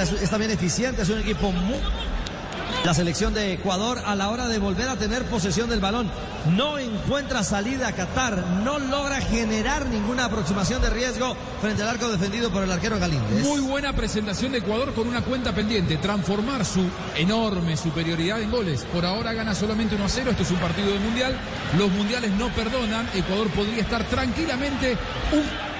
[0.00, 1.78] es, es también eficiente, es un equipo muy...
[2.84, 6.10] La selección de Ecuador a la hora de volver a tener posesión del balón
[6.56, 12.08] no encuentra salida a Qatar, no logra generar ninguna aproximación de riesgo frente al arco
[12.08, 13.44] defendido por el arquero Galíndez.
[13.44, 16.84] Muy buena presentación de Ecuador con una cuenta pendiente, transformar su
[17.16, 18.84] enorme superioridad en goles.
[18.92, 21.38] Por ahora gana solamente 1 a 0, esto es un partido de mundial,
[21.78, 24.98] los mundiales no perdonan, Ecuador podría estar tranquilamente
[25.32, 25.71] un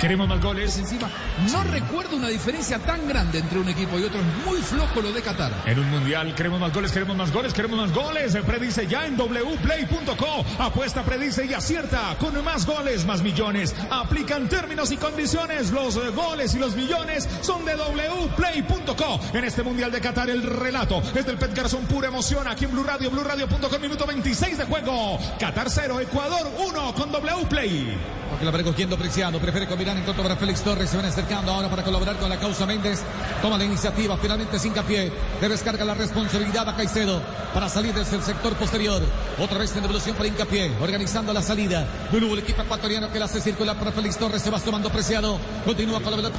[0.00, 0.76] Queremos más goles.
[0.78, 1.10] Encima,
[1.50, 4.20] no recuerdo una diferencia tan grande entre un equipo y otro.
[4.20, 5.52] Es muy flojo lo de Qatar.
[5.64, 8.36] En un mundial queremos más goles, queremos más goles, queremos más goles.
[8.46, 10.44] Predice ya en wplay.co.
[10.58, 12.16] Apuesta, predice y acierta.
[12.18, 13.74] Con más goles, más millones.
[13.90, 15.70] Aplican términos y condiciones.
[15.70, 19.20] Los eh, goles y los millones son de wplay.co.
[19.32, 22.46] En este mundial de Qatar, el relato es del Pet Garzón, pura emoción.
[22.46, 25.18] Aquí en Blue Radio, BlueRadio.com, minuto 26 de juego.
[25.38, 27.96] Qatar 0, Ecuador 1 con wplay.
[28.28, 31.68] Porque la va recogiendo Preciado, prefiere en contra para Félix Torres, se van acercando ahora
[31.68, 33.02] para colaborar con la causa Méndez,
[33.40, 37.22] toma la iniciativa, finalmente sin capié, le descarga la responsabilidad a Caicedo
[37.54, 39.00] para salir desde el sector posterior,
[39.38, 43.26] otra vez en devolución para Hincapié, organizando la salida, nuevo el equipo ecuatoriano que la
[43.26, 46.38] hace circular para Félix Torres, se va tomando Preciado, continúa con la pelota.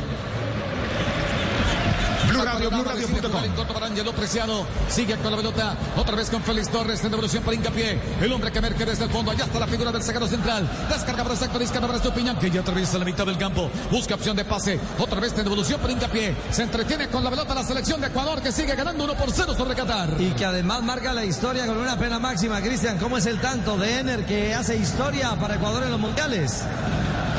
[2.38, 3.08] Blue Radio,
[3.56, 4.66] corto para Angelo Preciado.
[4.90, 5.76] Sigue con la pelota.
[5.96, 8.00] Otra vez con Félix Torres en devolución para Hincapié.
[8.22, 9.32] El hombre que merque desde el fondo.
[9.32, 10.70] Allá está la figura del sacado central.
[10.90, 12.38] Descarga para el sector izquierdo para Estupiñán.
[12.38, 13.70] Que ya atraviesa la mitad del campo.
[13.90, 14.80] Busca opción de pase.
[15.00, 16.36] Otra vez en devolución para Hincapié.
[16.52, 19.54] Se entretiene con la pelota la selección de Ecuador que sigue ganando 1 por 0
[19.58, 20.10] sobre Qatar.
[20.20, 22.62] Y que además marca la historia con una pena máxima.
[22.62, 26.64] Cristian, ¿cómo es el tanto de Ener que hace historia para Ecuador en los mundiales?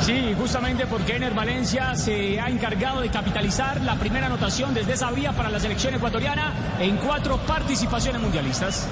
[0.01, 5.11] Sí, justamente porque Ener Valencia se ha encargado de capitalizar la primera anotación desde esa
[5.11, 8.87] vía para la selección ecuatoriana en cuatro participaciones mundialistas.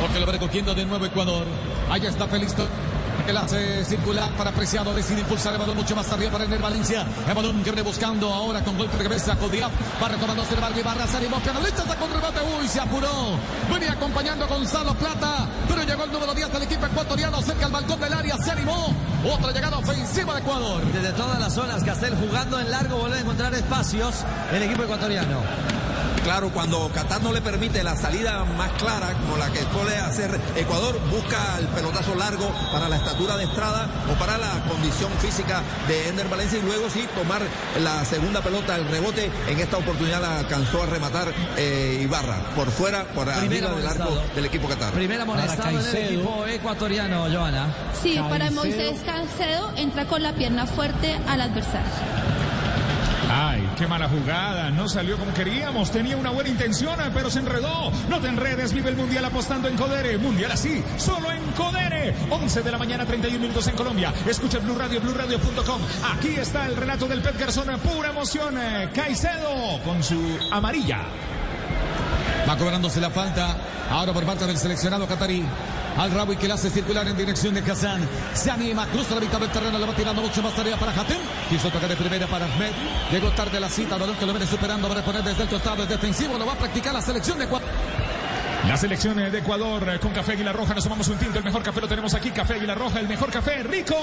[0.00, 1.46] Porque lo va recogiendo de nuevo Ecuador.
[1.90, 2.54] Ahí está Torres.
[3.26, 6.60] Que la hace circular para Preciado, decide impulsar el balón mucho más arriba para Ener
[6.60, 7.04] Valencia.
[7.28, 9.36] El balón que viene buscando ahora con golpe de cabeza.
[9.36, 9.70] Codiaf
[10.02, 11.52] va retomándose el y va a y Mosca.
[11.52, 12.60] La lecha sacó un.
[12.60, 13.38] Uy, se apuró.
[13.72, 17.72] Venía acompañando a Gonzalo Plata, pero llegó el número 10 del equipo ecuatoriano cerca al
[17.72, 18.36] balcón del área.
[18.38, 18.94] Se animó.
[19.22, 20.82] Otra llegada ofensiva de Ecuador.
[20.92, 25.79] Desde todas las zonas, Castel jugando en largo, vuelve a encontrar espacios el equipo ecuatoriano.
[26.24, 30.38] Claro, cuando Qatar no le permite la salida más clara, como la que suele hacer
[30.54, 35.62] Ecuador, busca el pelotazo largo para la estatura de Estrada o para la condición física
[35.88, 37.42] de Ender Valencia y luego sí tomar
[37.82, 39.30] la segunda pelota, el rebote.
[39.48, 44.22] En esta oportunidad la alcanzó a rematar eh, Ibarra por fuera, por arriba del arco
[44.34, 44.92] del equipo Qatar.
[44.92, 47.66] Primera amonestado del equipo ecuatoriano, Joana.
[48.02, 52.39] Sí, para Moisés Caicedo entra con la pierna fuerte al adversario.
[53.42, 54.70] Ay, qué mala jugada.
[54.70, 55.90] No salió como queríamos.
[55.90, 57.90] Tenía una buena intención, pero se enredó.
[58.10, 58.74] No te enredes.
[58.74, 60.18] Vive el Mundial apostando en Codere.
[60.18, 62.14] Mundial así, solo en Codere.
[62.28, 64.12] 11 de la mañana, 31 minutos en Colombia.
[64.28, 65.80] Escucha Blue Radio, BlueRadio.com.
[66.14, 67.80] Aquí está el relato del Pet Garzón.
[67.80, 68.58] Pura emoción.
[68.58, 70.20] Eh, Caicedo con su
[70.52, 70.98] amarilla.
[72.50, 73.56] Va cobrándose la falta.
[73.90, 75.44] Ahora por parte del seleccionado catarí.
[75.96, 78.00] Al Rabi que la hace circular en dirección de Kazán.
[78.34, 81.18] Se anima, cruza la mitad del terreno, le va tirando mucho más tarea para Hatem.
[81.48, 82.72] Quiso tocar de primera para Ahmed.
[83.12, 84.88] Llegó tarde la cita, balón que lo viene superando.
[84.88, 86.36] Va a reponer desde el costado defensivo.
[86.38, 87.68] Lo va a practicar la selección de Ecuador.
[88.66, 90.74] La selección de Ecuador eh, con café Águila Roja.
[90.74, 91.38] Nos tomamos un tinto.
[91.38, 92.32] El mejor café lo tenemos aquí.
[92.32, 93.94] Café Águila Roja, el mejor café rico.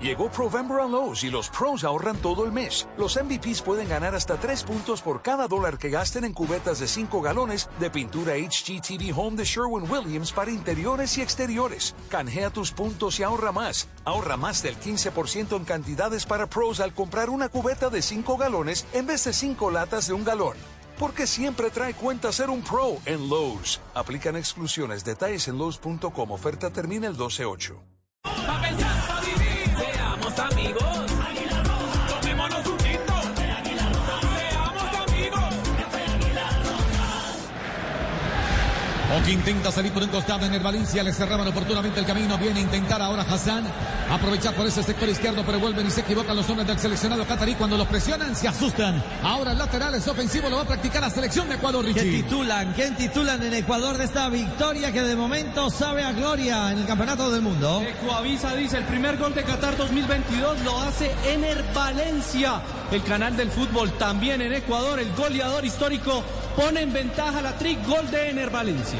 [0.00, 2.86] Llegó Provember a Lowe's y los pros ahorran todo el mes.
[2.96, 6.86] Los MVPs pueden ganar hasta 3 puntos por cada dólar que gasten en cubetas de
[6.86, 11.96] 5 galones de pintura HGTV Home de Sherwin-Williams para interiores y exteriores.
[12.10, 13.88] Canjea tus puntos y ahorra más.
[14.04, 18.86] Ahorra más del 15% en cantidades para pros al comprar una cubeta de 5 galones
[18.92, 20.56] en vez de 5 latas de un galón.
[20.96, 23.80] Porque siempre trae cuenta ser un pro en Lowe's.
[23.94, 25.04] Aplican exclusiones.
[25.04, 26.30] Detalles en Lowe's.com.
[26.30, 27.80] Oferta termina el 12-8.
[39.18, 42.38] O que intenta salir por un costado en el Valencia, le cerraban oportunamente el camino.
[42.38, 43.64] Viene a intentar ahora Hassan
[44.10, 47.54] aprovechar por ese sector izquierdo, pero vuelven y se equivocan los hombres del seleccionado catarí.
[47.56, 49.02] Cuando los presionan, se asustan.
[49.22, 52.22] Ahora el lateral es ofensivo, lo va a practicar la selección de Ecuador, ¿Qué Richie.
[52.22, 52.72] titulan?
[52.74, 56.86] ¿Quién titulan en Ecuador de esta victoria que de momento sabe a gloria en el
[56.86, 57.82] Campeonato del Mundo?
[57.82, 62.60] Ecuavisa dice, el primer gol de Qatar 2022 lo hace Ener Valencia.
[62.92, 66.22] El canal del fútbol también en Ecuador, el goleador histórico
[66.56, 68.98] pone en ventaja la trick gol de Ener Valencia.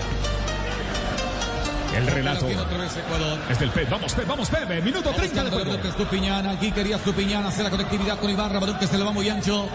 [1.96, 2.46] El relato.
[3.50, 3.90] Es del Pep.
[3.90, 4.84] Vamos, Pep, vamos, Pep.
[4.84, 5.72] Minuto 30 de juego.
[5.72, 9.68] Aquí quería Estupiñán hacer la conectividad con Iván Rabadón que se le va muy ancho.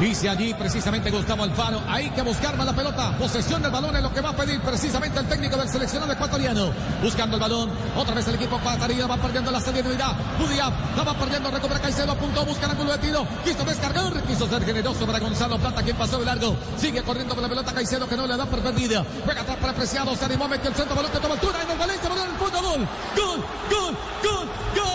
[0.00, 4.02] Dice allí precisamente Gustavo Alfaro, hay que buscar más la pelota, posesión del balón es
[4.02, 6.72] lo que va a pedir precisamente el técnico del seleccionado ecuatoriano.
[7.00, 10.12] Buscando el balón, otra vez el equipo Pataría va perdiendo la serie de unidad.
[10.38, 14.48] Budiaf la va perdiendo, recupera Caicedo, apuntó, busca el ángulo de tiro, quiso descargar, quiso
[14.48, 16.56] ser generoso para Gonzalo Plata, quien pasó de largo.
[16.76, 19.04] Sigue corriendo con la pelota Caicedo que no le da por perdida.
[19.24, 21.78] Juega atrás para Preciado, se animó, metió el centro, balón que toma altura en el
[21.78, 24.93] Valencia, balón el fondo, gol, gol, gol, gol, gol.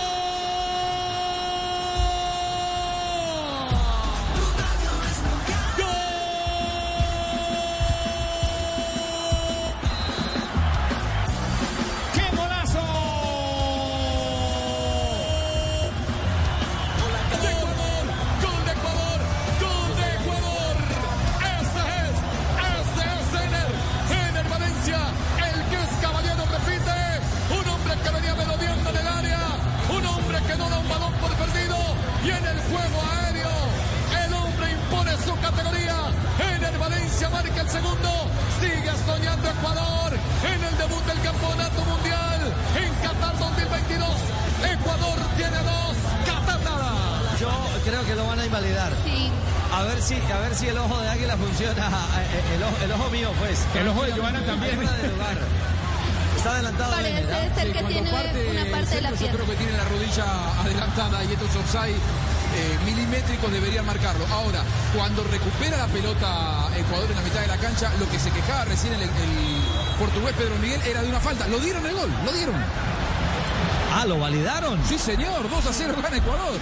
[75.00, 76.60] Señor, 2 a 0 gana Ecuador.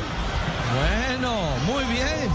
[0.76, 1.34] Bueno,
[1.66, 2.30] muy bien.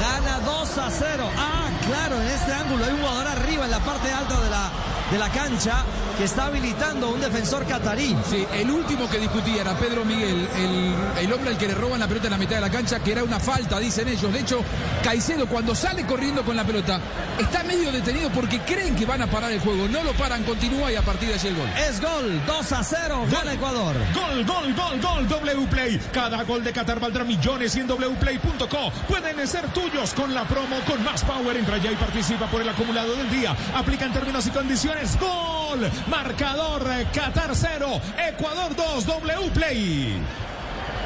[0.00, 1.30] Gana 2 a 0.
[1.36, 4.70] Ah, claro, en este ángulo hay un jugador arriba en la parte alta de la,
[5.10, 5.84] de la cancha
[6.16, 8.16] que está habilitando un defensor catarí.
[8.28, 12.00] Sí, el último que discutía era Pedro Miguel, el, el hombre al que le roban
[12.00, 14.32] la pelota en la mitad de la cancha, que era una falta, dicen ellos.
[14.32, 14.62] De hecho,
[15.02, 17.00] Caicedo cuando sale corriendo con la pelota
[17.38, 19.88] está medio detenido porque creen que van a parar el juego.
[19.88, 21.68] No lo paran, continúa y a partir de allí el gol.
[21.88, 23.96] Es gol, 2 a 0, gana Ecuador.
[24.14, 26.00] Gol, gol, gol, gol, W Play.
[26.12, 30.76] Cada gol de Qatar valdrá millones y en wplay.co pueden ser tuyos con la promo
[30.86, 31.56] con más power.
[31.56, 33.56] Entra ya y participa por el acumulado del día.
[33.74, 35.18] Aplican términos y condiciones.
[35.18, 35.63] Gol,
[36.08, 40.22] marcador eh, Qatar 0, Ecuador 2, W Play.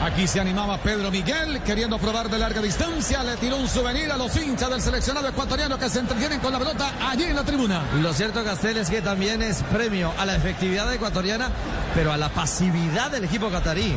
[0.00, 3.24] Aquí se animaba Pedro Miguel queriendo probar de larga distancia.
[3.24, 6.58] Le tiró un souvenir a los hinchas del seleccionado ecuatoriano que se entretienen con la
[6.58, 7.82] pelota allí en la tribuna.
[8.00, 11.50] Lo cierto, Castel, es que también es premio a la efectividad ecuatoriana,
[11.94, 13.96] pero a la pasividad del equipo catarí.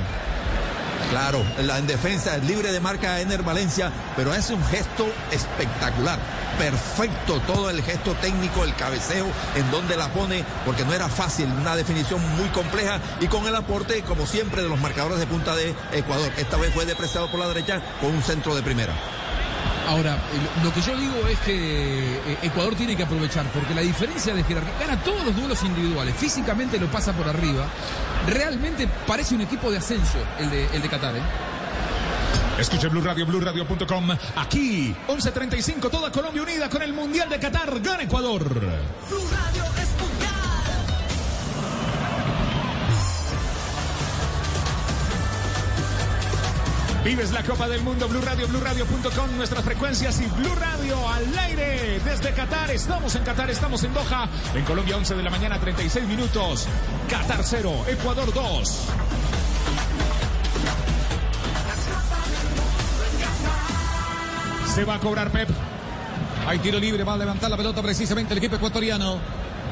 [1.11, 6.17] Claro, la, en defensa es libre de marca Ener Valencia, pero es un gesto espectacular.
[6.61, 9.25] Perfecto todo el gesto técnico, el cabeceo,
[9.55, 13.55] en donde la pone, porque no era fácil, una definición muy compleja y con el
[13.55, 16.31] aporte, como siempre, de los marcadores de punta de Ecuador.
[16.37, 18.93] Esta vez fue depreciado por la derecha con un centro de primera.
[19.87, 20.19] Ahora,
[20.63, 24.43] lo que yo digo es que eh, Ecuador tiene que aprovechar, porque la diferencia de
[24.43, 27.65] jerarquía gana todos los duelos individuales, físicamente lo pasa por arriba.
[28.27, 31.15] Realmente parece un equipo de ascenso el de, el de Qatar.
[31.15, 31.21] ¿eh?
[32.57, 34.11] Escuche Blue Radio, BlueRadio.com.
[34.35, 37.79] Aquí, 11.35, toda Colombia unida con el Mundial de Qatar.
[37.81, 38.45] Gana Ecuador.
[47.03, 51.99] Vives la Copa del Mundo, Blue Radio, BlueRadio.com, nuestras frecuencias y Blue Radio al aire
[52.05, 52.69] desde Qatar.
[52.69, 54.29] Estamos en Qatar, estamos en Doha.
[54.53, 56.67] En Colombia, 11 de la mañana, 36 minutos.
[57.09, 58.87] Qatar 0, Ecuador 2.
[64.73, 65.49] Se va a cobrar Pep.
[66.47, 69.19] Hay tiro libre, va a levantar la pelota precisamente el equipo ecuatoriano.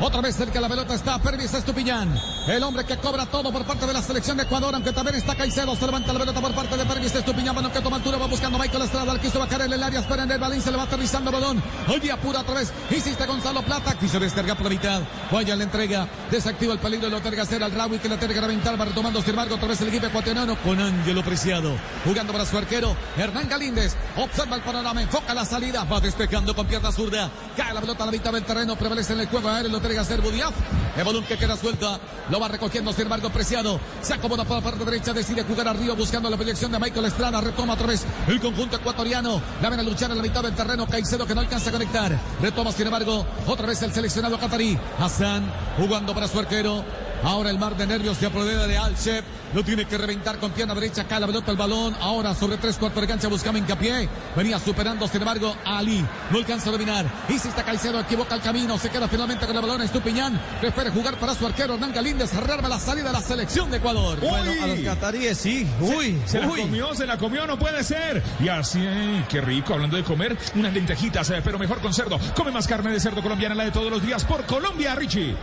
[0.02, 2.18] Otra vez cerca la pelota está Pervis Estupiñán,
[2.48, 5.36] el hombre que cobra todo por parte de la selección de Ecuador, aunque también está
[5.36, 5.76] Caicedo.
[5.76, 8.58] Se levanta la pelota por parte de Pervis Estupiñán, balón que toma altura, va buscando
[8.58, 10.84] Michael Estrada, al quiso bajar en el área, espera en el balín, se le va
[10.84, 11.62] aterrizando el balón.
[11.90, 15.02] Oye, apura otra vez, insiste Gonzalo Plata, quiso descargar por la mitad.
[15.34, 18.80] Vaya la entrega, desactiva el peligro, lo terga hacer al Raúl que le terga reventar,
[18.80, 21.74] va retomando sin embargo otra vez el equipo ecuatoriano con Ángelo Preciado,
[22.06, 23.98] jugando para su arquero Hernán Galíndez.
[24.16, 28.06] Observa el panorama, enfoca la salida, va despejando con pierna zurda, cae la pelota a
[28.06, 29.50] la mitad del terreno, prevalece en el juego
[29.90, 30.54] terga a hacer Budiaf.
[30.96, 32.00] El que queda suelta,
[32.30, 35.96] lo va recogiendo sin embargo Preciado, se acomoda por la parte derecha, decide jugar arriba
[35.96, 39.84] buscando la proyección de Michael Estrada, retoma otra vez el conjunto ecuatoriano, la ven a
[39.84, 43.26] luchar en la mitad del terreno, Caicedo que no alcanza a conectar, retoma sin embargo
[43.48, 46.84] otra vez el seleccionado catarí, Hassan jugando para su arquero,
[47.24, 49.26] Ahora el mar de nervios se apodera de Alchep.
[49.54, 51.02] Lo tiene que reventar con pierna derecha.
[51.02, 51.96] Acá la pelota el balón.
[52.00, 54.08] Ahora sobre tres cuartos de cancha buscaba hincapié.
[54.36, 56.06] Venía superando, sin embargo, a Ali.
[56.30, 57.06] No alcanza a dominar.
[57.28, 58.78] Y si está Caicedo, equivoca el camino.
[58.78, 59.82] Se queda finalmente con el balón.
[59.82, 62.30] Estupiñán prefiere jugar para su arquero Hernán Galíndez.
[62.30, 64.20] Cerrarme la salida de la selección de Ecuador.
[64.20, 65.68] Bueno, a los cataríes sí.
[65.82, 66.58] Uy, Se, se uy.
[66.60, 68.22] la comió, se la comió, no puede ser.
[68.40, 72.20] Y así, ay, qué rico, hablando de comer, unas lentejitas, eh, pero mejor con cerdo.
[72.36, 75.36] Come más carne de cerdo colombiana, la de todos los días por Colombia, Richie.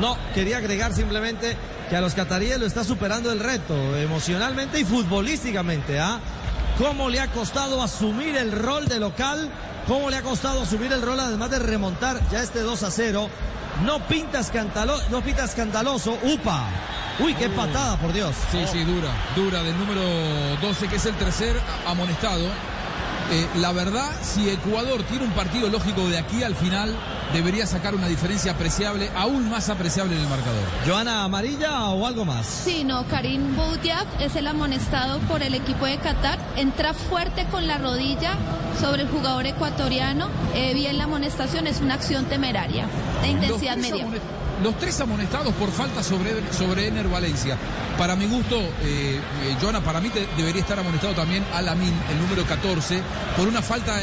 [0.00, 1.56] No, quería agregar simplemente
[1.88, 6.20] que a los cataríes lo está superando el reto, emocionalmente y futbolísticamente, ¿ah?
[6.78, 9.50] ¿Cómo le ha costado asumir el rol de local?
[9.86, 13.28] ¿Cómo le ha costado asumir el rol además de remontar ya este 2 a 0?
[13.84, 16.18] No pinta, escandalo, no pinta escandaloso.
[16.22, 16.64] ¡Upa!
[17.20, 18.34] Uy, qué patada, por Dios.
[18.50, 20.02] Sí, sí, dura, dura, del número
[20.60, 22.44] 12, que es el tercer amonestado.
[23.34, 26.94] Eh, la verdad, si Ecuador tiene un partido lógico de aquí al final,
[27.32, 30.62] debería sacar una diferencia apreciable, aún más apreciable en el marcador.
[30.86, 32.46] ¿Joana amarilla o algo más?
[32.46, 36.38] Sí, no, Karim Boudiaf es el amonestado por el equipo de Qatar.
[36.56, 38.36] Entra fuerte con la rodilla
[38.80, 40.28] sobre el jugador ecuatoriano.
[40.54, 42.86] Eh, bien la amonestación, es una acción temeraria
[43.22, 44.06] de intensidad media.
[44.62, 47.56] Los tres amonestados por falta sobre, sobre Ener Valencia.
[47.98, 52.44] Para mi gusto, eh, eh, Joana, para mí debería estar amonestado también Alamin, el número
[52.44, 53.00] 14,
[53.36, 53.94] por una falta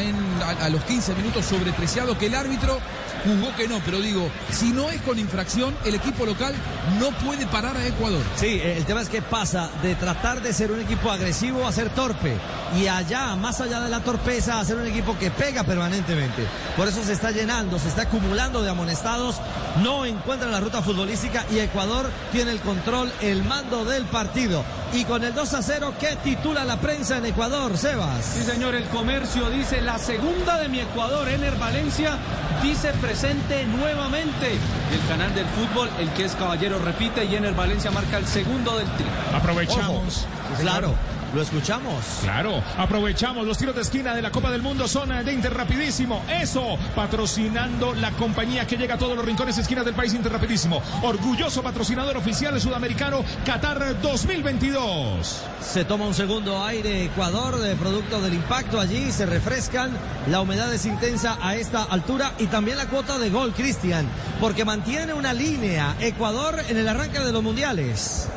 [0.61, 2.79] a, los 15 minutos sobre Preciado que el árbitro
[3.25, 3.79] jugó que no.
[3.85, 6.53] Pero digo, si no es con infracción, el equipo local
[6.99, 8.23] no puede parar a Ecuador.
[8.35, 11.71] Sí, eh, el tema es que pasa de tratar de ser un equipo agresivo a
[11.71, 12.37] ser torpe.
[12.79, 16.45] Y allá, más allá de la torpeza, a ser un equipo que pega permanentemente.
[16.77, 19.35] Por eso se está llenando, se está acumulando de amonestados.
[19.83, 24.63] No encuentra la ruta futbolística y Ecuador tiene el control, el mando del partido.
[24.93, 28.25] Y con el 2 a 0, ¿qué titula la prensa en Ecuador, Sebas?
[28.25, 32.17] Sí, señor, el comercio dice la segunda de mi Ecuador, Ener Valencia,
[32.61, 34.57] dice presente nuevamente.
[34.91, 38.77] El canal del fútbol, el que es caballero, repite y Ener Valencia marca el segundo
[38.77, 39.05] del tri.
[39.33, 40.25] Aprovechamos.
[40.59, 40.95] Claro,
[41.33, 42.03] lo escuchamos.
[42.21, 46.23] Claro, aprovechamos los tiros de esquina de la Copa del Mundo eh, de Inter Rapidísimo.
[46.29, 50.31] Eso, patrocinando la compañía que llega a todos los rincones y esquinas del país Inter
[50.31, 50.81] Rapidísimo.
[51.03, 55.43] Orgulloso patrocinador oficial sudamericano Qatar 2022.
[55.61, 59.91] Se toma un segundo aire Ecuador de producto del impacto allí, se refrescan,
[60.29, 64.07] la humedad es intensa a esta altura y también la cuota de gol, Cristian,
[64.39, 68.29] porque mantiene una línea Ecuador en el arranque de los mundiales.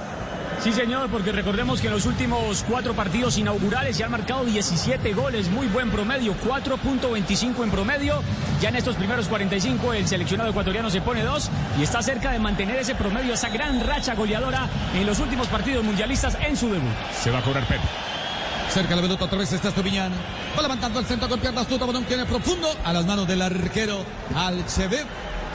[0.64, 5.12] Sí, señor, porque recordemos que en los últimos cuatro partidos inaugurales ya han marcado 17
[5.12, 8.22] goles, muy buen promedio, 4.25 en promedio.
[8.62, 12.38] Ya en estos primeros 45 el seleccionado ecuatoriano se pone dos y está cerca de
[12.38, 16.88] mantener ese promedio, esa gran racha goleadora en los últimos partidos mundialistas en su debut.
[17.12, 17.80] Se va a cobrar Pep.
[18.70, 20.12] Cerca la pelota otra vez está Estupiñán.
[20.58, 24.02] Va levantando el centro con piernas tuta, balón tiene profundo a las manos del arquero
[24.34, 25.06] Alchevet.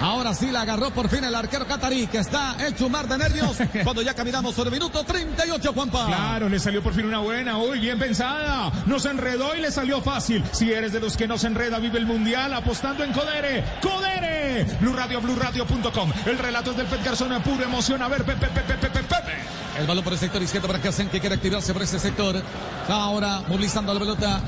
[0.02, 3.18] Ahora sí la agarró por fin el arquero catarí, que está hecho un mar de
[3.18, 6.06] nervios cuando ya caminamos sobre el minuto 38, Juanpa.
[6.06, 8.72] Claro, le salió por fin una buena, uy, bien pensada.
[8.86, 10.44] Nos enredó y le salió fácil.
[10.52, 13.64] Si eres de los que no se enreda, vive el mundial apostando en Codere.
[13.82, 14.66] ¡Codere!
[14.80, 16.12] Blue Radio, BlueRadio.com.
[16.26, 18.02] El relato es del Pet Garzón, pura emoción.
[18.02, 19.34] A ver, Pepe, Pepe, Pepe, Pepe.
[19.78, 22.42] El balón por el sector izquierdo para Casen, que quiere activarse por ese sector.
[22.88, 24.42] Ahora movilizando la pelota.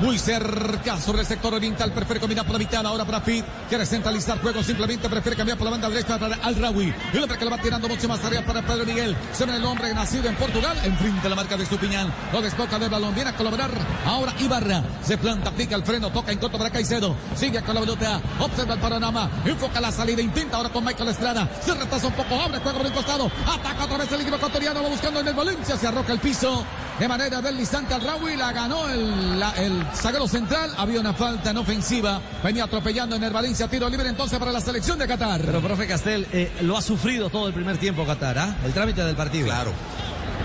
[0.00, 1.92] Muy cerca sobre el sector oriental.
[1.92, 2.84] Prefiere combinar por la mitad.
[2.84, 3.44] Ahora para Fit.
[3.68, 4.62] Quiere centralizar juego.
[4.62, 6.94] Simplemente prefiere cambiar por la banda derecha para Al Rawi.
[7.12, 9.16] El hombre que lo va tirando mucho más arriba para Pedro Miguel.
[9.32, 10.76] Se ve el hombre nacido en Portugal.
[10.84, 12.12] Enfrente la marca de Estupiñán.
[12.32, 13.14] Lo desboca del balón.
[13.14, 13.70] Viene a colaborar.
[14.06, 14.82] Ahora Ibarra.
[15.02, 16.10] Se planta, aplica el freno.
[16.10, 17.14] Toca en contra para Caicedo.
[17.34, 18.20] Sigue con la pelota.
[18.40, 19.30] Observa el panorama.
[19.44, 20.20] Enfoca la salida.
[20.20, 21.48] Intenta ahora con Michael Estrada.
[21.64, 22.40] Se retrasa un poco.
[22.40, 23.30] Abre juego por el costado.
[23.46, 24.82] Ataca otra vez el equipo ecuatoriano.
[24.82, 25.76] Va buscando en el Valencia.
[25.76, 26.64] Se arroja el piso.
[26.98, 28.36] De manera deslizante al Rawi.
[28.36, 30.72] La ganó el, la- el zaguero central.
[30.78, 32.20] Había una falta en ofensiva.
[32.42, 33.66] Venía atropellando en el Valencia.
[33.68, 35.40] Tiro libre entonces para la selección de Qatar.
[35.40, 38.56] Pero, profe Castel, eh, lo ha sufrido todo el primer tiempo Qatar, ¿ah?
[38.64, 39.46] El trámite del partido.
[39.46, 39.72] Claro.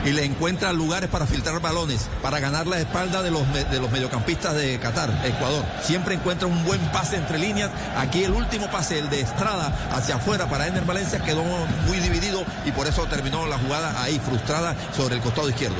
[0.05, 3.91] Y le encuentra lugares para filtrar balones, para ganar la espalda de los, de los
[3.91, 5.63] mediocampistas de Qatar, Ecuador.
[5.83, 7.69] Siempre encuentra un buen pase entre líneas.
[7.97, 12.43] Aquí el último pase, el de Estrada hacia afuera para Ener Valencia, quedó muy dividido
[12.65, 15.75] y por eso terminó la jugada ahí frustrada sobre el costado izquierdo.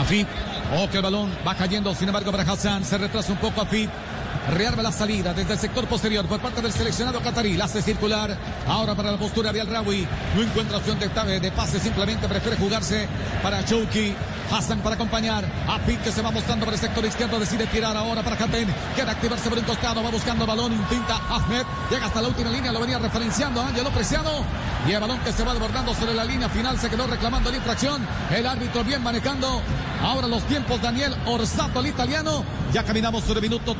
[0.00, 0.26] Afid.
[0.74, 2.84] Oh, que el balón va cayendo, sin embargo, para Hassan.
[2.84, 3.88] Se retrasa un poco Afid.
[4.50, 7.56] Rearma la salida desde el sector posterior por parte del seleccionado catarí.
[7.56, 8.36] La hace circular.
[8.68, 10.06] Ahora para la postura de Al Rawi.
[10.34, 11.08] No encuentra opción de,
[11.40, 11.80] de pase.
[11.80, 13.08] Simplemente prefiere jugarse
[13.42, 14.14] para Chouki.
[14.50, 15.44] Hassan para acompañar.
[15.68, 17.38] Afid que se va mostrando por el sector izquierdo.
[17.38, 18.68] Decide tirar ahora para Hatem.
[18.94, 20.02] Quiere activarse por un costado.
[20.02, 20.72] Va buscando balón.
[20.72, 21.64] Intenta Ahmed.
[21.90, 22.72] Llega hasta la última línea.
[22.72, 24.44] Lo venía referenciando Ángelo Preciado.
[24.86, 26.78] Y el balón que se va desbordando sobre la línea final.
[26.78, 28.06] Se quedó reclamando la infracción.
[28.30, 29.60] El árbitro bien manejando.
[30.02, 30.80] Ahora los tiempos.
[30.80, 32.44] Daniel Orsato, el italiano.
[32.72, 33.74] Ya caminamos sobre minuto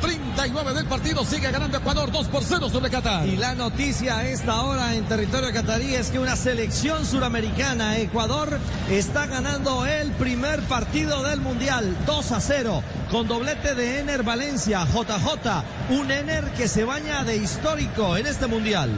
[0.47, 1.25] 39 del partido.
[1.25, 3.27] Sigue ganando Ecuador 2 por 0 sobre Qatar.
[3.27, 8.57] Y la noticia a esta hora en territorio catarí es que una selección suramericana, Ecuador,
[8.89, 14.85] está ganando el primer partido del Mundial 2 a 0 con doblete de Ener Valencia,
[14.85, 18.89] JJ, un Ener que se baña de histórico en este Mundial.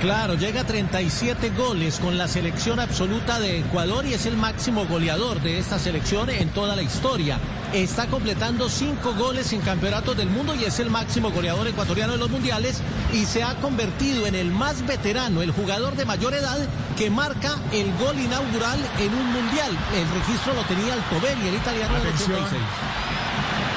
[0.00, 4.86] Claro, llega a 37 goles con la selección absoluta de Ecuador y es el máximo
[4.86, 7.38] goleador de esta selección en toda la historia.
[7.74, 12.18] Está completando 5 goles en campeonatos del mundo y es el máximo goleador ecuatoriano de
[12.18, 12.80] los mundiales
[13.12, 16.58] y se ha convertido en el más veterano, el jugador de mayor edad
[16.96, 19.70] que marca el gol inaugural en un mundial.
[19.94, 22.42] El registro lo tenía Altobelli, el italiano Atención.
[22.42, 22.89] 86.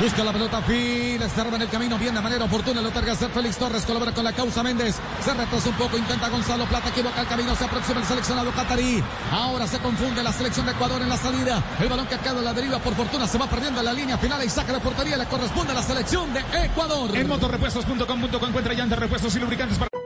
[0.01, 3.29] Busca la pelota, Fil, se en el camino, bien de manera oportuna, lo targa hacer
[3.29, 7.21] Félix Torres, colabora con la causa Méndez, se retrasa un poco, intenta Gonzalo Plata, equivoca
[7.21, 11.09] el camino, se aproxima el seleccionado catarí, ahora se confunde la selección de Ecuador en
[11.09, 13.79] la salida, el balón que ha quedado a la deriva por fortuna se va perdiendo
[13.79, 17.15] en la línea final y saca de portería, le corresponde a la selección de Ecuador.
[17.15, 20.02] En motorrepuestos.com.co encuentra llantas, repuestos y lubricantes para...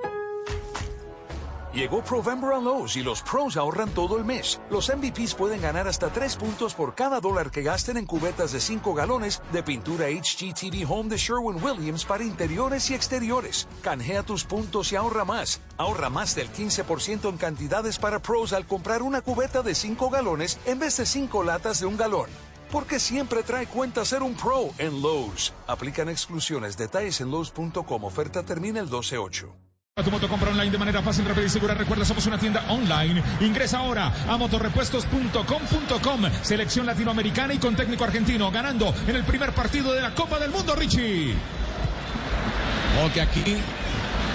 [1.77, 4.59] Llegó Provember Lowe's y los pros ahorran todo el mes.
[4.71, 8.59] Los MVPs pueden ganar hasta 3 puntos por cada dólar que gasten en cubetas de
[8.59, 13.67] 5 galones de pintura HGTV Home de Sherwin Williams para interiores y exteriores.
[13.83, 15.61] Canjea tus puntos y ahorra más.
[15.77, 20.59] Ahorra más del 15% en cantidades para pros al comprar una cubeta de 5 galones
[20.65, 22.31] en vez de 5 latas de un galón.
[22.71, 25.53] Porque siempre trae cuenta ser un pro en Lowe's.
[25.67, 26.75] Aplican exclusiones.
[26.75, 28.03] Detalles en Lowe's.com.
[28.03, 29.66] Oferta termina el 12-8.
[30.03, 31.73] Tu moto compra online de manera fácil, rápida y segura.
[31.73, 33.23] Recuerda, somos una tienda online.
[33.41, 36.21] Ingresa ahora a motorrepuestos.com.com.
[36.43, 38.51] Selección latinoamericana y con técnico argentino.
[38.51, 41.33] Ganando en el primer partido de la Copa del Mundo, Richie.
[43.03, 43.57] Ok, aquí.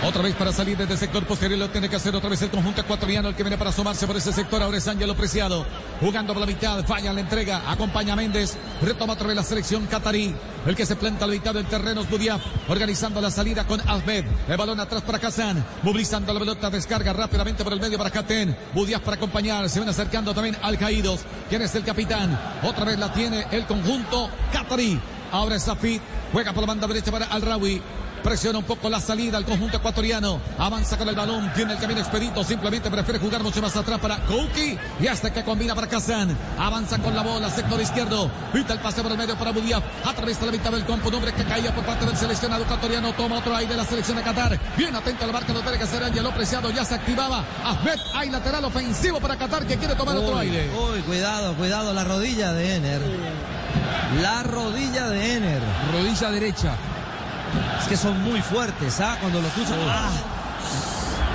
[0.04, 2.50] Otra vez para salir desde el sector posterior lo tiene que hacer otra vez el
[2.50, 4.60] conjunto ecuatoriano, el que viene para asomarse por ese sector.
[4.60, 5.64] Ahora es Ángelo Preciado,
[6.00, 9.86] jugando por la mitad, falla la entrega, acompaña a Méndez, retoma otra vez la selección
[9.86, 10.34] catarí.
[10.66, 14.24] El que se planta la mitad del terreno es Budiaf, organizando la salida con Ahmed.
[14.48, 18.56] El balón atrás para Kazan, movilizando la pelota, descarga rápidamente por el medio para Katen.
[18.74, 22.36] Budiaf para acompañar, se van acercando también al Caídos, quien es el capitán.
[22.64, 25.00] Otra vez la tiene el conjunto catarí.
[25.30, 26.02] Ahora es Zafit,
[26.32, 27.80] juega por la banda derecha para Al-Rawi.
[28.22, 30.40] Presiona un poco la salida al conjunto ecuatoriano.
[30.58, 31.52] Avanza con el balón.
[31.54, 32.44] Tiene el camino expedito.
[32.44, 34.78] Simplemente prefiere jugar mucho más atrás para Kouki.
[35.00, 36.36] Y hasta que combina para Kazan.
[36.58, 37.50] Avanza con la bola.
[37.50, 38.30] Sector izquierdo.
[38.54, 39.82] Vita el pase por el medio para Budiaf.
[40.06, 41.08] A través de la mitad del campo.
[41.08, 43.12] Un hombre que caía por parte del seleccionado ecuatoriano.
[43.14, 44.58] Toma otro aire de la selección de Qatar.
[44.76, 45.52] Bien atento a la marca.
[45.52, 46.70] Lo tiene que hacer Ángelo Preciado.
[46.70, 47.44] Ya se activaba.
[47.64, 47.98] Ahmed.
[48.14, 50.70] Hay lateral ofensivo para Qatar que quiere tomar otro aire.
[50.70, 51.92] Uy, cuidado, cuidado.
[51.92, 53.02] La rodilla de Ener.
[54.22, 55.62] La rodilla de Ener.
[55.92, 56.76] Rodilla derecha.
[57.80, 59.16] Es que son muy fuertes, ¿ah?
[59.20, 59.78] Cuando lo escuchan.
[59.88, 60.08] ¡Ah!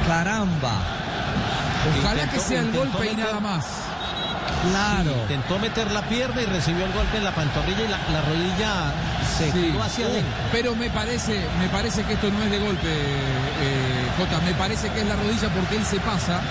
[0.08, 0.74] Caramba.
[2.02, 3.66] Ojalá que sea el golpe y nada más.
[4.70, 5.12] Claro.
[5.14, 8.22] Sí, intentó meter la pierna y recibió el golpe en la pantorrilla y la, la
[8.22, 8.92] rodilla
[9.38, 9.60] se Sí.
[9.72, 10.32] giró hacia adentro.
[10.52, 14.40] Pero me parece, me parece que esto no es de golpe, eh, Jota.
[14.44, 16.42] Me parece que es la rodilla porque él se pasa.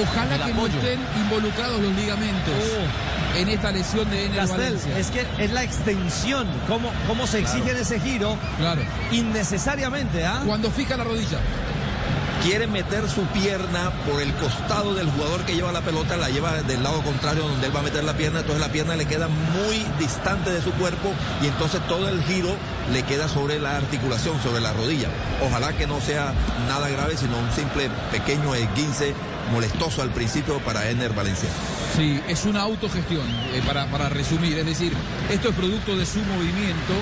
[0.00, 2.54] Ojalá que no estén involucrados los ligamentos
[3.36, 4.98] en esta lesión de Ener Castel, Valencia.
[4.98, 8.82] es que es la extensión, cómo, cómo se exige en ese giro Claro.
[9.10, 10.42] innecesariamente, ¿ah?
[10.46, 11.38] Cuando fija la rodilla.
[12.42, 16.60] quiere meter su pierna por el costado del jugador que lleva la pelota, la lleva
[16.62, 19.28] del lado contrario donde él va a meter la pierna, entonces la pierna le queda
[19.28, 22.48] muy distante de su cuerpo y entonces todo el giro
[22.92, 25.06] le queda sobre la articulación, sobre la rodilla.
[25.40, 26.32] Ojalá que no sea
[26.68, 29.14] nada grave, sino un simple pequeño esguince
[29.50, 31.48] molestoso al principio para Ener Valencia.
[31.96, 34.58] Sí, es una autogestión, eh, para, para resumir.
[34.58, 34.92] Es decir,
[35.30, 36.94] esto es producto de su movimiento.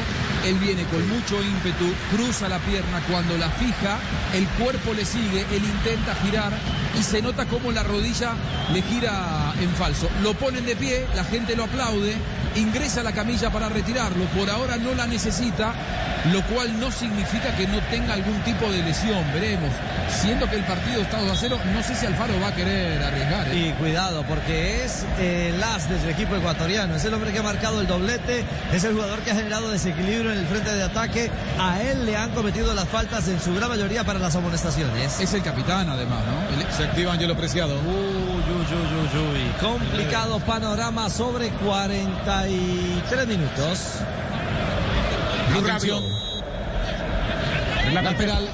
[0.47, 3.99] Él viene con mucho ímpetu, cruza la pierna, cuando la fija,
[4.35, 6.53] el cuerpo le sigue, él intenta girar
[6.99, 8.33] y se nota como la rodilla
[8.73, 10.09] le gira en falso.
[10.23, 12.17] Lo ponen de pie, la gente lo aplaude,
[12.57, 14.25] ingresa a la camilla para retirarlo.
[14.27, 15.73] Por ahora no la necesita,
[16.33, 19.25] lo cual no significa que no tenga algún tipo de lesión.
[19.33, 19.71] Veremos.
[20.21, 23.01] Siendo que el partido está 2 a 0, no sé si Alfaro va a querer
[23.03, 23.49] arriesgar.
[23.49, 23.69] ¿eh?
[23.69, 26.97] Y cuidado, porque es eh, el as del equipo ecuatoriano.
[26.97, 28.45] Es el hombre que ha marcado el doblete.
[28.73, 31.31] Es el jugador que ha generado desequilibrio en el frente de ataque.
[31.61, 35.21] A él le han cometido las faltas en su gran mayoría para las amonestaciones.
[35.21, 36.61] Es el capitán, además, ¿no?
[36.61, 37.75] El- Se activa Angelo Preciado.
[37.81, 38.30] Uy,
[38.75, 39.53] uy.
[39.61, 43.97] Complicado panorama sobre 43 minutos.
[47.85, 48.49] En la lateral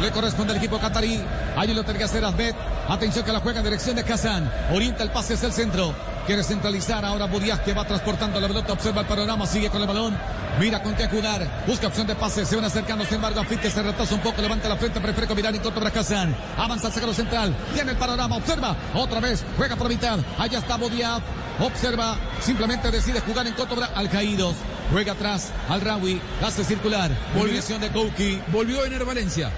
[0.00, 1.22] le corresponde al equipo catarí.
[1.56, 2.54] Allí lo tiene que hacer Ahmed.
[2.88, 4.50] Atención que la juega en dirección de Kazan.
[4.72, 5.94] Orienta el pase hacia el centro.
[6.26, 8.72] Quiere centralizar ahora Budias que va transportando la pelota.
[8.72, 9.46] Observa el panorama.
[9.46, 10.16] Sigue con el balón.
[10.58, 11.46] Mira con qué jugar.
[11.66, 12.44] Busca opción de pase.
[12.44, 13.04] Se van acercando.
[13.04, 14.42] Sin embargo, Afit que se retrasa un poco.
[14.42, 15.00] Levanta la frente.
[15.00, 16.34] Prefiere combinar en contra para Kazan.
[16.56, 17.54] Avanza al sacro central.
[17.74, 18.36] Tiene el panorama.
[18.36, 18.76] Observa.
[18.94, 19.44] Otra vez.
[19.56, 20.18] Juega por mitad.
[20.38, 21.20] Allá está Budias.
[21.60, 22.16] Observa.
[22.40, 24.56] Simplemente decide jugar en contra al Caídos.
[24.92, 26.20] Juega atrás al Rawi.
[26.44, 27.10] Hace circular.
[27.34, 28.42] Volvición de Kouki.
[28.48, 29.50] Volvió Ener Valencia.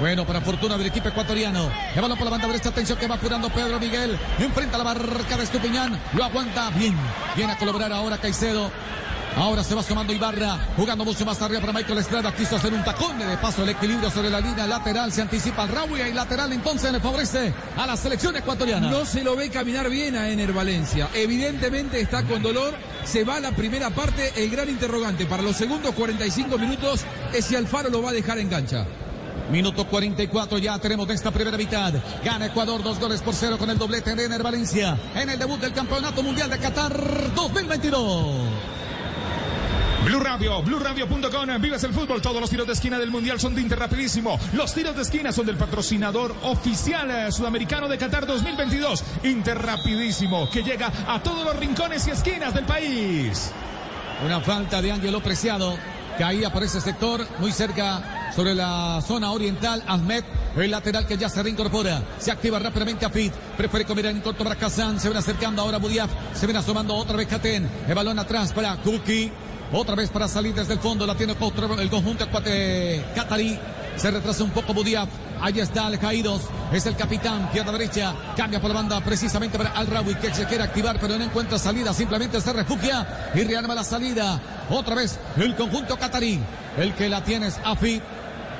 [0.00, 1.70] Bueno, para fortuna del equipo ecuatoriano.
[1.94, 2.70] El balón por la banda derecha.
[2.70, 4.18] Atención que va apurando Pedro Miguel.
[4.38, 5.98] Enfrenta la barca de Estupiñán.
[6.14, 6.96] Lo aguanta bien.
[7.36, 8.70] Viene a colaborar ahora Caicedo.
[9.36, 12.34] Ahora se va sumando Ibarra, jugando mucho más arriba para Michael Estrada.
[12.34, 15.10] Quiso hacer un tacón de paso el equilibrio sobre la línea lateral.
[15.10, 18.90] Se anticipa el Raúl y lateral entonces le favorece a la selección ecuatoriana.
[18.90, 21.08] No se lo ve caminar bien a Ener Valencia.
[21.14, 22.74] Evidentemente está con dolor.
[23.04, 24.32] Se va la primera parte.
[24.36, 27.00] El gran interrogante para los segundos 45 minutos
[27.32, 28.86] es si Alfaro lo va a dejar en cancha.
[29.50, 31.94] Minuto 44 ya tenemos de esta primera mitad.
[32.24, 35.60] Gana Ecuador dos goles por cero con el doblete de Ener Valencia en el debut
[35.60, 38.71] del Campeonato Mundial de Qatar 2022.
[40.04, 42.20] Blue Radio, BlueRadio.com, vives el fútbol.
[42.20, 44.38] Todos los tiros de esquina del Mundial son de Inter rapidísimo.
[44.52, 49.04] Los tiros de esquina son del patrocinador oficial eh, sudamericano de Qatar 2022.
[49.22, 53.52] Inter rapidísimo, que llega a todos los rincones y esquinas del país.
[54.26, 55.76] Una falta de Ángelo Preciado.
[56.18, 59.82] Caía por ese sector, muy cerca sobre la zona oriental.
[59.86, 60.24] Ahmed,
[60.56, 62.02] el lateral que ya se reincorpora.
[62.18, 63.32] Se activa rápidamente a Fit.
[63.56, 64.98] Prefiere comer en corto para Kazan.
[64.98, 66.10] Se ven acercando ahora Budiaf.
[66.34, 67.70] Se ven asomando otra vez Katen.
[67.88, 69.30] El balón atrás para Kuki.
[69.72, 71.06] Otra vez para salir desde el fondo.
[71.06, 73.58] La tiene el conjunto Qatarí.
[73.96, 75.08] Se retrasa un poco Budiaf.
[75.40, 76.42] Ahí está Al Caídos.
[76.72, 77.50] Es el capitán.
[77.52, 78.14] Pierna derecha.
[78.36, 81.58] Cambia por la banda precisamente para Al Rawi que se quiere activar pero no encuentra
[81.58, 81.94] salida.
[81.94, 84.40] Simplemente se refugia y rearma la salida.
[84.70, 86.38] Otra vez el conjunto Qatarí.
[86.76, 88.00] El que la tiene es Afid.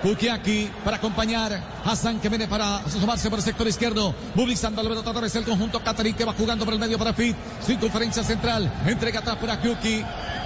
[0.02, 4.12] Kukiaki para acompañar Hassan que viene para asomarse por el sector izquierdo.
[4.34, 7.12] Movilizando la pelota otra vez el conjunto Qatarí que va jugando por el medio para
[7.12, 7.36] Fit.
[7.64, 8.72] Sin conferencia central.
[8.86, 10.02] Entrega atrás para Kuki.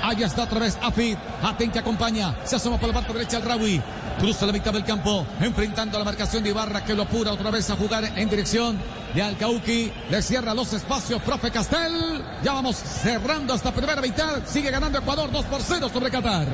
[0.06, 1.16] Ahí está otra vez Afid.
[1.42, 2.32] Aten que acompaña.
[2.44, 3.82] Se asoma por la parte derecha el Rawi.
[4.20, 5.26] Cruza la mitad del campo.
[5.40, 8.78] Enfrentando la marcación de Ibarra que lo apura otra vez a jugar en dirección
[9.12, 9.92] de Alcauqui.
[10.08, 11.20] Le cierra los espacios.
[11.22, 12.24] Profe Castel.
[12.44, 14.46] Ya vamos cerrando esta primera mitad.
[14.46, 16.46] Sigue ganando Ecuador 2 por 0 sobre Qatar.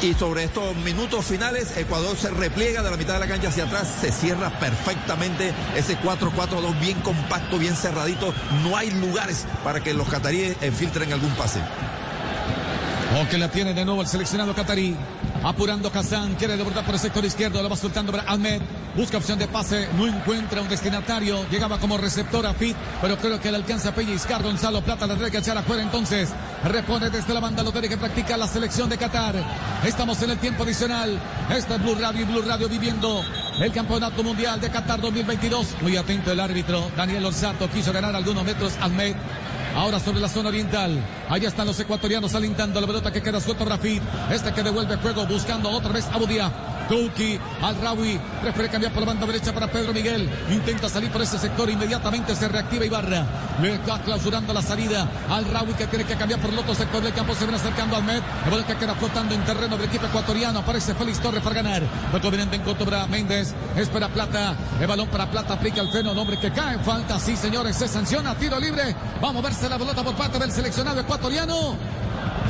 [0.00, 3.64] Y sobre estos minutos finales, Ecuador se repliega de la mitad de la cancha hacia
[3.64, 8.32] atrás, se cierra perfectamente ese 4-4-2 bien compacto, bien cerradito.
[8.62, 11.58] No hay lugares para que los cataríes filtren algún pase.
[13.16, 14.94] Aunque la tiene de nuevo el seleccionado catarí.
[15.42, 18.60] Apurando Kazan, quiere devolver por el sector izquierdo, lo va soltando Ahmed.
[18.96, 21.46] Busca opción de pase, no encuentra un destinatario.
[21.48, 24.42] Llegaba como receptor a Fit, pero creo que le alcanza a pellizcar.
[24.42, 26.30] Gonzalo Plata la tiene que echar afuera entonces.
[26.64, 29.36] Repone desde la banda, lo tiene que practicar la selección de Qatar.
[29.86, 31.18] Estamos en el tiempo adicional.
[31.48, 33.24] Esta es Blue Radio y Blue Radio viviendo
[33.60, 35.76] el Campeonato Mundial de Qatar 2022.
[35.80, 36.90] Muy atento el árbitro.
[36.96, 38.74] Daniel Orsato quiso ganar algunos metros.
[38.80, 39.14] Ahmed
[39.74, 40.98] Ahora sobre la zona oriental.
[41.28, 44.02] Allá están los ecuatorianos alentando la pelota que queda suelto Rafid.
[44.30, 46.77] Este que devuelve juego buscando otra vez a Budia.
[46.88, 48.18] Kouki al Rawi.
[48.40, 50.28] Prefiere cambiar por la banda derecha para Pedro Miguel.
[50.50, 51.68] Intenta salir por ese sector.
[51.68, 53.26] Inmediatamente se reactiva Ibarra.
[53.60, 57.02] Le está clausurando la salida al Rawi que tiene que cambiar por el otro sector
[57.02, 57.34] del campo.
[57.34, 58.22] Se ven acercando al Med.
[58.44, 60.60] El balón que queda flotando en terreno del equipo ecuatoriano.
[60.60, 61.82] Aparece Félix Torres para ganar.
[62.22, 63.54] Conveniente en contra Méndez.
[63.76, 64.54] Espera Plata.
[64.80, 65.54] El balón para Plata.
[65.54, 66.12] Aplica el freno.
[66.12, 67.20] Hombre que cae falta.
[67.20, 67.76] Sí, señores.
[67.76, 68.34] Se sanciona.
[68.34, 68.94] Tiro libre.
[69.20, 71.76] Vamos a verse la pelota por parte del seleccionado ecuatoriano.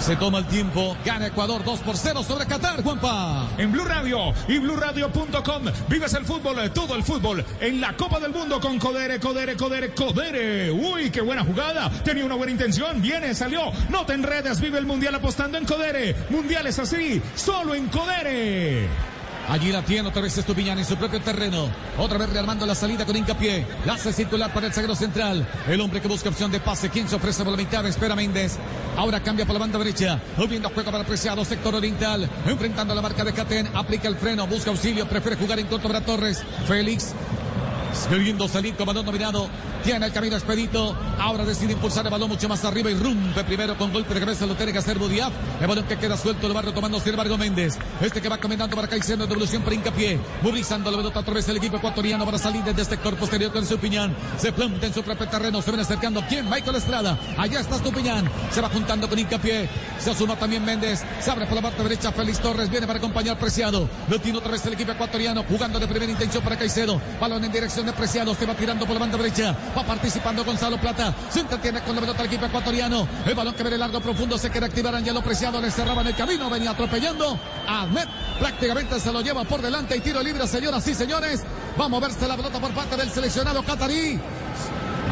[0.01, 3.49] Se toma el tiempo, gana Ecuador 2 por 0 sobre Qatar, Juanpa.
[3.59, 8.33] En Blue Radio y BlueRadio.com vives el fútbol, todo el fútbol en la Copa del
[8.33, 10.71] Mundo con Codere, Codere, Codere, Codere.
[10.71, 11.91] Uy, qué buena jugada.
[12.05, 13.73] Tenía una buena intención, viene, salió.
[13.91, 16.15] No te enredes, vive el Mundial apostando en Codere.
[16.31, 18.89] Mundiales así, solo en Codere.
[19.49, 21.69] Allí la tiene otra vez Estupiñán en su propio terreno.
[21.97, 23.67] Otra vez rearmando la salida con hincapié.
[23.87, 25.49] La hace circular para el zaguero central.
[25.67, 26.91] El hombre que busca opción de pase.
[26.91, 27.87] Quien se ofrece por la mitad?
[27.87, 28.59] Espera Méndez.
[28.97, 30.21] Ahora cambia por la banda derecha.
[30.37, 32.29] Moviendo juego para Preciado, sector oriental.
[32.47, 33.69] Enfrentando la marca de Catén.
[33.75, 34.47] Aplica el freno.
[34.47, 35.09] Busca auxilio.
[35.09, 36.43] Prefiere jugar en contra para Torres.
[36.67, 37.15] Félix.
[38.11, 39.49] Queriendo salir con balón dominado.
[39.83, 40.97] Tiene el camino expedito.
[41.19, 44.47] Ahora decide impulsar el balón mucho más arriba y rompe primero con golpe de cabeza.
[44.47, 45.33] Lo tiene que hacer Budiaf.
[45.61, 47.79] El balón que queda suelto lo va retomando sin embargo Méndez.
[48.01, 49.27] Este que va caminando para Caicedo.
[49.27, 50.19] Devolución para hincapié.
[50.43, 53.67] Movilizando la pelota otra vez el equipo ecuatoriano para salir desde este sector posterior con
[53.67, 54.15] Supiñán.
[54.39, 55.63] Se planta en su propio terreno.
[55.63, 56.23] Se ven acercando.
[56.29, 56.49] ¿Quién?
[56.49, 57.19] Michael Estrada.
[57.37, 58.31] Allá está Supiñán.
[58.53, 59.69] Se va juntando con hincapié.
[59.99, 61.03] Se asuma también Méndez.
[61.21, 62.13] Se abre por la parte derecha.
[62.13, 63.89] Félix Torres viene para acompañar Preciado.
[64.09, 65.45] Lo tiene otra vez el equipo ecuatoriano.
[65.45, 67.01] Jugando de primera intención para Caicedo.
[67.21, 68.35] Balón en dirección de Preciado.
[68.35, 69.57] Se va tirando por la banda derecha.
[69.77, 71.15] Va participando Gonzalo Plata.
[71.31, 73.07] Se entretiene con la pelota el equipo ecuatoriano.
[73.25, 74.39] El balón que viene largo profundo.
[74.39, 75.61] Se quiere activar Angelo Preciado.
[75.61, 76.51] Le cerraban el camino.
[76.51, 77.39] Venía atropellando.
[77.67, 78.07] Ahmed
[78.39, 79.97] prácticamente se lo lleva por delante.
[79.97, 81.43] Y tiro libre, señoras y señores.
[81.81, 84.21] Va a moverse la pelota por parte del seleccionado catarí.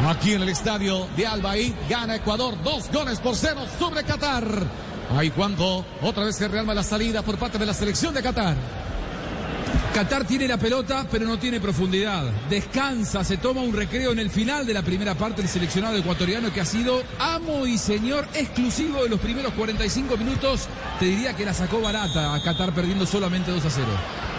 [0.07, 4.45] Aquí en el estadio de Albaí gana Ecuador dos goles por cero sobre Qatar.
[5.17, 8.55] Ahí Juanjo, otra vez se realma la salida por parte de la selección de Qatar.
[9.97, 12.23] Qatar tiene la pelota, pero no tiene profundidad.
[12.51, 16.53] Descansa, se toma un recreo en el final de la primera parte el seleccionado ecuatoriano
[16.53, 20.67] que ha sido amo y señor exclusivo de los primeros 45 minutos.
[20.99, 23.87] Te diría que la sacó barata a Qatar perdiendo solamente 2 a 0.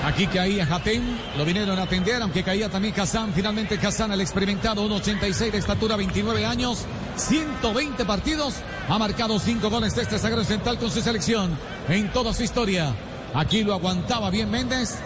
[0.04, 1.02] Aquí caía Hatem,
[1.36, 3.32] lo vinieron a atender, aunque caía también Hassan.
[3.34, 6.84] Finalmente Hassan, el experimentado, 1.86 de estatura, 29 años,
[7.16, 8.54] 120 partidos,
[8.88, 11.50] ha marcado 5 goles de este sagrado central con su selección
[11.88, 12.94] en toda su historia.
[13.34, 14.96] Aquí lo aguantaba bien Méndez.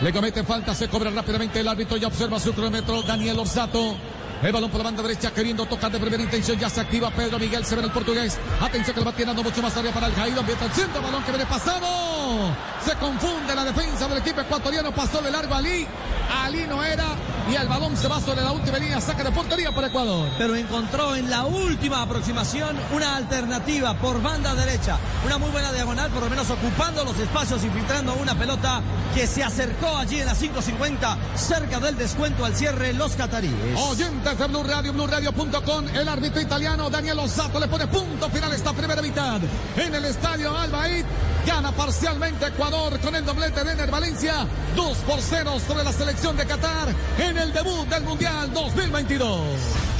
[0.00, 3.96] Le comete falta, se cobra rápidamente el árbitro y observa su cronómetro Daniel Orsato.
[4.42, 6.58] El balón por la banda derecha queriendo tocar de primera intención.
[6.58, 8.38] Ya se activa Pedro Miguel, se ve el portugués.
[8.60, 10.40] Atención que lo va tirando mucho más área para el Jairo.
[10.40, 11.86] Ambienta el balón que viene pasado.
[12.84, 14.92] Se confunde la defensa del equipo ecuatoriano.
[14.92, 15.86] Pasó de largo Ali.
[16.44, 17.06] Ali no era.
[17.50, 19.00] Y el balón se va sobre la última línea.
[19.00, 20.28] Saca de portería para Ecuador.
[20.38, 24.98] Pero encontró en la última aproximación una alternativa por banda derecha.
[25.26, 28.80] Una muy buena diagonal, por lo menos ocupando los espacios y filtrando una pelota
[29.14, 33.78] que se acercó allí en la 5.50, cerca del descuento al cierre los cataríes.
[33.78, 38.54] Oyentes de Blue Radio, BlueRadio.com, el árbitro italiano Daniel Osato le pone punto final a
[38.54, 39.40] esta primera mitad.
[39.76, 41.04] En el estadio Albaid,
[41.46, 46.36] gana parcialmente Ecuador con el doblete de Ener Valencia, 2 por 0 sobre la selección
[46.36, 46.88] de Qatar
[47.18, 49.93] en el debut del Mundial 2022.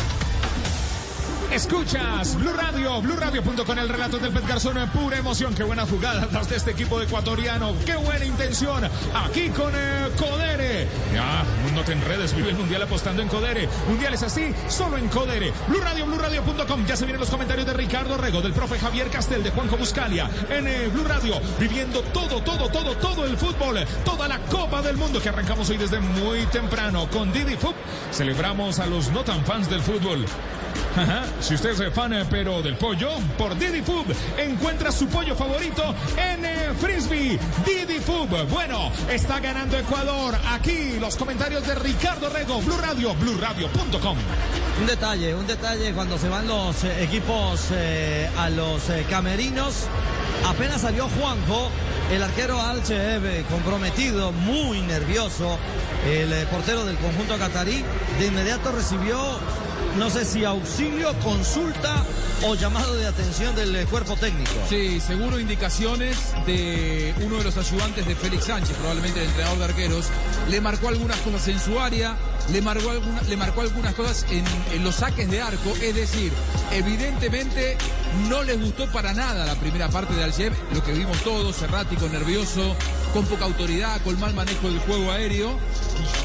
[1.55, 6.51] Escuchas Blue Radio, BlueRadio.com, el relato del Pet Garzón, pura emoción, qué buena jugada tras
[6.51, 8.83] de este equipo ecuatoriano, qué buena intención,
[9.15, 10.89] aquí con eh, Codere.
[11.15, 13.69] Ya, no te enredes, vive el Mundial apostando en Codere.
[13.87, 15.53] Mundial es así, solo en Codere.
[15.69, 19.45] Blue Radio, BlueRadio.com, ya se vienen los comentarios de Ricardo Rego, del profe Javier Castel,
[19.45, 24.27] de Juanjo Buscalia, en eh, Blue Radio, viviendo todo, todo, todo, todo el fútbol, toda
[24.27, 27.77] la Copa del Mundo que arrancamos hoy desde muy temprano con Didi Fub.
[28.11, 30.27] Celebramos a los no tan fans del fútbol.
[31.41, 34.07] Si usted es fan eh, pero del pollo, por Didi Food
[34.39, 37.39] encuentra su pollo favorito en eh, Frisbee.
[37.67, 38.49] Didi Food.
[38.51, 40.35] Bueno, está ganando Ecuador.
[40.53, 44.17] Aquí los comentarios de Ricardo Rego, Blue Radio, BlueRadio.com.
[44.81, 47.69] Un detalle, un detalle cuando se van los eh, equipos
[48.39, 49.87] a los camerinos.
[50.47, 51.71] Apenas salió Juanjo,
[52.13, 55.59] el arquero Alchev comprometido, muy nervioso.
[56.07, 57.83] El portero del conjunto catarí
[58.19, 59.19] de inmediato recibió,
[59.99, 62.05] no sé si auxilio, consulta
[62.47, 64.53] o llamado de atención del eh, cuerpo técnico.
[64.69, 69.65] Sí, seguro indicaciones de uno de los ayudantes de Félix Sánchez, probablemente el entrenador de
[69.65, 70.07] arqueros.
[70.51, 72.17] Le marcó algunas cosas en su área,
[72.53, 72.93] le marcó,
[73.29, 74.45] le marcó algunas cosas en,
[74.85, 75.73] los saques de arco.
[75.83, 76.33] Es decir,
[76.73, 77.77] evidentemente
[78.29, 82.09] no les gustó para nada la primera parte de Alchev, lo que vimos todos, errático,
[82.09, 82.77] nervioso,
[83.13, 85.59] con poca autoridad, con mal manejo del juego aéreo.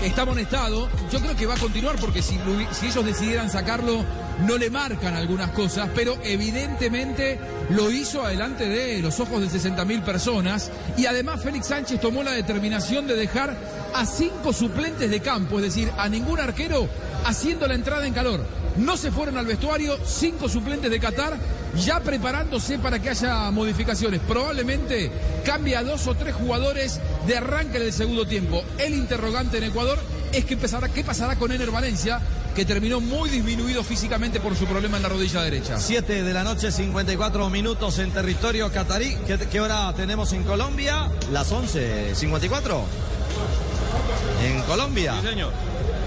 [0.04, 0.90] Está amonestado.
[1.12, 2.40] Yo creo que va a continuar porque si
[2.84, 4.06] ellos decidieran sacarlo,
[4.46, 7.40] no le marcan algunas cosas, pero evidentemente
[7.70, 12.24] lo hizo adelante de los ojos de 60 mil personas y además Félix Sánchez tomó
[12.24, 13.56] la determinación de dejar
[13.94, 16.88] a cinco suplentes de campo, es decir, a ningún arquero
[17.26, 18.59] haciendo la entrada en calor.
[18.78, 21.38] No se fueron al vestuario, cinco suplentes de Qatar
[21.76, 24.22] ya preparándose para que haya modificaciones.
[24.28, 25.12] Probablemente
[25.46, 28.64] cambia a dos o tres jugadores de arranque en el segundo tiempo.
[28.78, 30.00] El interrogante en Ecuador
[30.32, 32.20] es que empezará, qué pasará con Ener Valencia,
[32.56, 35.80] que terminó muy disminuido físicamente por su problema en la rodilla derecha.
[35.80, 39.16] 7 de la noche, 54 minutos en territorio catarí.
[39.28, 41.10] ¿Qué, qué hora tenemos en Colombia?
[41.32, 42.86] Las 11, 54.
[44.44, 45.16] En Colombia.
[45.22, 45.52] Sí, señor.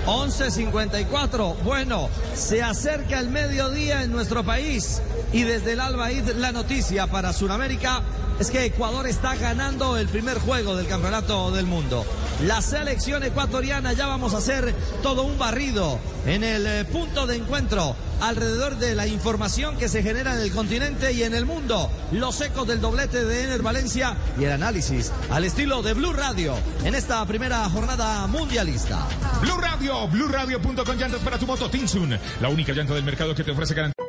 [0.06, 1.56] 11.54.
[1.62, 5.00] Bueno, se acerca el mediodía en nuestro país
[5.32, 8.02] y desde el Albaid la noticia para Sudamérica
[8.42, 12.04] es que Ecuador está ganando el primer juego del Campeonato del Mundo.
[12.44, 17.36] La selección ecuatoriana ya vamos a hacer todo un barrido en el eh, punto de
[17.36, 21.88] encuentro alrededor de la información que se genera en el continente y en el mundo.
[22.10, 26.56] Los ecos del doblete de Ener Valencia y el análisis al estilo de Blue Radio
[26.82, 29.06] en esta primera jornada mundialista.
[29.40, 33.52] Blue Radio, BlueRadio.com, llantas para tu moto Tinsun, la única llanta del mercado que te
[33.52, 34.01] ofrece garantía.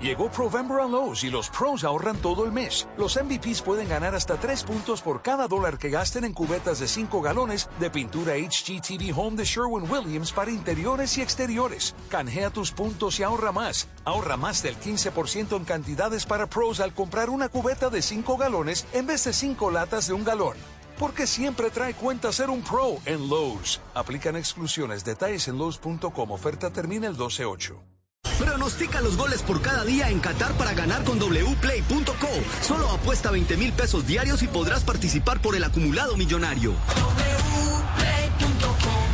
[0.00, 2.86] Llegó Provember a Lowe's y los pros ahorran todo el mes.
[2.96, 6.86] Los MVPs pueden ganar hasta 3 puntos por cada dólar que gasten en cubetas de
[6.86, 11.96] 5 galones de pintura HGTV Home de Sherwin-Williams para interiores y exteriores.
[12.10, 13.88] Canjea tus puntos y ahorra más.
[14.04, 18.86] Ahorra más del 15% en cantidades para pros al comprar una cubeta de 5 galones
[18.92, 20.56] en vez de 5 latas de un galón.
[20.96, 23.80] Porque siempre trae cuenta ser un pro en Lowe's.
[23.94, 25.04] Aplican exclusiones.
[25.04, 26.30] Detalles en Lowe's.com.
[26.30, 27.97] Oferta termina el 12-8.
[28.38, 32.28] Pronostica los goles por cada día en Qatar para ganar con wplay.co.
[32.62, 36.74] Solo apuesta 20 mil pesos diarios y podrás participar por el acumulado millonario.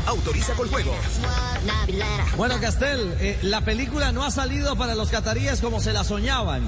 [0.06, 0.94] Autoriza con juego.
[2.36, 6.62] Bueno, Castel, eh, la película no ha salido para los cataríes como se la soñaban.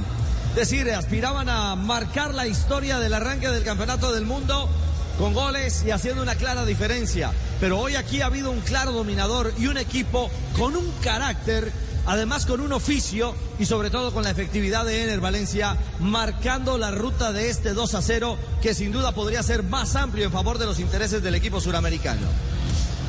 [0.50, 4.70] Es decir, aspiraban a marcar la historia del arranque del Campeonato del Mundo
[5.18, 7.32] con goles y haciendo una clara diferencia.
[7.60, 11.72] Pero hoy aquí ha habido un claro dominador y un equipo con un carácter,
[12.06, 16.90] además con un oficio y sobre todo con la efectividad de Ener Valencia, marcando la
[16.90, 20.58] ruta de este 2 a 0, que sin duda podría ser más amplio en favor
[20.58, 22.26] de los intereses del equipo suramericano.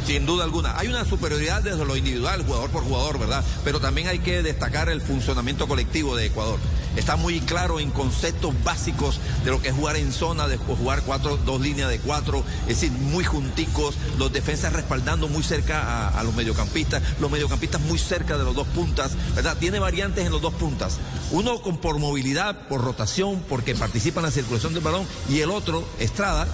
[0.05, 0.77] Sin duda alguna.
[0.77, 3.43] Hay una superioridad desde lo individual, jugador por jugador, ¿verdad?
[3.65, 6.59] Pero también hay que destacar el funcionamiento colectivo de Ecuador.
[6.97, 11.03] Está muy claro en conceptos básicos de lo que es jugar en zona, de jugar
[11.03, 16.23] cuatro, dos líneas de cuatro, es decir, muy junticos, los defensas respaldando muy cerca a,
[16.23, 19.55] los mediocampistas, los mediocampistas muy cerca de los dos puntas, ¿verdad?
[19.57, 20.97] Tiene variantes en los dos puntas.
[21.31, 25.51] Uno con, por movilidad, por rotación, porque participa en la circulación del balón, y el
[25.51, 26.47] otro, Estrada,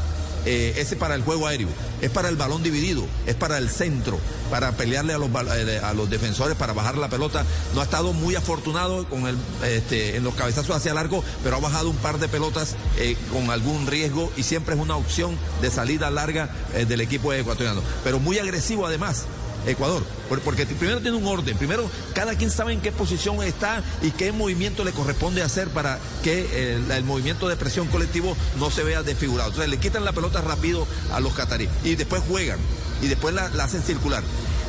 [0.45, 1.69] eh, ese para el juego aéreo,
[2.01, 6.09] es para el balón dividido, es para el centro, para pelearle a los, a los
[6.09, 7.45] defensores, para bajar la pelota.
[7.73, 11.59] No ha estado muy afortunado con el, este, en los cabezazos hacia largo, pero ha
[11.59, 15.71] bajado un par de pelotas eh, con algún riesgo y siempre es una opción de
[15.71, 17.81] salida larga eh, del equipo ecuatoriano.
[18.03, 19.25] Pero muy agresivo además.
[19.65, 20.03] Ecuador,
[20.44, 24.31] porque primero tiene un orden, primero cada quien sabe en qué posición está y qué
[24.31, 29.03] movimiento le corresponde hacer para que el, el movimiento de presión colectivo no se vea
[29.03, 29.49] desfigurado.
[29.49, 31.69] Entonces le quitan la pelota rápido a los cataríes.
[31.84, 32.60] Y después juegan.
[33.02, 34.23] Y después la, hacen circular.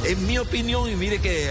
[0.04, 1.50] En mi opinión, y mire que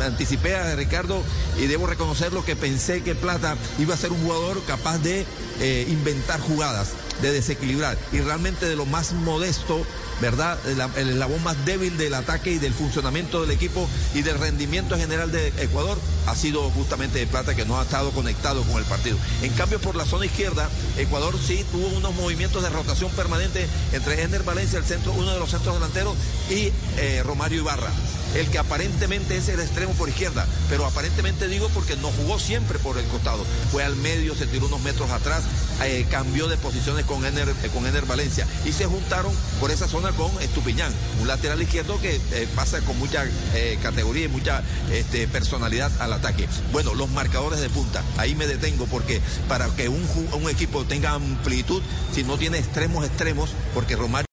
[0.00, 1.20] anticipé a Ricardo
[1.58, 5.26] y debo reconocerlo que pensé que Plata iba a ser un jugador capaz de
[5.60, 6.90] eh, inventar jugadas,
[7.22, 7.98] de desequilibrar.
[8.12, 9.84] Y realmente de lo más modesto
[10.22, 10.56] ¿verdad?
[10.96, 15.32] El, eslabón más débil del ataque y del funcionamiento del equipo y del rendimiento general
[15.32, 19.18] de Ecuador ha sido justamente de Plata que no ha estado conectado con el partido.
[19.42, 24.22] En cambio, por la zona izquierda, Ecuador sí tuvo unos movimientos de rotación permanente entre
[24.22, 26.14] Ener Valencia, el centro, uno de los centros delanteros,
[26.48, 27.90] y eh, Romario Ibarra
[28.34, 32.78] el que aparentemente es el extremo por izquierda, pero aparentemente digo porque no jugó siempre
[32.78, 35.44] por el costado, fue al medio, se tiró unos metros atrás,
[35.84, 40.11] eh, cambió de posiciones con Ener, con Ener Valencia y se juntaron por esa zona
[40.16, 43.24] con Estupiñán, un lateral izquierdo que eh, pasa con mucha
[43.82, 46.48] categoría y mucha este, personalidad al ataque.
[46.72, 50.02] Bueno, los marcadores de punta, ahí me detengo porque para que un,
[50.32, 51.82] un equipo tenga amplitud,
[52.14, 54.12] si no tiene extremos extremos, porque Romario